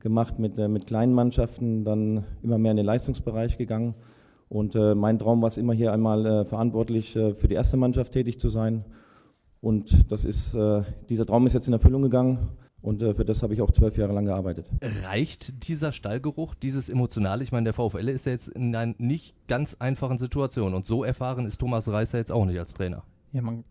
gemacht 0.00 0.38
mit, 0.38 0.56
mit 0.56 0.86
kleinen 0.86 1.12
Mannschaften, 1.12 1.84
dann 1.84 2.24
immer 2.42 2.56
mehr 2.56 2.70
in 2.70 2.76
den 2.78 2.86
Leistungsbereich 2.86 3.58
gegangen. 3.58 3.94
Und 4.48 4.74
äh, 4.74 4.94
mein 4.94 5.18
Traum 5.18 5.42
war 5.42 5.48
es 5.48 5.58
immer 5.58 5.74
hier 5.74 5.92
einmal 5.92 6.24
äh, 6.24 6.44
verantwortlich 6.44 7.14
äh, 7.16 7.34
für 7.34 7.48
die 7.48 7.54
erste 7.54 7.76
Mannschaft 7.76 8.12
tätig 8.12 8.40
zu 8.40 8.48
sein. 8.48 8.84
Und 9.60 10.10
das 10.10 10.24
ist, 10.24 10.54
äh, 10.54 10.82
dieser 11.08 11.26
Traum 11.26 11.46
ist 11.46 11.52
jetzt 11.52 11.66
in 11.66 11.72
Erfüllung 11.72 12.02
gegangen. 12.02 12.48
Und 12.80 13.02
äh, 13.02 13.12
für 13.14 13.24
das 13.24 13.42
habe 13.42 13.52
ich 13.52 13.60
auch 13.60 13.72
zwölf 13.72 13.98
Jahre 13.98 14.12
lang 14.12 14.24
gearbeitet. 14.24 14.66
Reicht 15.02 15.68
dieser 15.68 15.92
Stallgeruch, 15.92 16.54
dieses 16.54 16.88
Emotionale? 16.88 17.42
Ich 17.42 17.52
meine, 17.52 17.64
der 17.64 17.74
VfL 17.74 18.08
ist 18.08 18.26
ja 18.26 18.32
jetzt 18.32 18.48
in 18.48 18.74
einer 18.74 18.94
nicht 18.98 19.34
ganz 19.48 19.76
einfachen 19.80 20.18
Situation. 20.18 20.74
Und 20.74 20.86
so 20.86 21.04
erfahren 21.04 21.46
ist 21.46 21.58
Thomas 21.58 21.88
Reißer 21.88 22.18
jetzt 22.18 22.30
auch 22.30 22.46
nicht 22.46 22.58
als 22.58 22.74
Trainer. 22.74 23.02
Ja, 23.32 23.42
man 23.42 23.64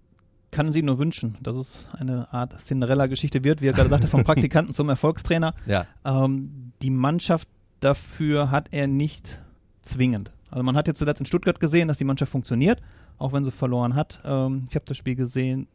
kann 0.51 0.71
sie 0.71 0.81
nur 0.81 0.97
wünschen, 0.99 1.37
dass 1.41 1.55
es 1.55 1.87
eine 1.93 2.31
Art 2.33 2.59
Cinderella-Geschichte 2.59 3.43
wird, 3.43 3.61
wie 3.61 3.67
er 3.67 3.73
gerade 3.73 3.89
sagte, 3.89 4.07
vom 4.07 4.23
Praktikanten 4.23 4.73
zum 4.75 4.89
Erfolgstrainer. 4.89 5.53
Ja. 5.65 5.85
Ähm, 6.05 6.73
die 6.81 6.89
Mannschaft 6.89 7.47
dafür 7.79 8.51
hat 8.51 8.67
er 8.71 8.87
nicht 8.87 9.39
zwingend. 9.81 10.31
Also 10.49 10.63
man 10.63 10.75
hat 10.75 10.87
jetzt 10.87 10.99
zuletzt 10.99 11.19
in 11.19 11.25
Stuttgart 11.25 11.59
gesehen, 11.59 11.87
dass 11.87 11.97
die 11.97 12.03
Mannschaft 12.03 12.31
funktioniert, 12.31 12.81
auch 13.17 13.33
wenn 13.33 13.43
sie 13.43 13.51
verloren 13.51 13.95
hat. 13.95 14.21
Ähm, 14.23 14.65
ich 14.69 14.75
habe 14.75 14.85
das 14.85 14.97
Spiel 14.97 15.15
gesehen, 15.15 15.67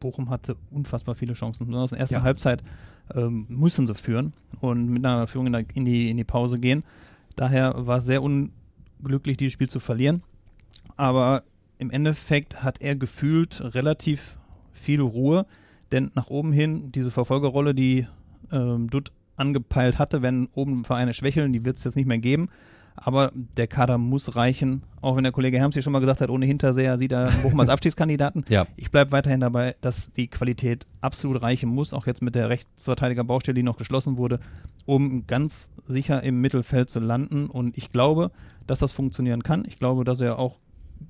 Bochum 0.00 0.30
hatte 0.30 0.56
unfassbar 0.70 1.14
viele 1.14 1.34
Chancen. 1.34 1.66
Besonders 1.66 1.92
in 1.92 1.96
der 1.96 2.00
ersten 2.00 2.16
ja. 2.16 2.22
Halbzeit 2.22 2.62
ähm, 3.14 3.46
mussten 3.48 3.86
sie 3.86 3.94
führen 3.94 4.32
und 4.60 4.88
mit 4.88 5.04
einer 5.04 5.26
Führung 5.26 5.46
in, 5.46 5.54
in, 5.74 5.84
die, 5.84 6.10
in 6.10 6.16
die 6.16 6.24
Pause 6.24 6.58
gehen. 6.58 6.84
Daher 7.36 7.86
war 7.86 7.98
es 7.98 8.04
sehr 8.04 8.22
unglücklich, 8.22 9.36
dieses 9.36 9.52
Spiel 9.52 9.68
zu 9.68 9.80
verlieren. 9.80 10.22
Aber 10.96 11.42
im 11.78 11.90
Endeffekt 11.90 12.62
hat 12.62 12.80
er 12.80 12.96
gefühlt 12.96 13.62
relativ 13.74 14.36
viel 14.72 15.00
Ruhe, 15.00 15.46
denn 15.92 16.10
nach 16.14 16.28
oben 16.28 16.52
hin 16.52 16.92
diese 16.92 17.10
Verfolgerrolle, 17.10 17.74
die 17.74 18.06
ähm, 18.52 18.90
Dutt 18.90 19.12
angepeilt 19.36 19.98
hatte, 19.98 20.22
wenn 20.22 20.48
oben 20.54 20.84
Vereine 20.84 21.14
schwächeln, 21.14 21.52
die 21.52 21.64
wird 21.64 21.76
es 21.76 21.84
jetzt 21.84 21.96
nicht 21.96 22.06
mehr 22.06 22.18
geben. 22.18 22.48
Aber 22.96 23.32
der 23.56 23.66
Kader 23.66 23.98
muss 23.98 24.36
reichen, 24.36 24.82
auch 25.00 25.16
wenn 25.16 25.24
der 25.24 25.32
Kollege 25.32 25.58
Herms 25.58 25.74
hier 25.74 25.82
schon 25.82 25.92
mal 25.92 25.98
gesagt 25.98 26.20
hat, 26.20 26.30
ohne 26.30 26.46
Hinterseher 26.46 26.96
sieht 26.96 27.12
er 27.12 27.30
Bochum 27.42 27.60
als 27.60 27.68
Abstiegskandidaten. 27.70 28.44
ja. 28.48 28.66
Ich 28.76 28.90
bleibe 28.90 29.12
weiterhin 29.12 29.40
dabei, 29.40 29.74
dass 29.80 30.12
die 30.12 30.28
Qualität 30.28 30.86
absolut 31.00 31.42
reichen 31.42 31.68
muss, 31.68 31.92
auch 31.92 32.06
jetzt 32.06 32.22
mit 32.22 32.34
der 32.34 32.48
Rechtsverteidiger-Baustelle, 32.48 33.54
die 33.54 33.62
noch 33.62 33.76
geschlossen 33.76 34.16
wurde, 34.16 34.38
um 34.86 35.26
ganz 35.26 35.70
sicher 35.86 36.22
im 36.22 36.40
Mittelfeld 36.40 36.88
zu 36.88 37.00
landen. 37.00 37.46
Und 37.46 37.76
ich 37.76 37.90
glaube, 37.90 38.30
dass 38.66 38.78
das 38.78 38.92
funktionieren 38.92 39.42
kann. 39.42 39.64
Ich 39.66 39.78
glaube, 39.78 40.04
dass 40.04 40.20
er 40.20 40.38
auch 40.38 40.58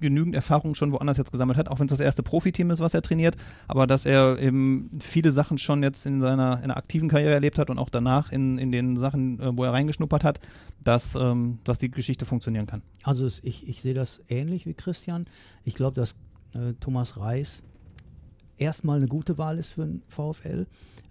genügend 0.00 0.34
Erfahrung 0.34 0.74
schon 0.74 0.92
woanders 0.92 1.16
jetzt 1.16 1.32
gesammelt 1.32 1.58
hat, 1.58 1.68
auch 1.68 1.80
wenn 1.80 1.86
es 1.86 1.90
das 1.90 2.00
erste 2.00 2.22
Profiteam 2.22 2.70
ist, 2.70 2.80
was 2.80 2.94
er 2.94 3.02
trainiert, 3.02 3.36
aber 3.68 3.86
dass 3.86 4.06
er 4.06 4.38
eben 4.38 4.90
viele 5.00 5.32
Sachen 5.32 5.58
schon 5.58 5.82
jetzt 5.82 6.06
in 6.06 6.20
seiner 6.20 6.62
in 6.62 6.70
aktiven 6.70 7.08
Karriere 7.08 7.34
erlebt 7.34 7.58
hat 7.58 7.70
und 7.70 7.78
auch 7.78 7.90
danach 7.90 8.32
in, 8.32 8.58
in 8.58 8.72
den 8.72 8.96
Sachen, 8.96 9.40
äh, 9.40 9.56
wo 9.56 9.64
er 9.64 9.72
reingeschnuppert 9.72 10.24
hat, 10.24 10.40
dass, 10.82 11.14
ähm, 11.14 11.58
dass 11.64 11.78
die 11.78 11.90
Geschichte 11.90 12.26
funktionieren 12.26 12.66
kann. 12.66 12.82
Also 13.02 13.26
ich, 13.42 13.68
ich 13.68 13.82
sehe 13.82 13.94
das 13.94 14.20
ähnlich 14.28 14.66
wie 14.66 14.74
Christian. 14.74 15.26
Ich 15.64 15.74
glaube, 15.74 15.94
dass 15.94 16.16
äh, 16.54 16.74
Thomas 16.80 17.18
Reis 17.18 17.62
erstmal 18.56 18.98
eine 18.98 19.08
gute 19.08 19.38
Wahl 19.38 19.58
ist 19.58 19.70
für 19.70 19.84
den 19.84 20.02
VfL, 20.08 20.66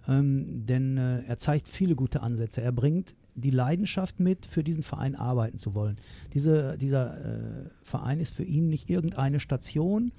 ähm, 0.08 0.66
denn 0.66 0.96
äh, 0.96 1.22
er 1.24 1.38
zeigt 1.38 1.68
viele 1.68 1.94
gute 1.94 2.22
Ansätze. 2.22 2.62
Er 2.62 2.72
bringt 2.72 3.14
die 3.34 3.50
Leidenschaft 3.50 4.20
mit, 4.20 4.46
für 4.46 4.64
diesen 4.64 4.82
Verein 4.82 5.14
arbeiten 5.14 5.58
zu 5.58 5.74
wollen. 5.74 5.96
Diese, 6.32 6.78
dieser 6.78 7.18
äh, 7.24 7.70
Verein 7.82 8.20
ist 8.20 8.34
für 8.34 8.44
ihn 8.44 8.68
nicht 8.68 8.90
irgendeine 8.90 9.40
Station 9.40 10.12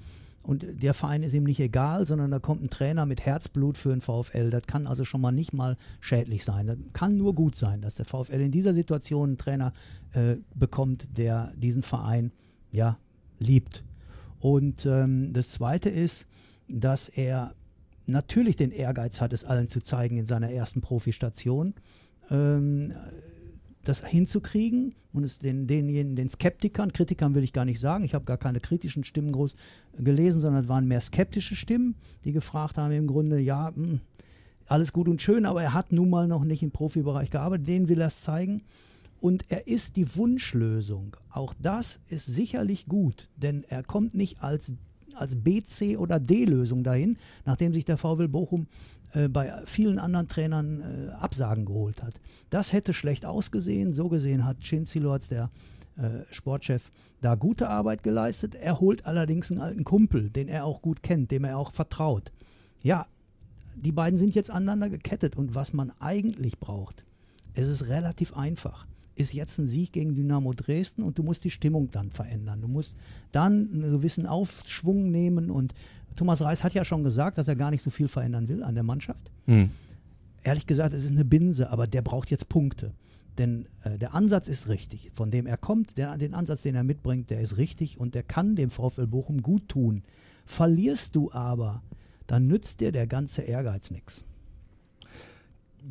und 0.46 0.64
der 0.80 0.94
Verein 0.94 1.24
ist 1.24 1.34
ihm 1.34 1.42
nicht 1.42 1.58
egal, 1.58 2.06
sondern 2.06 2.30
da 2.30 2.38
kommt 2.38 2.62
ein 2.62 2.70
Trainer 2.70 3.04
mit 3.04 3.20
Herzblut 3.20 3.76
für 3.76 3.88
den 3.88 4.00
VfL. 4.00 4.50
Das 4.50 4.62
kann 4.68 4.86
also 4.86 5.04
schon 5.04 5.20
mal 5.20 5.32
nicht 5.32 5.52
mal 5.52 5.76
schädlich 6.00 6.44
sein. 6.44 6.68
Das 6.68 6.76
kann 6.92 7.16
nur 7.16 7.34
gut 7.34 7.56
sein, 7.56 7.80
dass 7.80 7.96
der 7.96 8.04
VfL 8.04 8.40
in 8.40 8.52
dieser 8.52 8.72
Situation 8.72 9.30
einen 9.30 9.38
Trainer 9.38 9.72
äh, 10.12 10.36
bekommt, 10.54 11.18
der 11.18 11.52
diesen 11.56 11.82
Verein 11.82 12.30
ja 12.70 12.96
liebt. 13.40 13.82
Und 14.38 14.86
ähm, 14.86 15.32
das 15.32 15.50
Zweite 15.50 15.90
ist, 15.90 16.28
dass 16.68 17.08
er 17.08 17.56
natürlich 18.06 18.54
den 18.54 18.70
Ehrgeiz 18.70 19.20
hat, 19.20 19.32
es 19.32 19.44
allen 19.44 19.66
zu 19.66 19.82
zeigen 19.82 20.16
in 20.16 20.26
seiner 20.26 20.50
ersten 20.50 20.80
Profistation. 20.80 21.74
Ähm, 22.30 22.92
das 23.84 24.04
hinzukriegen 24.04 24.94
und 25.12 25.22
es 25.22 25.38
den, 25.38 25.66
denjenigen, 25.66 26.16
den 26.16 26.28
Skeptikern, 26.28 26.92
Kritikern 26.92 27.34
will 27.34 27.44
ich 27.44 27.52
gar 27.52 27.64
nicht 27.64 27.80
sagen, 27.80 28.04
ich 28.04 28.14
habe 28.14 28.24
gar 28.24 28.36
keine 28.36 28.60
kritischen 28.60 29.04
Stimmen 29.04 29.32
groß 29.32 29.54
gelesen, 29.96 30.40
sondern 30.40 30.64
es 30.64 30.68
waren 30.68 30.88
mehr 30.88 31.00
skeptische 31.00 31.54
Stimmen, 31.54 31.94
die 32.24 32.32
gefragt 32.32 32.78
haben 32.78 32.92
im 32.92 33.06
Grunde, 33.06 33.38
ja, 33.38 33.72
mh, 33.74 33.76
hm, 33.76 34.00
alles 34.66 34.92
gut 34.92 35.08
und 35.08 35.22
schön, 35.22 35.46
aber 35.46 35.62
er 35.62 35.74
hat 35.74 35.92
nun 35.92 36.10
mal 36.10 36.26
noch 36.26 36.44
nicht 36.44 36.62
im 36.62 36.72
Profibereich 36.72 37.30
gearbeitet, 37.30 37.68
denen 37.68 37.88
will 37.88 38.00
er 38.00 38.08
es 38.08 38.22
zeigen. 38.22 38.62
Und 39.20 39.44
er 39.48 39.66
ist 39.66 39.96
die 39.96 40.16
Wunschlösung. 40.16 41.16
Auch 41.30 41.54
das 41.54 42.00
ist 42.08 42.26
sicherlich 42.26 42.86
gut, 42.86 43.28
denn 43.36 43.64
er 43.68 43.82
kommt 43.82 44.14
nicht 44.14 44.42
als 44.42 44.72
als 45.16 45.36
B, 45.36 45.62
C 45.62 45.96
oder 45.96 46.20
D-Lösung 46.20 46.84
dahin, 46.84 47.16
nachdem 47.44 47.74
sich 47.74 47.84
der 47.84 47.96
VW 47.96 48.26
Bochum 48.28 48.66
äh, 49.12 49.28
bei 49.28 49.52
vielen 49.64 49.98
anderen 49.98 50.28
Trainern 50.28 50.80
äh, 50.80 51.10
Absagen 51.12 51.64
geholt 51.64 52.02
hat. 52.02 52.20
Das 52.50 52.72
hätte 52.72 52.92
schlecht 52.92 53.26
ausgesehen. 53.26 53.92
So 53.92 54.08
gesehen 54.08 54.44
hat 54.44 54.62
Cinzilo 54.62 55.12
als 55.12 55.28
der 55.28 55.50
äh, 55.96 56.22
Sportchef 56.30 56.90
da 57.20 57.34
gute 57.34 57.68
Arbeit 57.68 58.02
geleistet. 58.02 58.54
Er 58.54 58.80
holt 58.80 59.06
allerdings 59.06 59.50
einen 59.50 59.60
alten 59.60 59.84
Kumpel, 59.84 60.30
den 60.30 60.48
er 60.48 60.64
auch 60.64 60.82
gut 60.82 61.02
kennt, 61.02 61.30
dem 61.30 61.44
er 61.44 61.58
auch 61.58 61.72
vertraut. 61.72 62.32
Ja, 62.82 63.06
die 63.74 63.92
beiden 63.92 64.18
sind 64.18 64.34
jetzt 64.34 64.50
aneinander 64.50 64.90
gekettet 64.90 65.36
und 65.36 65.54
was 65.54 65.72
man 65.72 65.92
eigentlich 66.00 66.58
braucht, 66.58 67.04
es 67.54 67.68
ist 67.68 67.88
relativ 67.88 68.36
einfach 68.36 68.86
ist 69.16 69.32
jetzt 69.32 69.58
ein 69.58 69.66
Sieg 69.66 69.92
gegen 69.92 70.14
Dynamo 70.14 70.52
Dresden 70.52 71.02
und 71.02 71.18
du 71.18 71.22
musst 71.22 71.44
die 71.44 71.50
Stimmung 71.50 71.90
dann 71.90 72.10
verändern. 72.10 72.60
Du 72.60 72.68
musst 72.68 72.96
dann 73.32 73.70
einen 73.72 73.90
gewissen 73.90 74.26
Aufschwung 74.26 75.10
nehmen 75.10 75.50
und 75.50 75.74
Thomas 76.14 76.42
Reis 76.42 76.64
hat 76.64 76.74
ja 76.74 76.84
schon 76.84 77.02
gesagt, 77.02 77.38
dass 77.38 77.48
er 77.48 77.56
gar 77.56 77.70
nicht 77.70 77.82
so 77.82 77.90
viel 77.90 78.08
verändern 78.08 78.48
will 78.48 78.62
an 78.62 78.74
der 78.74 78.84
Mannschaft. 78.84 79.30
Hm. 79.46 79.70
Ehrlich 80.42 80.66
gesagt, 80.66 80.94
es 80.94 81.04
ist 81.04 81.10
eine 81.10 81.24
Binse, 81.24 81.70
aber 81.70 81.86
der 81.86 82.02
braucht 82.02 82.30
jetzt 82.30 82.48
Punkte. 82.48 82.94
Denn 83.38 83.66
äh, 83.82 83.98
der 83.98 84.14
Ansatz 84.14 84.48
ist 84.48 84.68
richtig, 84.68 85.10
von 85.12 85.30
dem 85.30 85.46
er 85.46 85.58
kommt, 85.58 85.98
der, 85.98 86.16
den 86.16 86.32
Ansatz, 86.32 86.62
den 86.62 86.74
er 86.74 86.84
mitbringt, 86.84 87.28
der 87.30 87.40
ist 87.40 87.58
richtig 87.58 88.00
und 88.00 88.14
der 88.14 88.22
kann 88.22 88.56
dem 88.56 88.70
VfL 88.70 89.06
Bochum 89.06 89.42
gut 89.42 89.68
tun. 89.68 90.02
Verlierst 90.46 91.16
du 91.16 91.32
aber, 91.32 91.82
dann 92.26 92.46
nützt 92.46 92.80
dir 92.80 92.92
der 92.92 93.06
ganze 93.06 93.42
Ehrgeiz 93.42 93.90
nichts 93.90 94.24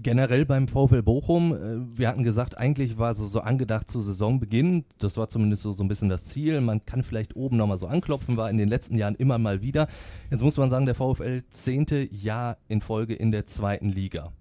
generell 0.01 0.45
beim 0.45 0.67
VfL 0.67 1.01
Bochum, 1.01 1.53
äh, 1.53 1.97
wir 1.97 2.07
hatten 2.07 2.23
gesagt, 2.23 2.57
eigentlich 2.57 2.97
war 2.97 3.13
so, 3.15 3.25
so 3.25 3.41
angedacht 3.41 3.89
zu 3.89 4.01
Saisonbeginn, 4.01 4.85
das 4.99 5.17
war 5.17 5.29
zumindest 5.29 5.63
so, 5.63 5.73
so 5.73 5.83
ein 5.83 5.87
bisschen 5.87 6.09
das 6.09 6.25
Ziel, 6.25 6.61
man 6.61 6.85
kann 6.85 7.03
vielleicht 7.03 7.35
oben 7.35 7.57
nochmal 7.57 7.77
so 7.77 7.87
anklopfen, 7.87 8.37
war 8.37 8.49
in 8.49 8.57
den 8.57 8.69
letzten 8.69 8.97
Jahren 8.97 9.15
immer 9.15 9.37
mal 9.37 9.61
wieder. 9.61 9.87
Jetzt 10.31 10.43
muss 10.43 10.57
man 10.57 10.69
sagen, 10.69 10.85
der 10.85 10.95
VfL 10.95 11.43
zehnte 11.49 12.07
Jahr 12.13 12.57
in 12.67 12.81
Folge 12.81 13.13
in 13.13 13.31
der 13.31 13.45
zweiten 13.45 13.89
Liga. 13.89 14.31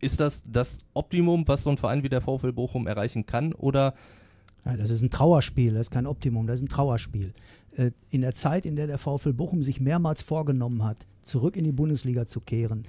Ist 0.00 0.20
das 0.20 0.44
das 0.50 0.80
Optimum, 0.94 1.46
was 1.46 1.64
so 1.64 1.70
ein 1.70 1.76
Verein 1.76 2.02
wie 2.02 2.08
der 2.08 2.22
VfL 2.22 2.52
Bochum 2.52 2.86
erreichen 2.86 3.26
kann 3.26 3.52
oder 3.52 3.94
ja, 4.64 4.76
das 4.76 4.90
ist 4.90 5.02
ein 5.02 5.10
Trauerspiel, 5.10 5.72
das 5.72 5.86
ist 5.86 5.90
kein 5.90 6.06
Optimum, 6.06 6.46
das 6.46 6.60
ist 6.60 6.66
ein 6.66 6.68
Trauerspiel. 6.68 7.32
Äh, 7.76 7.92
in 8.10 8.20
der 8.20 8.34
Zeit, 8.34 8.66
in 8.66 8.76
der 8.76 8.86
der 8.86 8.98
VfL 8.98 9.32
Bochum 9.32 9.62
sich 9.62 9.80
mehrmals 9.80 10.22
vorgenommen 10.22 10.84
hat, 10.84 11.06
zurück 11.22 11.56
in 11.56 11.64
die 11.64 11.72
Bundesliga 11.72 12.26
zu 12.26 12.40
kehren, 12.40 12.84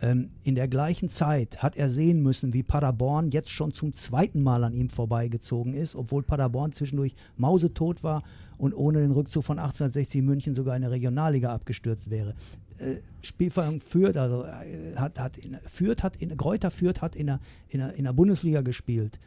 in 0.00 0.54
der 0.54 0.68
gleichen 0.68 1.08
Zeit 1.08 1.62
hat 1.62 1.76
er 1.76 1.88
sehen 1.88 2.22
müssen, 2.22 2.52
wie 2.52 2.62
Paderborn 2.62 3.30
jetzt 3.30 3.50
schon 3.50 3.72
zum 3.72 3.92
zweiten 3.92 4.42
Mal 4.42 4.64
an 4.64 4.74
ihm 4.74 4.88
vorbeigezogen 4.88 5.72
ist, 5.72 5.94
obwohl 5.94 6.22
Paderborn 6.22 6.72
zwischendurch 6.72 7.14
mausetot 7.36 8.02
war 8.02 8.22
und 8.58 8.74
ohne 8.74 9.00
den 9.00 9.12
Rückzug 9.12 9.44
von 9.44 9.58
1860 9.58 10.22
München 10.22 10.54
sogar 10.54 10.76
in 10.76 10.82
der 10.82 10.90
Regionalliga 10.90 11.54
abgestürzt 11.54 12.10
wäre. 12.10 12.34
Äh, 12.78 12.96
Spielvereinigung 13.22 13.80
Fürth, 13.80 14.16
also 14.16 14.44
äh, 14.44 14.96
hat, 14.96 15.18
hat 15.18 15.38
in, 15.38 15.56
hat 15.56 16.16
in, 16.16 16.36
Gräuter 16.36 16.70
Fürth 16.70 17.00
hat 17.00 17.14
in 17.14 17.26
der, 17.26 17.40
in, 17.68 17.78
der, 17.78 17.94
in 17.94 18.04
der 18.04 18.12
Bundesliga 18.12 18.62
gespielt. 18.62 19.20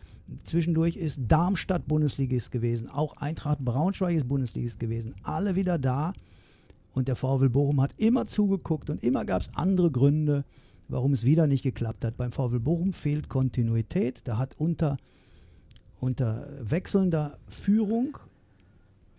Zwischendurch 0.43 0.97
ist 0.97 1.21
Darmstadt 1.27 1.87
Bundesligist 1.87 2.51
gewesen, 2.51 2.89
auch 2.89 3.15
Eintracht 3.17 3.59
Braunschweig 3.63 4.17
ist 4.17 4.27
Bundesligist 4.27 4.79
gewesen. 4.79 5.15
Alle 5.23 5.55
wieder 5.55 5.77
da. 5.77 6.13
Und 6.93 7.07
der 7.07 7.15
VfL 7.15 7.49
Bochum 7.49 7.81
hat 7.81 7.93
immer 7.97 8.25
zugeguckt 8.25 8.89
und 8.89 9.03
immer 9.03 9.25
gab 9.25 9.41
es 9.41 9.51
andere 9.53 9.91
Gründe, 9.91 10.45
warum 10.87 11.13
es 11.13 11.23
wieder 11.23 11.47
nicht 11.47 11.63
geklappt 11.63 12.05
hat. 12.05 12.17
Beim 12.17 12.31
VfL 12.31 12.59
Bochum 12.59 12.93
fehlt 12.93 13.29
Kontinuität. 13.29 14.21
Da 14.27 14.37
hat 14.37 14.55
unter, 14.57 14.97
unter 15.99 16.47
wechselnder 16.61 17.37
Führung 17.47 18.17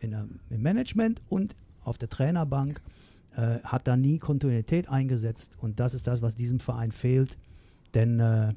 der, 0.03 0.27
im 0.51 0.63
Management 0.63 1.21
und 1.29 1.57
auf 1.83 1.99
der 1.99 2.09
Trainerbank 2.09 2.81
äh, 3.37 3.61
hat 3.63 3.87
da 3.87 3.97
nie 3.97 4.19
Kontinuität 4.19 4.89
eingesetzt. 4.89 5.57
Und 5.61 5.81
das 5.81 5.95
ist 5.95 6.07
das, 6.07 6.23
was 6.23 6.35
diesem 6.35 6.61
Verein 6.61 6.93
fehlt. 6.93 7.37
Denn 7.95 8.21
äh, 8.21 8.53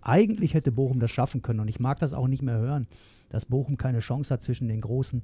eigentlich 0.00 0.54
hätte 0.54 0.72
Bochum 0.72 1.00
das 1.00 1.10
schaffen 1.10 1.42
können. 1.42 1.60
Und 1.60 1.68
ich 1.68 1.80
mag 1.80 1.98
das 1.98 2.12
auch 2.12 2.28
nicht 2.28 2.42
mehr 2.42 2.58
hören, 2.58 2.86
dass 3.30 3.46
Bochum 3.46 3.76
keine 3.76 4.00
Chance 4.00 4.32
hat 4.32 4.42
zwischen 4.42 4.68
den 4.68 4.80
großen 4.80 5.22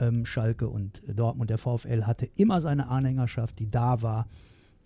ähm, 0.00 0.26
Schalke 0.26 0.68
und 0.68 1.02
Dortmund. 1.06 1.50
Der 1.50 1.58
VfL 1.58 2.04
hatte 2.04 2.28
immer 2.36 2.60
seine 2.60 2.88
Anhängerschaft, 2.88 3.58
die 3.58 3.70
da 3.70 4.02
war, 4.02 4.26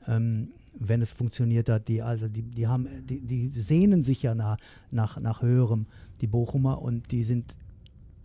ähm, 0.07 0.53
wenn 0.79 1.03
es 1.03 1.12
funktioniert 1.12 1.68
hat. 1.68 1.88
Die, 1.88 2.03
also 2.03 2.29
die, 2.29 2.42
die, 2.42 2.66
haben, 2.66 2.88
die, 3.05 3.23
die 3.23 3.49
sehnen 3.51 4.03
sich 4.03 4.23
ja 4.23 4.35
nach, 4.35 4.57
nach, 4.90 5.20
nach 5.20 5.42
höherem, 5.42 5.87
die 6.20 6.27
Bochumer, 6.27 6.81
und 6.81 7.11
die 7.11 7.25
sind 7.25 7.57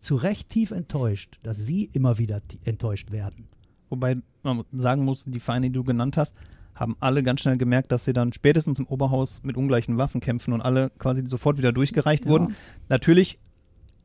zu 0.02 0.16
Recht 0.16 0.50
tief 0.50 0.72
enttäuscht, 0.72 1.40
dass 1.44 1.58
sie 1.58 1.86
immer 1.86 2.18
wieder 2.18 2.42
enttäuscht 2.64 3.12
werden. 3.12 3.48
Wobei 3.90 4.18
man 4.44 4.64
sagen 4.72 5.04
muss, 5.04 5.26
die 5.26 5.40
Vereine, 5.40 5.68
die 5.68 5.74
du 5.74 5.84
genannt 5.84 6.18
hast, 6.18 6.36
haben 6.76 6.96
alle 7.00 7.24
ganz 7.24 7.42
schnell 7.42 7.58
gemerkt, 7.58 7.92
dass 7.92 8.06
sie 8.06 8.14
dann 8.14 8.34
spätestens 8.34 8.80
im 8.80 8.86
Oberhaus 8.86 9.42
mit 9.44 9.58
ungleichen 9.58 9.98
Waffen 9.98 10.22
kämpfen 10.22 10.54
und 10.54 10.62
alle 10.62 10.92
quasi 11.00 11.26
sofort 11.26 11.58
wieder 11.58 11.72
durchgereicht 11.72 12.26
ja. 12.26 12.32
wurden. 12.32 12.56
Natürlich 12.90 13.40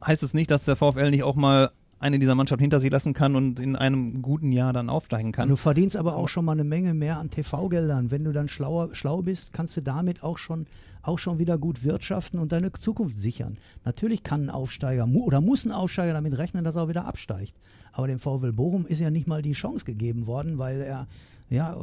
heißt 0.07 0.23
es 0.23 0.35
nicht, 0.35 0.51
dass 0.51 0.64
der 0.64 0.77
VfL 0.77 1.11
nicht 1.11 1.25
auch 1.25 1.35
mal 1.35 1.71
eine 2.01 2.19
dieser 2.19 2.35
Mannschaften 2.35 2.63
hinter 2.63 2.81
sich 2.81 2.91
lassen 2.91 3.13
kann 3.13 3.37
und 3.37 3.61
in 3.61 3.77
einem 3.77 4.23
guten 4.23 4.53
Jahr 4.53 4.73
dann 4.73 4.89
aufsteigen 4.89 5.33
kann. 5.33 5.51
Du 5.51 5.57
verdienst 5.57 5.97
aber 5.97 6.17
auch 6.17 6.29
schon 6.29 6.47
mal 6.47 6.53
eine 6.53 6.65
Menge 6.65 6.95
mehr 6.95 7.19
an 7.19 7.29
TV-Geldern. 7.29 8.11
Wenn 8.11 8.25
du 8.25 8.33
dann 8.33 8.49
schlauer, 8.49 8.95
schlau 8.95 9.21
bist, 9.21 9.53
kannst 9.53 9.77
du 9.77 9.83
damit 9.83 10.23
auch 10.23 10.39
schon, 10.39 10.67
auch 11.03 11.19
schon 11.19 11.39
wieder 11.39 11.59
gut 11.59 11.85
wirtschaften 11.85 12.39
und 12.39 12.53
deine 12.53 12.73
Zukunft 12.73 13.19
sichern. 13.19 13.59
Natürlich 13.85 14.23
kann 14.23 14.47
ein 14.47 14.51
Aufsteiger 14.51 15.07
oder 15.07 15.43
muss 15.43 15.67
ein 15.67 15.73
Aufsteiger 15.73 16.15
damit 16.15 16.39
rechnen, 16.39 16.65
dass 16.65 16.77
er 16.77 16.85
auch 16.85 16.89
wieder 16.89 17.05
absteigt. 17.05 17.55
Aber 17.93 18.07
dem 18.07 18.19
VfL 18.19 18.53
Bochum 18.53 18.87
ist 18.87 19.01
ja 19.01 19.11
nicht 19.11 19.27
mal 19.27 19.43
die 19.43 19.53
Chance 19.53 19.85
gegeben 19.85 20.27
worden, 20.27 20.57
weil 20.57 20.81
er 20.81 21.07
ja, 21.51 21.77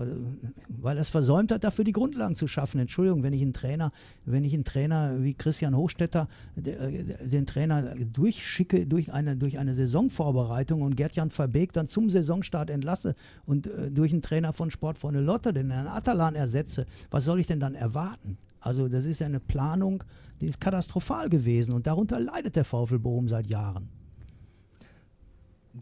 weil 0.69 0.97
er 0.97 1.01
es 1.01 1.10
versäumt 1.10 1.51
hat, 1.51 1.65
dafür 1.65 1.84
die 1.84 1.91
Grundlagen 1.91 2.36
zu 2.36 2.47
schaffen. 2.47 2.80
Entschuldigung, 2.80 3.21
wenn 3.21 3.34
ich 3.34 3.41
einen 3.41 3.51
Trainer, 3.51 3.91
wenn 4.25 4.45
ich 4.45 4.53
einen 4.53 4.63
Trainer 4.63 5.21
wie 5.21 5.34
Christian 5.34 5.75
Hochstetter, 5.75 6.30
äh, 6.56 7.27
den 7.27 7.45
Trainer 7.45 7.93
durchschicke 7.95 8.88
durch 8.88 9.12
eine, 9.12 9.36
durch 9.36 9.60
eine 9.60 9.73
Saisonvorbereitung 9.73 10.82
und 10.82 10.95
Gerd-Jan 10.95 11.32
Verbeek 11.32 11.73
dann 11.73 11.88
zum 11.88 12.10
Saisonstart 12.10 12.69
entlasse 12.69 13.13
und 13.45 13.67
äh, 13.67 13.91
durch 13.91 14.13
einen 14.13 14.21
Trainer 14.21 14.53
von 14.53 14.71
Sportfreunde 14.71 15.19
Lotte, 15.19 15.51
den 15.51 15.69
Herrn 15.69 15.88
Atalan 15.88 16.36
ersetze, 16.36 16.86
was 17.12 17.25
soll 17.25 17.41
ich 17.41 17.47
denn 17.47 17.60
dann 17.60 17.75
erwarten? 17.75 18.38
Also 18.62 18.87
das 18.87 19.04
ist 19.04 19.19
ja 19.19 19.27
eine 19.27 19.41
Planung, 19.41 20.04
die 20.39 20.48
ist 20.48 20.62
katastrophal 20.62 21.27
gewesen 21.27 21.73
und 21.73 21.87
darunter 21.87 22.19
leidet 22.19 22.56
der 22.56 22.63
VfL 22.63 23.00
Bochum 23.00 23.27
seit 23.27 23.48
Jahren. 23.48 23.89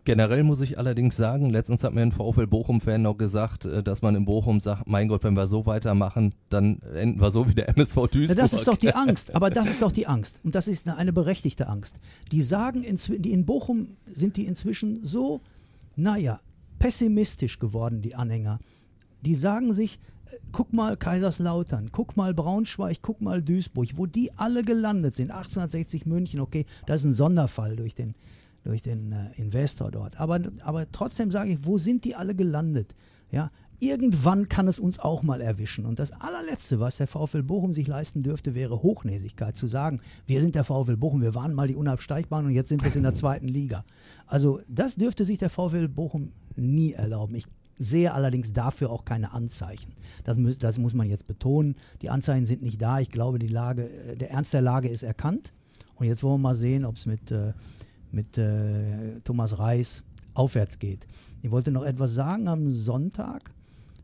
Generell 0.04 0.44
muss 0.44 0.62
ich 0.62 0.78
allerdings 0.78 1.16
sagen, 1.16 1.50
letztens 1.50 1.84
hat 1.84 1.94
mir 1.94 2.02
ein 2.02 2.12
VfL 2.12 2.48
Bochum-Fan 2.48 3.02
noch 3.02 3.18
gesagt, 3.18 3.66
äh, 3.66 3.82
dass 3.82 4.02
man 4.02 4.16
in 4.16 4.26
Bochum 4.26 4.60
sagt, 4.60 4.88
mein 4.88 5.08
Gott, 5.08 5.24
wenn 5.24 5.36
wir 5.36 5.48
so 5.48 5.66
weitermachen, 5.66 6.36
dann 6.50 6.82
enden 6.82 7.22
wir 7.22 7.32
so 7.32 7.48
wie 7.48 7.56
der 7.56 7.70
MSV 7.70 7.96
Duisburg. 8.08 8.30
Ja, 8.30 8.36
das 8.36 8.54
ist 8.54 8.68
doch 8.68 8.78
die 8.78 8.94
Angst, 8.94 9.34
aber 9.34 9.50
das 9.50 9.70
ist 9.70 9.82
doch 9.82 9.92
die 9.92 10.08
Angst. 10.08 10.40
Und 10.44 10.56
das 10.56 10.68
ist 10.68 10.88
eine, 10.88 10.98
eine 10.98 11.14
berechtigte 11.14 11.68
Angst. 11.68 12.00
Die 12.32 12.42
sagen, 12.42 12.84
in, 12.84 13.00
die 13.20 13.32
in 13.32 13.46
Bochum 13.46 13.96
sind 14.12 14.38
die 14.38 14.46
inzwischen 14.46 15.04
so 15.04 15.42
naja, 15.96 16.40
pessimistisch 16.80 17.60
geworden, 17.60 18.02
die 18.02 18.16
Anhänger. 18.16 18.60
Die 19.22 19.36
sagen 19.36 19.74
sich, 19.74 20.00
äh, 20.26 20.38
guck 20.52 20.74
mal 20.74 20.98
Kaiserslautern, 20.98 21.90
guck 21.92 22.18
mal 22.18 22.34
Braunschweig, 22.34 22.98
guck 23.02 23.22
mal 23.22 23.42
Duisburg, 23.42 23.90
wo 23.96 24.06
die 24.06 24.32
alle 24.38 24.64
gelandet 24.64 25.16
sind. 25.16 25.32
1860 25.32 26.06
München, 26.06 26.40
okay, 26.40 26.66
das 26.86 27.02
ist 27.02 27.06
ein 27.06 27.14
Sonderfall 27.14 27.76
durch 27.76 27.96
den, 27.96 28.16
durch 28.66 28.82
den 28.82 29.12
äh, 29.14 29.32
Investor 29.36 29.92
dort. 29.92 30.20
Aber, 30.20 30.40
aber 30.64 30.92
trotzdem 30.92 31.32
sage 31.32 31.52
ich, 31.54 31.66
wo 31.66 31.78
sind 31.78 32.04
die 32.04 32.16
alle 32.16 32.36
gelandet? 32.36 32.94
Ja, 33.32 33.52
irgendwann 33.80 34.50
kann 34.50 34.68
es 34.68 34.80
uns 34.80 35.00
auch 35.00 35.24
mal 35.24 35.42
erwischen. 35.42 35.86
Und 35.86 36.00
das 36.00 36.12
allerletzte, 36.12 36.80
was 36.80 36.98
der 36.98 37.08
VfL 37.08 37.44
Bochum 37.44 37.74
sich 37.74 37.88
leisten 37.88 38.24
dürfte, 38.24 38.56
wäre 38.56 38.82
Hochnäsigkeit. 38.82 39.56
Zu 39.56 39.68
sagen, 39.68 40.02
wir 40.26 40.42
sind 40.42 40.56
der 40.56 40.64
VfL 40.64 40.98
Bochum, 40.98 41.22
wir 41.22 41.36
waren 41.36 41.54
mal 41.54 41.68
die 41.68 41.76
Unabsteigbaren 41.76 42.46
und 42.48 42.52
jetzt 42.54 42.70
sind 42.70 42.82
wir 42.84 42.90
es 42.90 42.96
in 42.96 43.04
der 43.04 43.14
zweiten 43.24 43.48
Liga. 43.48 43.84
Also 44.28 44.60
das 44.68 44.96
dürfte 44.96 45.26
sich 45.26 45.38
der 45.38 45.50
VfL 45.50 45.88
Bochum 45.88 46.32
nie 46.56 46.94
erlauben. 46.94 47.36
Ich 47.36 47.46
sehe 47.78 48.14
allerdings 48.14 48.54
dafür 48.54 48.90
auch 48.90 49.04
keine 49.06 49.34
Anzeichen. 49.34 49.94
Das, 50.24 50.38
mü- 50.38 50.58
das 50.58 50.78
muss 50.78 50.94
man 50.94 51.10
jetzt 51.10 51.28
betonen. 51.28 51.76
Die 52.02 52.10
Anzeichen 52.10 52.46
sind 52.46 52.62
nicht 52.62 52.82
da. 52.82 53.00
Ich 53.00 53.12
glaube, 53.12 53.38
die 53.38 53.48
Lage, 53.48 53.90
äh, 53.90 54.16
der 54.16 54.32
Ernst 54.32 54.54
der 54.54 54.62
Lage 54.62 54.88
ist 54.88 55.04
erkannt. 55.04 55.52
Und 55.96 56.08
jetzt 56.08 56.24
wollen 56.24 56.36
wir 56.36 56.50
mal 56.50 56.56
sehen, 56.56 56.86
ob 56.86 56.96
es 56.96 57.06
mit, 57.06 57.32
äh, 57.32 57.52
mit 58.16 58.38
äh, 58.38 59.20
Thomas 59.24 59.60
Reis 59.60 60.04
aufwärts 60.34 60.80
geht. 60.80 61.06
Ich 61.42 61.52
wollte 61.52 61.72
noch 61.72 61.84
etwas 61.84 62.14
sagen. 62.16 62.48
Am 62.48 62.72
Sonntag 62.72 63.52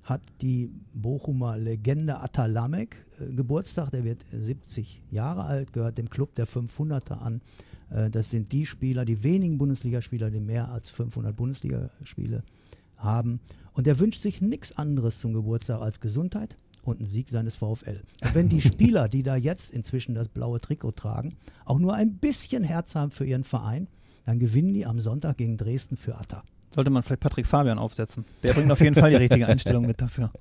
hat 0.03 0.21
die 0.41 0.69
Bochumer 0.93 1.57
Legende 1.57 2.19
Atalamek 2.19 3.05
äh, 3.19 3.33
Geburtstag. 3.33 3.91
Der 3.91 4.03
wird 4.03 4.25
70 4.31 5.01
Jahre 5.09 5.45
alt, 5.45 5.73
gehört 5.73 5.97
dem 5.97 6.09
Club 6.09 6.35
der 6.35 6.47
500er 6.47 7.19
an. 7.19 7.41
Äh, 7.89 8.09
das 8.09 8.29
sind 8.29 8.51
die 8.51 8.65
Spieler, 8.65 9.05
die 9.05 9.23
wenigen 9.23 9.57
Bundesligaspieler, 9.57 10.29
die 10.29 10.39
mehr 10.39 10.69
als 10.69 10.89
500 10.89 11.35
Bundesligaspiele 11.35 12.43
haben. 12.97 13.39
Und 13.73 13.87
er 13.87 13.99
wünscht 13.99 14.21
sich 14.21 14.41
nichts 14.41 14.77
anderes 14.77 15.19
zum 15.19 15.33
Geburtstag 15.33 15.81
als 15.81 15.99
Gesundheit 15.99 16.55
und 16.83 16.97
einen 16.97 17.05
Sieg 17.05 17.29
seines 17.29 17.55
VfL. 17.55 18.01
Und 18.21 18.35
wenn 18.35 18.49
die 18.49 18.61
Spieler, 18.61 19.07
die 19.07 19.23
da 19.23 19.35
jetzt 19.35 19.71
inzwischen 19.71 20.15
das 20.15 20.27
blaue 20.27 20.59
Trikot 20.59 20.91
tragen, 20.91 21.35
auch 21.65 21.79
nur 21.79 21.93
ein 21.93 22.15
bisschen 22.15 22.63
Herz 22.63 22.95
haben 22.95 23.11
für 23.11 23.25
ihren 23.25 23.43
Verein, 23.43 23.87
dann 24.25 24.39
gewinnen 24.39 24.73
die 24.73 24.85
am 24.85 24.99
Sonntag 24.99 25.37
gegen 25.37 25.57
Dresden 25.57 25.97
für 25.97 26.15
Atta. 26.17 26.43
Sollte 26.73 26.89
man 26.89 27.03
vielleicht 27.03 27.21
Patrick 27.21 27.45
Fabian 27.47 27.77
aufsetzen. 27.79 28.23
Der 28.43 28.53
bringt 28.53 28.71
auf 28.71 28.79
jeden 28.79 28.95
Fall 28.95 29.09
die 29.09 29.17
richtige 29.17 29.45
Einstellung 29.47 29.85
mit 29.85 30.01
dafür. 30.01 30.31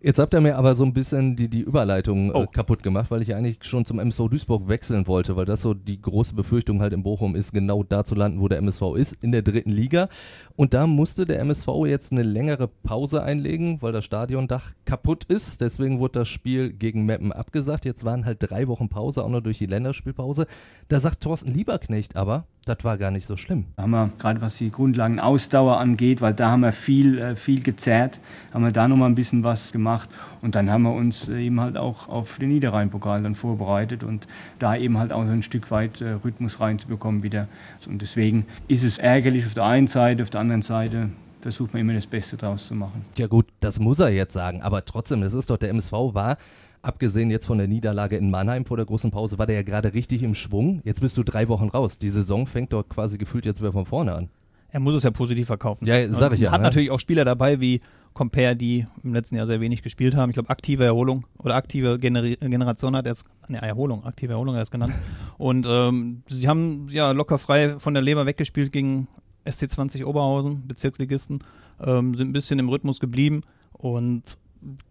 Jetzt 0.00 0.18
habt 0.18 0.34
ihr 0.34 0.40
mir 0.40 0.56
aber 0.56 0.74
so 0.74 0.84
ein 0.84 0.92
bisschen 0.92 1.36
die, 1.36 1.48
die 1.48 1.60
Überleitung 1.60 2.32
Oh. 2.34 2.42
äh, 2.42 2.46
kaputt 2.48 2.82
gemacht, 2.82 3.10
weil 3.12 3.22
ich 3.22 3.34
eigentlich 3.34 3.58
schon 3.62 3.84
zum 3.84 4.00
MSV 4.00 4.28
Duisburg 4.28 4.66
wechseln 4.68 5.06
wollte, 5.06 5.36
weil 5.36 5.44
das 5.44 5.60
so 5.62 5.74
die 5.74 6.00
große 6.00 6.34
Befürchtung 6.34 6.80
halt 6.80 6.92
in 6.92 7.04
Bochum 7.04 7.36
ist, 7.36 7.52
genau 7.52 7.84
da 7.84 8.04
zu 8.04 8.16
landen, 8.16 8.40
wo 8.40 8.48
der 8.48 8.58
MSV 8.58 8.82
ist, 8.96 9.12
in 9.22 9.30
der 9.30 9.42
dritten 9.42 9.70
Liga. 9.70 10.08
Und 10.56 10.74
da 10.74 10.88
musste 10.88 11.24
der 11.24 11.38
MSV 11.40 11.68
jetzt 11.86 12.10
eine 12.10 12.22
längere 12.24 12.66
Pause 12.66 13.22
einlegen, 13.22 13.80
weil 13.80 13.92
das 13.92 14.04
Stadiondach 14.04 14.72
kaputt 14.86 15.24
ist. 15.24 15.60
Deswegen 15.60 16.00
wurde 16.00 16.20
das 16.20 16.28
Spiel 16.28 16.72
gegen 16.72 17.04
Meppen 17.06 17.32
abgesagt. 17.32 17.84
Jetzt 17.84 18.04
waren 18.04 18.24
halt 18.24 18.38
drei 18.40 18.66
Wochen 18.66 18.88
Pause, 18.88 19.22
auch 19.22 19.28
noch 19.28 19.40
durch 19.40 19.58
die 19.58 19.66
Länderspielpause. 19.66 20.46
Da 20.88 20.98
sagt 20.98 21.20
Thorsten 21.22 21.52
Lieberknecht 21.54 22.16
aber, 22.16 22.46
das 22.64 22.78
war 22.82 22.96
gar 22.96 23.10
nicht 23.10 23.26
so 23.26 23.36
schlimm. 23.36 23.64
Da 23.76 23.82
haben 23.82 23.90
wir 23.90 24.10
gerade 24.18 24.40
was 24.40 24.56
die 24.56 24.70
Grundlagenausdauer 24.70 25.78
angeht, 25.78 26.20
weil 26.20 26.32
da 26.34 26.50
haben 26.50 26.60
wir 26.60 26.72
viel, 26.72 27.18
äh, 27.18 27.36
viel 27.36 27.62
gezerrt, 27.62 28.20
haben 28.52 28.64
wir 28.64 28.72
da 28.72 28.86
nochmal 28.88 29.08
ein 29.08 29.14
bisschen 29.14 29.42
was 29.42 29.72
gemacht 29.72 30.08
und 30.42 30.54
dann 30.54 30.70
haben 30.70 30.82
wir 30.82 30.92
uns 30.92 31.28
äh, 31.28 31.44
eben 31.44 31.60
halt 31.60 31.76
auch 31.76 32.08
auf 32.08 32.38
den 32.38 32.50
Niederrhein-Pokal 32.50 33.22
dann 33.22 33.34
vorbereitet 33.34 34.04
und 34.04 34.28
da 34.58 34.76
eben 34.76 34.98
halt 34.98 35.12
auch 35.12 35.24
so 35.24 35.30
ein 35.30 35.42
Stück 35.42 35.70
weit 35.70 36.00
äh, 36.00 36.12
Rhythmus 36.24 36.60
reinzubekommen 36.60 37.22
wieder. 37.22 37.48
Und 37.86 38.02
deswegen 38.02 38.46
ist 38.68 38.84
es 38.84 38.98
ärgerlich 38.98 39.44
auf 39.46 39.54
der 39.54 39.64
einen 39.64 39.88
Seite, 39.88 40.22
auf 40.22 40.30
der 40.30 40.40
anderen 40.40 40.62
Seite 40.62 41.10
versucht 41.40 41.72
man 41.72 41.80
immer 41.80 41.94
das 41.94 42.06
Beste 42.06 42.36
draus 42.36 42.68
zu 42.68 42.74
machen. 42.74 43.04
Ja 43.16 43.26
gut, 43.26 43.46
das 43.60 43.80
muss 43.80 43.98
er 43.98 44.10
jetzt 44.10 44.32
sagen, 44.32 44.62
aber 44.62 44.84
trotzdem, 44.84 45.20
das 45.20 45.34
ist 45.34 45.50
doch, 45.50 45.56
der 45.56 45.70
MSV 45.70 45.92
war, 45.92 46.36
abgesehen 46.82 47.30
jetzt 47.30 47.46
von 47.46 47.58
der 47.58 47.68
Niederlage 47.68 48.16
in 48.16 48.30
Mannheim 48.30 48.64
vor 48.64 48.76
der 48.76 48.86
großen 48.86 49.10
Pause, 49.10 49.38
war 49.38 49.46
der 49.46 49.56
ja 49.56 49.62
gerade 49.62 49.94
richtig 49.94 50.22
im 50.22 50.34
Schwung. 50.34 50.80
Jetzt 50.84 51.00
bist 51.00 51.16
du 51.16 51.22
drei 51.22 51.48
Wochen 51.48 51.68
raus. 51.68 51.98
Die 51.98 52.10
Saison 52.10 52.46
fängt 52.46 52.72
doch 52.72 52.82
quasi 52.88 53.18
gefühlt 53.18 53.46
jetzt 53.46 53.60
wieder 53.60 53.72
von 53.72 53.86
vorne 53.86 54.14
an. 54.14 54.28
Er 54.70 54.80
muss 54.80 54.94
es 54.94 55.02
ja 55.02 55.10
positiv 55.10 55.46
verkaufen. 55.46 55.86
Ja, 55.86 56.08
sag 56.08 56.32
ich 56.32 56.40
ja, 56.40 56.50
Hat 56.50 56.60
ne? 56.60 56.66
natürlich 56.66 56.90
auch 56.90 56.98
Spieler 56.98 57.24
dabei 57.24 57.60
wie 57.60 57.80
Compare, 58.14 58.56
die 58.56 58.86
im 59.02 59.12
letzten 59.12 59.36
Jahr 59.36 59.46
sehr 59.46 59.60
wenig 59.60 59.82
gespielt 59.82 60.16
haben. 60.16 60.30
Ich 60.30 60.34
glaube, 60.34 60.50
aktive 60.50 60.84
Erholung 60.84 61.26
oder 61.38 61.54
aktive 61.54 61.98
Generi 61.98 62.36
Generation 62.36 62.96
hat 62.96 63.06
er 63.06 63.12
es, 63.12 63.24
ne, 63.48 63.60
Erholung, 63.60 64.04
aktive 64.04 64.32
Erholung 64.32 64.54
hat 64.54 64.60
er 64.60 64.62
es 64.62 64.70
genannt. 64.70 64.94
Und 65.38 65.66
ähm, 65.68 66.22
sie 66.26 66.48
haben 66.48 66.88
ja 66.90 67.12
locker 67.12 67.38
frei 67.38 67.78
von 67.78 67.94
der 67.94 68.02
Leber 68.02 68.26
weggespielt 68.26 68.72
gegen 68.72 69.08
SC20 69.44 70.04
Oberhausen, 70.04 70.66
Bezirksligisten, 70.66 71.40
ähm, 71.84 72.14
sind 72.14 72.30
ein 72.30 72.32
bisschen 72.32 72.58
im 72.58 72.68
Rhythmus 72.68 73.00
geblieben 73.00 73.42
und 73.72 74.38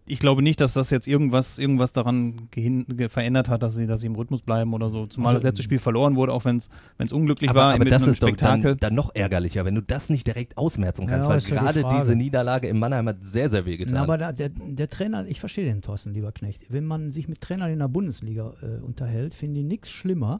ich 0.06 0.18
glaube 0.18 0.42
nicht, 0.42 0.60
dass 0.60 0.74
das 0.74 0.90
jetzt 0.90 1.08
irgendwas, 1.08 1.58
irgendwas 1.58 1.92
daran 1.92 2.48
gehin, 2.50 2.84
ge 2.86 3.08
verändert 3.08 3.48
hat, 3.48 3.62
dass 3.62 3.74
sie, 3.74 3.86
dass 3.86 4.02
sie 4.02 4.06
im 4.08 4.14
Rhythmus 4.14 4.42
bleiben 4.42 4.74
oder 4.74 4.90
so. 4.90 5.06
Zumal 5.06 5.32
das 5.34 5.42
letzte 5.42 5.62
Spiel 5.62 5.78
verloren 5.78 6.14
wurde, 6.16 6.32
auch 6.32 6.44
wenn 6.44 6.58
es 6.58 7.12
unglücklich 7.12 7.48
Aber, 7.50 7.60
war. 7.60 7.70
aber 7.74 7.78
mit 7.84 7.90
das 7.92 8.02
einem 8.02 8.12
ist 8.12 8.22
doch 8.22 8.28
Spektakel. 8.28 8.62
dann, 8.72 8.78
dann 8.78 8.94
noch 8.94 9.14
ärgerlicher, 9.14 9.64
wenn 9.64 9.74
du 9.74 9.80
das 9.82 10.10
nicht 10.10 10.26
direkt 10.26 10.58
ausmerzen 10.58 11.06
kannst, 11.06 11.28
Ja, 11.28 11.34
weil 11.34 11.40
die 11.40 11.50
gerade 11.50 11.80
Frage. 11.80 11.96
diese 12.00 12.16
Niederlage 12.16 12.68
in 12.68 12.78
Mannheim 12.78 13.08
hat 13.08 13.24
sehr, 13.24 13.48
sehr 13.48 13.64
weh 13.64 13.76
getan. 13.78 13.94
Na, 13.94 14.02
aber 14.02 14.18
da, 14.18 14.32
der, 14.32 14.50
der 14.50 14.88
Trainer, 14.88 15.26
ich 15.26 15.40
verstehe 15.40 15.64
den 15.64 15.80
Thorsten, 15.80 16.12
lieber 16.12 16.32
Knecht. 16.32 16.66
Wenn 16.68 16.84
man 16.84 17.10
sich 17.12 17.28
mit 17.28 17.40
Trainern 17.40 17.70
in 17.70 17.78
der 17.78 17.88
Bundesliga 17.88 18.52
äh, 18.62 18.82
unterhält, 18.84 19.32
finde 19.34 19.60
ich 19.60 19.66
nichts 19.66 19.90
schlimmer, 19.90 20.38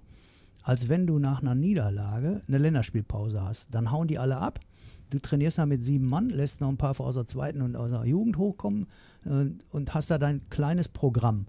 als 0.62 0.88
wenn 0.88 1.06
du 1.06 1.18
nach 1.18 1.40
einer 1.40 1.54
Niederlage 1.54 2.42
eine 2.46 2.58
Länderspielpause 2.58 3.42
hast. 3.42 3.74
Dann 3.74 3.90
hauen 3.90 4.08
die 4.08 4.18
alle 4.18 4.36
ab. 4.36 4.60
Du 5.12 5.18
trainierst 5.18 5.58
da 5.58 5.66
mit 5.66 5.84
sieben 5.84 6.06
Mann, 6.06 6.30
lässt 6.30 6.62
noch 6.62 6.70
ein 6.70 6.78
paar 6.78 6.98
aus 6.98 7.16
der 7.16 7.26
zweiten 7.26 7.60
und 7.60 7.76
aus 7.76 7.90
der 7.90 8.06
Jugend 8.06 8.38
hochkommen 8.38 8.86
äh, 9.26 9.44
und 9.70 9.92
hast 9.92 10.10
da 10.10 10.16
dein 10.16 10.40
kleines 10.48 10.88
Programm 10.88 11.44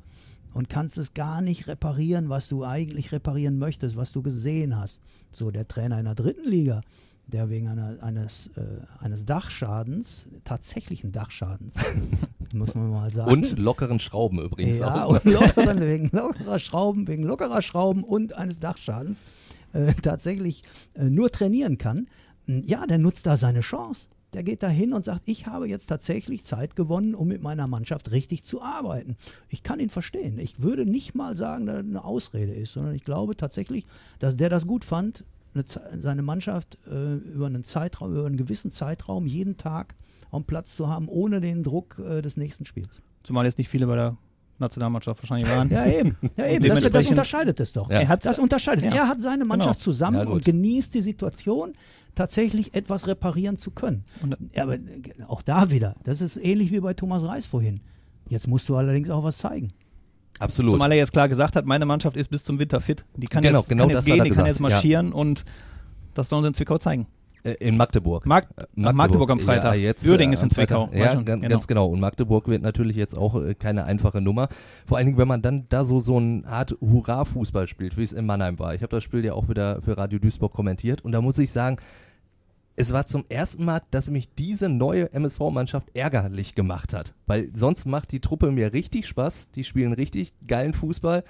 und 0.53 0.67
kannst 0.67 0.97
es 0.97 1.13
gar 1.13 1.41
nicht 1.41 1.67
reparieren, 1.67 2.27
was 2.27 2.49
du 2.49 2.65
eigentlich 2.65 3.13
reparieren 3.13 3.57
möchtest, 3.57 3.95
was 3.95 4.11
du 4.11 4.21
gesehen 4.21 4.77
hast. 4.77 4.99
So, 5.31 5.49
der 5.49 5.65
Trainer 5.65 5.97
in 5.97 6.03
der 6.03 6.13
dritten 6.13 6.45
Liga, 6.45 6.81
der 7.27 7.49
wegen 7.49 7.69
einer, 7.69 8.03
eines, 8.03 8.47
äh, 8.57 8.61
eines 8.99 9.23
Dachschadens, 9.23 10.27
tatsächlichen 10.43 11.13
Dachschadens, 11.13 11.75
muss 12.53 12.75
man 12.75 12.89
mal 12.89 13.13
sagen. 13.13 13.31
und 13.31 13.57
lockeren 13.57 13.99
Schrauben 13.99 14.41
übrigens 14.41 14.79
ja, 14.79 15.05
auch. 15.05 15.23
und 15.23 15.23
lockeren, 15.23 15.79
wegen 15.87 16.09
lockerer 16.11 16.59
Schrauben, 16.59 17.07
wegen 17.07 17.23
lockerer 17.23 17.61
Schrauben 17.61 18.03
und 18.03 18.33
eines 18.33 18.59
Dachschadens 18.59 19.23
äh, 19.71 19.93
tatsächlich 19.93 20.63
äh, 20.95 21.05
nur 21.05 21.31
trainieren 21.31 21.77
kann, 21.77 22.07
ja, 22.47 22.85
der 22.85 22.97
nutzt 22.97 23.25
da 23.25 23.37
seine 23.37 23.61
Chance. 23.61 24.07
Der 24.33 24.43
geht 24.43 24.63
da 24.63 24.67
hin 24.67 24.93
und 24.93 25.05
sagt, 25.05 25.23
ich 25.25 25.45
habe 25.45 25.67
jetzt 25.67 25.87
tatsächlich 25.87 26.43
Zeit 26.43 26.75
gewonnen, 26.75 27.13
um 27.13 27.27
mit 27.27 27.43
meiner 27.43 27.69
Mannschaft 27.69 28.11
richtig 28.11 28.43
zu 28.43 28.61
arbeiten. 28.61 29.15
Ich 29.49 29.61
kann 29.61 29.79
ihn 29.79 29.89
verstehen. 29.89 30.39
Ich 30.39 30.61
würde 30.61 30.85
nicht 30.85 31.13
mal 31.13 31.35
sagen, 31.35 31.67
dass 31.67 31.77
das 31.77 31.85
eine 31.85 32.03
Ausrede 32.03 32.53
ist, 32.53 32.73
sondern 32.73 32.95
ich 32.95 33.03
glaube 33.03 33.37
tatsächlich, 33.37 33.85
dass 34.17 34.35
der 34.35 34.49
das 34.49 34.65
gut 34.65 34.85
fand, 34.85 35.23
eine, 35.53 35.65
seine 36.01 36.23
Mannschaft 36.23 36.79
äh, 36.87 37.15
über 37.15 37.45
einen 37.45 37.63
Zeitraum, 37.63 38.11
über 38.11 38.25
einen 38.25 38.37
gewissen 38.37 38.71
Zeitraum 38.71 39.27
jeden 39.27 39.57
Tag 39.57 39.95
am 40.31 40.45
Platz 40.45 40.75
zu 40.75 40.87
haben, 40.87 41.07
ohne 41.07 41.39
den 41.39 41.61
Druck 41.61 41.99
äh, 41.99 42.23
des 42.23 42.37
nächsten 42.37 42.65
Spiels. 42.65 43.01
Zumal 43.21 43.45
jetzt 43.45 43.59
nicht 43.59 43.69
viele 43.69 43.85
bei 43.85 43.95
der 43.95 44.17
Nationalmannschaft 44.59 45.21
wahrscheinlich 45.21 45.49
waren. 45.49 45.69
Ja, 45.69 45.85
eben. 45.85 46.17
Ja, 46.37 46.47
eben. 46.47 46.65
Das, 46.67 46.81
das 46.81 47.05
unterscheidet 47.07 47.59
es 47.59 47.73
doch. 47.73 47.89
Ja. 47.89 48.01
Er 48.01 48.17
das 48.17 48.39
unterscheidet. 48.39 48.85
ja. 48.85 48.91
Er 48.91 49.07
hat 49.07 49.21
seine 49.21 49.45
Mannschaft 49.45 49.79
Genau. 49.79 49.83
zusammen 49.83 50.17
Ja, 50.19 50.25
und 50.33 50.45
genießt 50.45 50.93
die 50.93 51.01
Situation, 51.01 51.73
tatsächlich 52.15 52.73
etwas 52.75 53.07
reparieren 53.07 53.57
zu 53.57 53.71
können. 53.71 54.05
ja, 54.53 54.63
aber 54.63 54.77
auch 55.27 55.41
da 55.41 55.71
wieder, 55.71 55.95
das 56.03 56.21
ist 56.21 56.37
ähnlich 56.37 56.71
wie 56.71 56.79
bei 56.79 56.93
Thomas 56.93 57.23
Reis 57.27 57.45
vorhin. 57.45 57.79
Jetzt 58.29 58.47
musst 58.47 58.69
du 58.69 58.75
allerdings 58.75 59.09
auch 59.09 59.23
was 59.23 59.37
zeigen. 59.37 59.73
Absolut. 60.39 60.71
Zumal 60.71 60.91
er 60.91 60.97
jetzt 60.97 61.11
klar 61.13 61.29
gesagt 61.29 61.55
hat, 61.55 61.65
meine 61.65 61.85
Mannschaft 61.85 62.17
ist 62.17 62.29
bis 62.29 62.43
zum 62.43 62.57
Winter 62.59 62.79
fit. 62.81 63.05
Die 63.15 63.27
kann 63.27 63.43
Genau, 63.43 63.59
jetzt, 63.59 63.69
genau 63.69 63.83
kann 63.83 63.89
jetzt 63.91 64.05
gehen, 64.05 64.13
die 64.15 64.19
kann 64.29 64.29
gesagt, 64.29 64.47
jetzt 64.47 64.59
marschieren 64.59 65.11
und 65.11 65.45
das 66.13 66.29
sollen 66.29 66.43
sie 66.43 66.47
in 66.49 66.53
Zwickau 66.53 66.77
zeigen. 66.77 67.07
Äh, 67.43 67.53
In 67.59 67.77
Magdeburg. 67.77 68.25
Mag 68.25 68.47
Äh, 68.55 68.63
Ach, 68.83 68.93
Magdeburg 68.93 69.29
am 69.29 69.39
Freitag. 69.39 69.75
Ja, 69.75 69.81
jetzt, 69.81 70.07
Uerdingen 70.07 70.33
äh, 70.33 70.35
ist 70.35 70.43
in. 70.43 70.49
Zwickau. 70.49 70.89
Ja, 70.93 71.13
ganz, 71.13 71.25
genau. 71.25 71.47
ganz 71.47 71.67
genau. 71.67 71.87
Und 71.87 71.99
Magdeburg 71.99 72.47
wird 72.47 72.61
natürlich 72.61 72.95
jetzt 72.95 73.17
auch 73.17 73.41
äh, 73.41 73.53
keine 73.55 73.85
einfache 73.85 74.21
Nummer. 74.21 74.47
Vor 74.85 74.97
allen 74.97 75.07
Dingen, 75.07 75.17
wenn 75.17 75.27
man 75.27 75.41
dann 75.41 75.67
da 75.69 75.83
so, 75.83 75.99
so 75.99 76.17
eine 76.17 76.45
Art 76.45 76.75
Hurra-Fußball 76.81 77.67
spielt, 77.67 77.97
wie 77.97 78.03
es 78.03 78.13
in 78.13 78.25
Mannheim 78.25 78.59
war. 78.59 78.73
Ich 78.73 78.81
habe 78.81 78.95
das 78.95 79.03
Spiel 79.03 79.25
ja 79.25 79.33
auch 79.33 79.49
wieder 79.49 79.81
für 79.81 79.97
Radio 79.97 80.19
Duisburg 80.19 80.53
kommentiert. 80.53 81.01
Und 81.01 81.11
da 81.11 81.21
muss 81.21 81.37
ich 81.37 81.51
sagen, 81.51 81.77
es 82.75 82.91
war 82.91 83.05
zum 83.05 83.25
ersten 83.29 83.65
Mal, 83.65 83.81
dass 83.91 84.09
mich 84.09 84.33
diese 84.33 84.69
neue 84.69 85.11
MSV-Mannschaft 85.13 85.95
ärgerlich 85.95 86.55
gemacht 86.55 86.93
hat. 86.93 87.13
Weil 87.27 87.49
sonst 87.53 87.85
macht 87.85 88.11
die 88.11 88.19
Truppe 88.19 88.51
mir 88.51 88.73
richtig 88.73 89.07
Spaß. 89.07 89.51
Die 89.51 89.63
spielen 89.63 89.93
richtig 89.93 90.33
geilen 90.47 90.73
Fußball. 90.73 91.23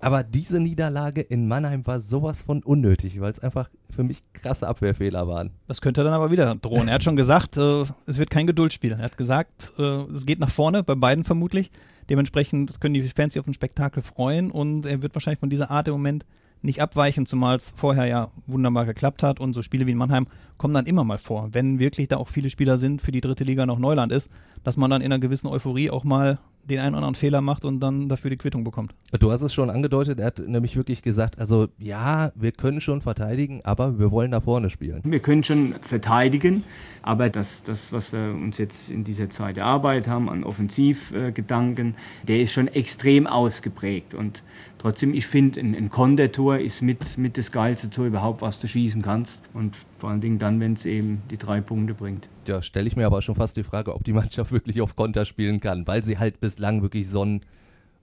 Aber 0.00 0.24
diese 0.24 0.60
Niederlage 0.60 1.20
in 1.20 1.46
Mannheim 1.46 1.86
war 1.86 2.00
sowas 2.00 2.42
von 2.42 2.62
unnötig, 2.62 3.20
weil 3.20 3.30
es 3.30 3.38
einfach 3.38 3.68
für 3.90 4.02
mich 4.02 4.22
krasse 4.32 4.66
Abwehrfehler 4.66 5.28
waren. 5.28 5.50
Das 5.68 5.82
könnte 5.82 6.02
dann 6.02 6.14
aber 6.14 6.30
wieder 6.30 6.54
drohen. 6.54 6.88
Er 6.88 6.94
hat 6.94 7.04
schon 7.04 7.16
gesagt, 7.16 7.58
äh, 7.58 7.84
es 8.06 8.16
wird 8.16 8.30
kein 8.30 8.46
Geduldsspiel. 8.46 8.92
Er 8.92 8.98
hat 8.98 9.18
gesagt, 9.18 9.72
äh, 9.78 9.82
es 9.82 10.24
geht 10.24 10.40
nach 10.40 10.48
vorne, 10.48 10.82
bei 10.82 10.94
beiden 10.94 11.24
vermutlich. 11.24 11.70
Dementsprechend 12.08 12.80
können 12.80 12.94
die 12.94 13.06
Fans 13.08 13.34
sich 13.34 13.40
auf 13.40 13.46
ein 13.46 13.54
Spektakel 13.54 14.02
freuen 14.02 14.50
und 14.50 14.86
er 14.86 15.02
wird 15.02 15.14
wahrscheinlich 15.14 15.40
von 15.40 15.50
dieser 15.50 15.70
Art 15.70 15.86
im 15.86 15.92
Moment 15.92 16.24
nicht 16.62 16.82
abweichen, 16.82 17.26
zumal 17.26 17.56
es 17.56 17.72
vorher 17.74 18.06
ja 18.06 18.28
wunderbar 18.46 18.86
geklappt 18.86 19.22
hat 19.22 19.40
und 19.40 19.54
so 19.54 19.62
Spiele 19.62 19.86
wie 19.86 19.92
in 19.92 19.98
Mannheim 19.98 20.26
kommen 20.58 20.74
dann 20.74 20.86
immer 20.86 21.04
mal 21.04 21.18
vor, 21.18 21.48
wenn 21.52 21.78
wirklich 21.78 22.08
da 22.08 22.18
auch 22.18 22.28
viele 22.28 22.50
Spieler 22.50 22.76
sind, 22.76 23.00
für 23.00 23.12
die 23.12 23.22
dritte 23.22 23.44
Liga 23.44 23.64
noch 23.64 23.78
Neuland 23.78 24.12
ist, 24.12 24.30
dass 24.62 24.76
man 24.76 24.90
dann 24.90 25.00
in 25.00 25.10
einer 25.10 25.20
gewissen 25.20 25.46
Euphorie 25.46 25.90
auch 25.90 26.04
mal 26.04 26.38
den 26.64 26.78
einen 26.78 26.90
oder 26.90 26.98
anderen 26.98 27.14
Fehler 27.14 27.40
macht 27.40 27.64
und 27.64 27.80
dann 27.80 28.08
dafür 28.08 28.30
die 28.30 28.36
Quittung 28.36 28.64
bekommt. 28.64 28.94
Du 29.18 29.32
hast 29.32 29.42
es 29.42 29.54
schon 29.54 29.70
angedeutet, 29.70 30.20
er 30.20 30.26
hat 30.26 30.38
nämlich 30.38 30.76
wirklich 30.76 31.02
gesagt, 31.02 31.38
also 31.38 31.68
ja, 31.78 32.30
wir 32.34 32.52
können 32.52 32.80
schon 32.80 33.00
verteidigen, 33.00 33.62
aber 33.64 33.98
wir 33.98 34.10
wollen 34.10 34.30
nach 34.30 34.42
vorne 34.42 34.70
spielen. 34.70 35.00
Wir 35.04 35.20
können 35.20 35.42
schon 35.42 35.74
verteidigen, 35.80 36.64
aber 37.02 37.30
das, 37.30 37.62
das 37.62 37.92
was 37.92 38.12
wir 38.12 38.34
uns 38.34 38.58
jetzt 38.58 38.90
in 38.90 39.04
dieser 39.04 39.30
Zeit 39.30 39.56
erarbeitet 39.56 40.08
haben 40.08 40.28
an 40.28 40.44
Offensivgedanken, 40.44 41.94
der 42.28 42.40
ist 42.40 42.52
schon 42.52 42.68
extrem 42.68 43.26
ausgeprägt 43.26 44.14
und 44.14 44.42
trotzdem, 44.80 45.14
ich 45.14 45.26
finde, 45.26 45.60
ein, 45.60 45.74
ein 45.74 45.90
Kontertor 45.90 46.58
ist 46.58 46.82
mit, 46.82 47.18
mit 47.18 47.38
das 47.38 47.52
geilste 47.52 47.90
Tor 47.90 48.06
überhaupt, 48.06 48.42
was 48.42 48.58
du 48.58 48.66
schießen 48.66 49.02
kannst 49.02 49.40
und 49.52 49.76
vor 49.98 50.10
allen 50.10 50.20
Dingen 50.20 50.38
dann, 50.38 50.58
wenn 50.58 50.72
es 50.72 50.86
eben 50.86 51.22
die 51.30 51.36
drei 51.36 51.60
Punkte 51.60 51.94
bringt. 51.94 52.28
Ja, 52.46 52.62
stelle 52.62 52.88
ich 52.88 52.96
mir 52.96 53.06
aber 53.06 53.22
schon 53.22 53.34
fast 53.34 53.56
die 53.56 53.62
Frage, 53.62 53.94
ob 53.94 54.04
die 54.04 54.12
Mannschaft 54.12 54.50
wirklich 54.52 54.80
auf 54.80 54.96
Konter 54.96 55.24
spielen 55.26 55.60
kann, 55.60 55.86
weil 55.86 56.02
sie 56.02 56.18
halt 56.18 56.40
bislang 56.40 56.82
wirklich 56.82 57.08
so 57.08 57.22
einen 57.22 57.42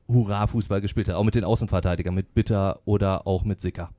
Hurra-Fußball 0.08 0.80
gespielt 0.80 1.10
hat, 1.10 1.16
auch 1.16 1.24
mit 1.24 1.36
den 1.36 1.44
Außenverteidigern, 1.44 2.14
mit 2.14 2.34
Bitter 2.34 2.80
oder 2.86 3.28
auch 3.28 3.44
mit 3.44 3.60
Sicker. 3.60 3.90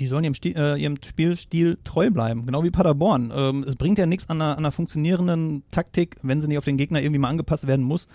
Die 0.00 0.06
sollen 0.06 0.24
ihrem, 0.24 0.34
Stil, 0.34 0.56
äh, 0.56 0.80
ihrem 0.80 0.96
Spielstil 1.04 1.78
treu 1.84 2.10
bleiben, 2.10 2.46
genau 2.46 2.64
wie 2.64 2.70
Paderborn. 2.70 3.32
Ähm, 3.34 3.64
es 3.68 3.76
bringt 3.76 3.98
ja 3.98 4.06
nichts 4.06 4.28
an 4.30 4.40
einer, 4.40 4.52
an 4.52 4.58
einer 4.58 4.72
funktionierenden 4.72 5.62
Taktik, 5.70 6.16
wenn 6.22 6.40
sie 6.40 6.48
nicht 6.48 6.58
auf 6.58 6.64
den 6.64 6.76
Gegner 6.78 7.00
irgendwie 7.00 7.18
mal 7.18 7.28
angepasst 7.28 7.66
werden 7.66 7.84
muss, 7.84 8.08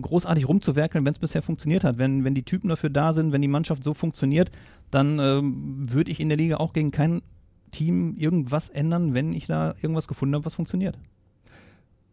großartig 0.00 0.48
rumzuwerkeln, 0.48 1.04
wenn 1.04 1.12
es 1.12 1.18
bisher 1.18 1.42
funktioniert 1.42 1.84
hat. 1.84 1.98
Wenn, 1.98 2.24
wenn 2.24 2.34
die 2.34 2.44
Typen 2.44 2.68
dafür 2.68 2.90
da 2.90 3.12
sind, 3.12 3.32
wenn 3.32 3.42
die 3.42 3.48
Mannschaft 3.48 3.84
so 3.84 3.94
funktioniert, 3.94 4.50
dann 4.90 5.18
ähm, 5.18 5.90
würde 5.90 6.10
ich 6.10 6.20
in 6.20 6.28
der 6.28 6.38
Liga 6.38 6.56
auch 6.56 6.72
gegen 6.72 6.90
kein 6.90 7.22
Team 7.70 8.14
irgendwas 8.16 8.68
ändern, 8.68 9.14
wenn 9.14 9.32
ich 9.32 9.46
da 9.46 9.74
irgendwas 9.82 10.08
gefunden 10.08 10.34
habe, 10.34 10.44
was 10.44 10.54
funktioniert. 10.54 10.98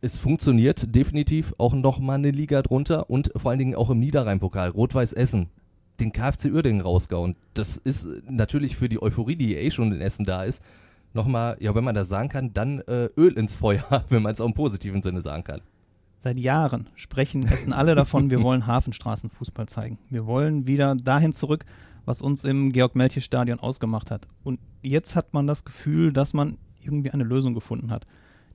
Es 0.01 0.17
funktioniert 0.17 0.95
definitiv 0.95 1.53
auch 1.57 1.73
noch 1.73 1.99
mal 1.99 2.15
eine 2.15 2.31
Liga 2.31 2.61
drunter 2.61 3.09
und 3.09 3.31
vor 3.35 3.51
allen 3.51 3.59
Dingen 3.59 3.75
auch 3.75 3.89
im 3.89 3.99
Niederrhein-Pokal. 3.99 4.69
Rot-Weiß 4.69 5.11
Essen, 5.11 5.47
den 5.99 6.13
KfC 6.13 6.51
Uerdingen 6.51 6.81
rausgehauen. 6.81 7.35
Das 7.53 7.75
ist 7.75 8.07
natürlich 8.29 8.77
für 8.77 8.87
die 8.87 9.01
Euphorie, 9.01 9.35
die 9.35 9.55
eh 9.55 9.71
schon 9.71 9.91
in 9.91 9.99
Essen 9.99 10.23
da 10.23 10.43
ist, 10.43 10.63
nochmal, 11.13 11.57
ja, 11.59 11.75
wenn 11.75 11.83
man 11.83 11.95
das 11.95 12.07
sagen 12.07 12.29
kann, 12.29 12.53
dann 12.53 12.79
äh, 12.81 13.09
Öl 13.17 13.37
ins 13.37 13.55
Feuer, 13.55 14.05
wenn 14.09 14.21
man 14.21 14.33
es 14.33 14.41
auch 14.41 14.47
im 14.47 14.53
positiven 14.53 15.01
Sinne 15.01 15.21
sagen 15.21 15.43
kann. 15.43 15.61
Seit 16.21 16.37
Jahren 16.37 16.87
sprechen 16.95 17.45
Essen 17.45 17.71
alle 17.71 17.95
davon, 17.95 18.29
wir 18.29 18.41
wollen 18.43 18.67
Hafenstraßenfußball 18.67 19.67
zeigen. 19.67 19.97
Wir 20.09 20.25
wollen 20.25 20.67
wieder 20.67 20.95
dahin 20.95 21.31
zurück, 21.31 21.63
was 22.03 22.21
uns 22.21 22.43
im 22.43 22.73
Georg-Melchior-Stadion 22.73 23.59
ausgemacht 23.59 24.11
hat. 24.11 24.27
Und 24.43 24.59
jetzt 24.81 25.15
hat 25.15 25.33
man 25.33 25.47
das 25.47 25.63
Gefühl, 25.63 26.11
dass 26.11 26.33
man 26.33 26.57
irgendwie 26.83 27.11
eine 27.11 27.23
Lösung 27.23 27.53
gefunden 27.53 27.89
hat. 27.89 28.05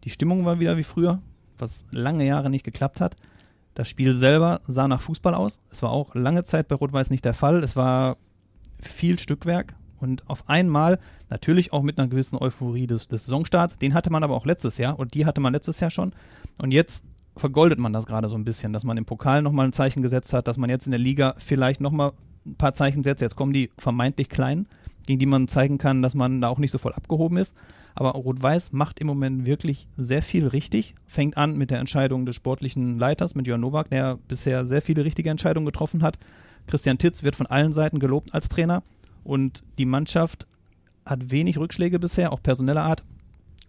Die 0.04 0.10
Stimmung 0.10 0.44
war 0.44 0.60
wieder 0.60 0.76
wie 0.76 0.82
früher, 0.82 1.22
was 1.58 1.86
lange 1.90 2.26
Jahre 2.26 2.50
nicht 2.50 2.64
geklappt 2.64 3.00
hat. 3.00 3.16
Das 3.72 3.88
Spiel 3.88 4.14
selber 4.14 4.60
sah 4.66 4.86
nach 4.86 5.00
Fußball 5.00 5.34
aus. 5.34 5.60
Es 5.70 5.82
war 5.82 5.90
auch 5.90 6.14
lange 6.14 6.44
Zeit 6.44 6.68
bei 6.68 6.76
Rot-Weiß 6.76 7.08
nicht 7.08 7.24
der 7.24 7.34
Fall. 7.34 7.64
Es 7.64 7.76
war 7.76 8.18
viel 8.78 9.18
Stückwerk 9.18 9.74
und 9.98 10.28
auf 10.28 10.48
einmal 10.50 10.98
natürlich 11.30 11.72
auch 11.72 11.82
mit 11.82 11.98
einer 11.98 12.08
gewissen 12.08 12.36
Euphorie 12.36 12.86
des, 12.86 13.08
des 13.08 13.24
Saisonstarts. 13.24 13.78
Den 13.78 13.94
hatte 13.94 14.10
man 14.10 14.22
aber 14.22 14.34
auch 14.34 14.44
letztes 14.44 14.76
Jahr 14.76 14.98
und 14.98 15.14
die 15.14 15.24
hatte 15.24 15.40
man 15.40 15.54
letztes 15.54 15.80
Jahr 15.80 15.90
schon. 15.90 16.12
Und 16.58 16.72
jetzt 16.72 17.04
vergoldet 17.36 17.78
man 17.78 17.92
das 17.92 18.06
gerade 18.06 18.28
so 18.28 18.36
ein 18.36 18.44
bisschen, 18.44 18.72
dass 18.72 18.84
man 18.84 18.96
im 18.96 19.04
Pokal 19.04 19.42
nochmal 19.42 19.66
ein 19.66 19.72
Zeichen 19.72 20.02
gesetzt 20.02 20.32
hat, 20.32 20.48
dass 20.48 20.56
man 20.56 20.70
jetzt 20.70 20.86
in 20.86 20.92
der 20.92 21.00
Liga 21.00 21.34
vielleicht 21.38 21.80
nochmal 21.80 22.12
ein 22.46 22.54
paar 22.56 22.74
Zeichen 22.74 23.02
setzt. 23.02 23.22
Jetzt 23.22 23.36
kommen 23.36 23.52
die 23.52 23.70
vermeintlich 23.78 24.28
kleinen, 24.28 24.66
gegen 25.06 25.18
die 25.18 25.26
man 25.26 25.48
zeigen 25.48 25.78
kann, 25.78 26.02
dass 26.02 26.14
man 26.14 26.40
da 26.40 26.48
auch 26.48 26.58
nicht 26.58 26.70
so 26.70 26.78
voll 26.78 26.92
abgehoben 26.92 27.36
ist. 27.36 27.56
Aber 27.94 28.10
Rot-Weiß 28.10 28.72
macht 28.72 29.00
im 29.00 29.06
Moment 29.06 29.46
wirklich 29.46 29.88
sehr 29.96 30.22
viel 30.22 30.46
richtig. 30.46 30.94
Fängt 31.06 31.36
an 31.36 31.56
mit 31.56 31.70
der 31.70 31.78
Entscheidung 31.78 32.26
des 32.26 32.36
sportlichen 32.36 32.98
Leiters, 32.98 33.34
mit 33.34 33.46
Jörn 33.46 33.60
Nowak, 33.60 33.90
der 33.90 34.18
bisher 34.28 34.66
sehr 34.66 34.82
viele 34.82 35.04
richtige 35.04 35.30
Entscheidungen 35.30 35.66
getroffen 35.66 36.02
hat. 36.02 36.18
Christian 36.66 36.98
Titz 36.98 37.22
wird 37.22 37.36
von 37.36 37.46
allen 37.46 37.72
Seiten 37.72 38.00
gelobt 38.00 38.34
als 38.34 38.48
Trainer. 38.48 38.82
Und 39.22 39.62
die 39.78 39.84
Mannschaft 39.86 40.46
hat 41.06 41.30
wenig 41.30 41.58
Rückschläge 41.58 41.98
bisher, 41.98 42.32
auch 42.32 42.42
personeller 42.42 42.82
Art, 42.82 43.04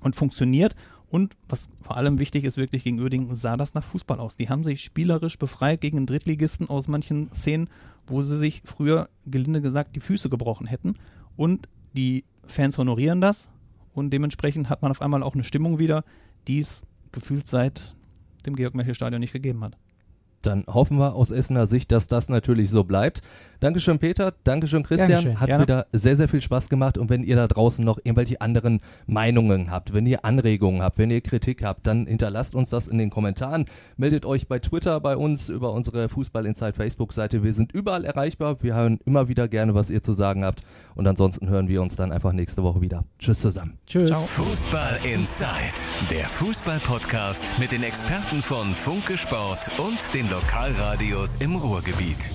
und 0.02 0.16
funktioniert. 0.16 0.76
Und 1.10 1.36
was 1.48 1.70
vor 1.82 1.98
allem 1.98 2.20
wichtig 2.20 2.44
ist, 2.44 2.58
wirklich 2.58 2.84
gegen 2.84 3.02
Oerdingen 3.02 3.36
sah 3.36 3.58
das 3.58 3.74
nach 3.74 3.84
Fußball 3.84 4.20
aus. 4.20 4.36
Die 4.36 4.50
haben 4.50 4.64
sich 4.64 4.82
spielerisch 4.82 5.38
befreit 5.38 5.82
gegen 5.82 5.98
einen 5.98 6.06
Drittligisten 6.08 6.70
aus 6.70 6.88
manchen 6.88 7.32
Szenen, 7.32 7.70
wo 8.08 8.22
sie 8.22 8.38
sich 8.38 8.62
früher, 8.66 9.10
gelinde 9.26 9.62
gesagt, 9.62 9.96
die 9.96 10.02
Füße 10.02 10.30
gebrochen 10.30 10.68
hätten. 10.68 10.96
Und 11.36 11.68
die 11.94 12.24
Fans 12.46 12.78
honorieren 12.78 13.22
das. 13.22 13.50
Und 13.94 14.12
dementsprechend 14.12 14.70
hat 14.70 14.82
man 14.82 14.92
auf 14.92 15.02
einmal 15.02 15.24
auch 15.24 15.36
eine 15.36 15.44
Stimmung 15.44 15.80
wieder, 15.80 16.04
die 16.48 16.60
es 16.60 16.84
gefühlt 17.12 17.48
seit 17.48 17.96
dem 18.46 18.56
Georg-Melchior-Stadion 18.56 19.22
nicht 19.22 19.34
gegeben 19.34 19.64
hat 19.64 19.78
dann 20.46 20.66
hoffen 20.68 20.98
wir 20.98 21.16
aus 21.16 21.32
Essener 21.32 21.68
Sicht, 21.68 21.92
dass 21.92 22.08
das 22.08 22.30
natürlich 22.30 22.70
so 22.70 22.84
bleibt. 22.84 23.22
Dankeschön, 23.60 24.00
Peter. 24.00 24.34
Dankeschön, 24.44 24.84
Christian. 24.84 25.10
Dankeschön. 25.10 25.40
Hat 25.40 25.48
Gerne. 25.48 25.64
wieder 25.64 25.88
sehr, 25.92 26.16
sehr 26.16 26.28
viel 26.28 26.42
Spaß 26.42 26.70
gemacht. 26.70 26.98
Und 26.98 27.10
wenn 27.10 27.24
ihr 27.24 27.36
da 27.36 27.48
draußen 27.48 27.84
noch 27.84 27.98
irgendwelche 27.98 28.42
anderen 28.42 28.82
Meinungen 29.08 29.72
habt, 29.72 29.94
wenn 29.94 30.06
ihr 30.06 30.26
Anregungen 30.26 30.82
habt, 30.82 30.98
wenn 30.98 31.10
ihr 31.10 31.22
Kritik 31.22 31.64
habt, 31.64 31.88
dann 31.88 32.06
hinterlasst 32.06 32.54
uns 32.54 32.70
das 32.70 32.88
in 32.88 32.98
den 32.98 33.10
Kommentaren. 33.10 33.66
Meldet 33.98 34.26
euch 34.26 34.48
bei 34.48 34.60
Twitter 34.60 35.00
bei 35.00 35.18
uns 35.18 35.50
über 35.50 35.72
unsere 35.72 36.10
Fußball 36.10 36.46
Inside 36.46 36.74
Facebook-Seite. 36.74 37.44
Wir 37.44 37.54
sind 37.54 37.72
überall 37.72 38.06
erreichbar. 38.06 38.62
Wir 38.62 38.76
hören 38.76 39.00
immer 39.06 39.28
wieder 39.30 39.48
gerne, 39.48 39.74
was 39.74 39.90
ihr 39.90 40.04
zu 40.04 40.14
sagen 40.14 40.46
habt. 40.46 40.62
Und 40.96 41.08
ansonsten 41.08 41.50
hören 41.50 41.68
wir 41.68 41.82
uns 41.82 41.96
dann 41.96 42.12
einfach 42.12 42.34
nächste 42.34 42.64
Woche 42.64 42.82
wieder. 42.82 43.04
Tschüss 43.20 43.42
zusammen. 43.42 43.80
Tschüss. 43.88 44.12
Fußball 44.12 45.00
Inside, 45.04 45.48
der 46.10 46.28
Fußball-Podcast 46.30 47.44
mit 47.60 47.72
den 47.72 47.84
Experten 47.84 48.42
von 48.42 48.76
Funke 48.76 49.18
Sport 49.18 49.72
und 49.80 50.14
den 50.14 50.30
Lokalradios 50.36 51.36
im 51.40 51.56
Ruhrgebiet. 51.56 52.30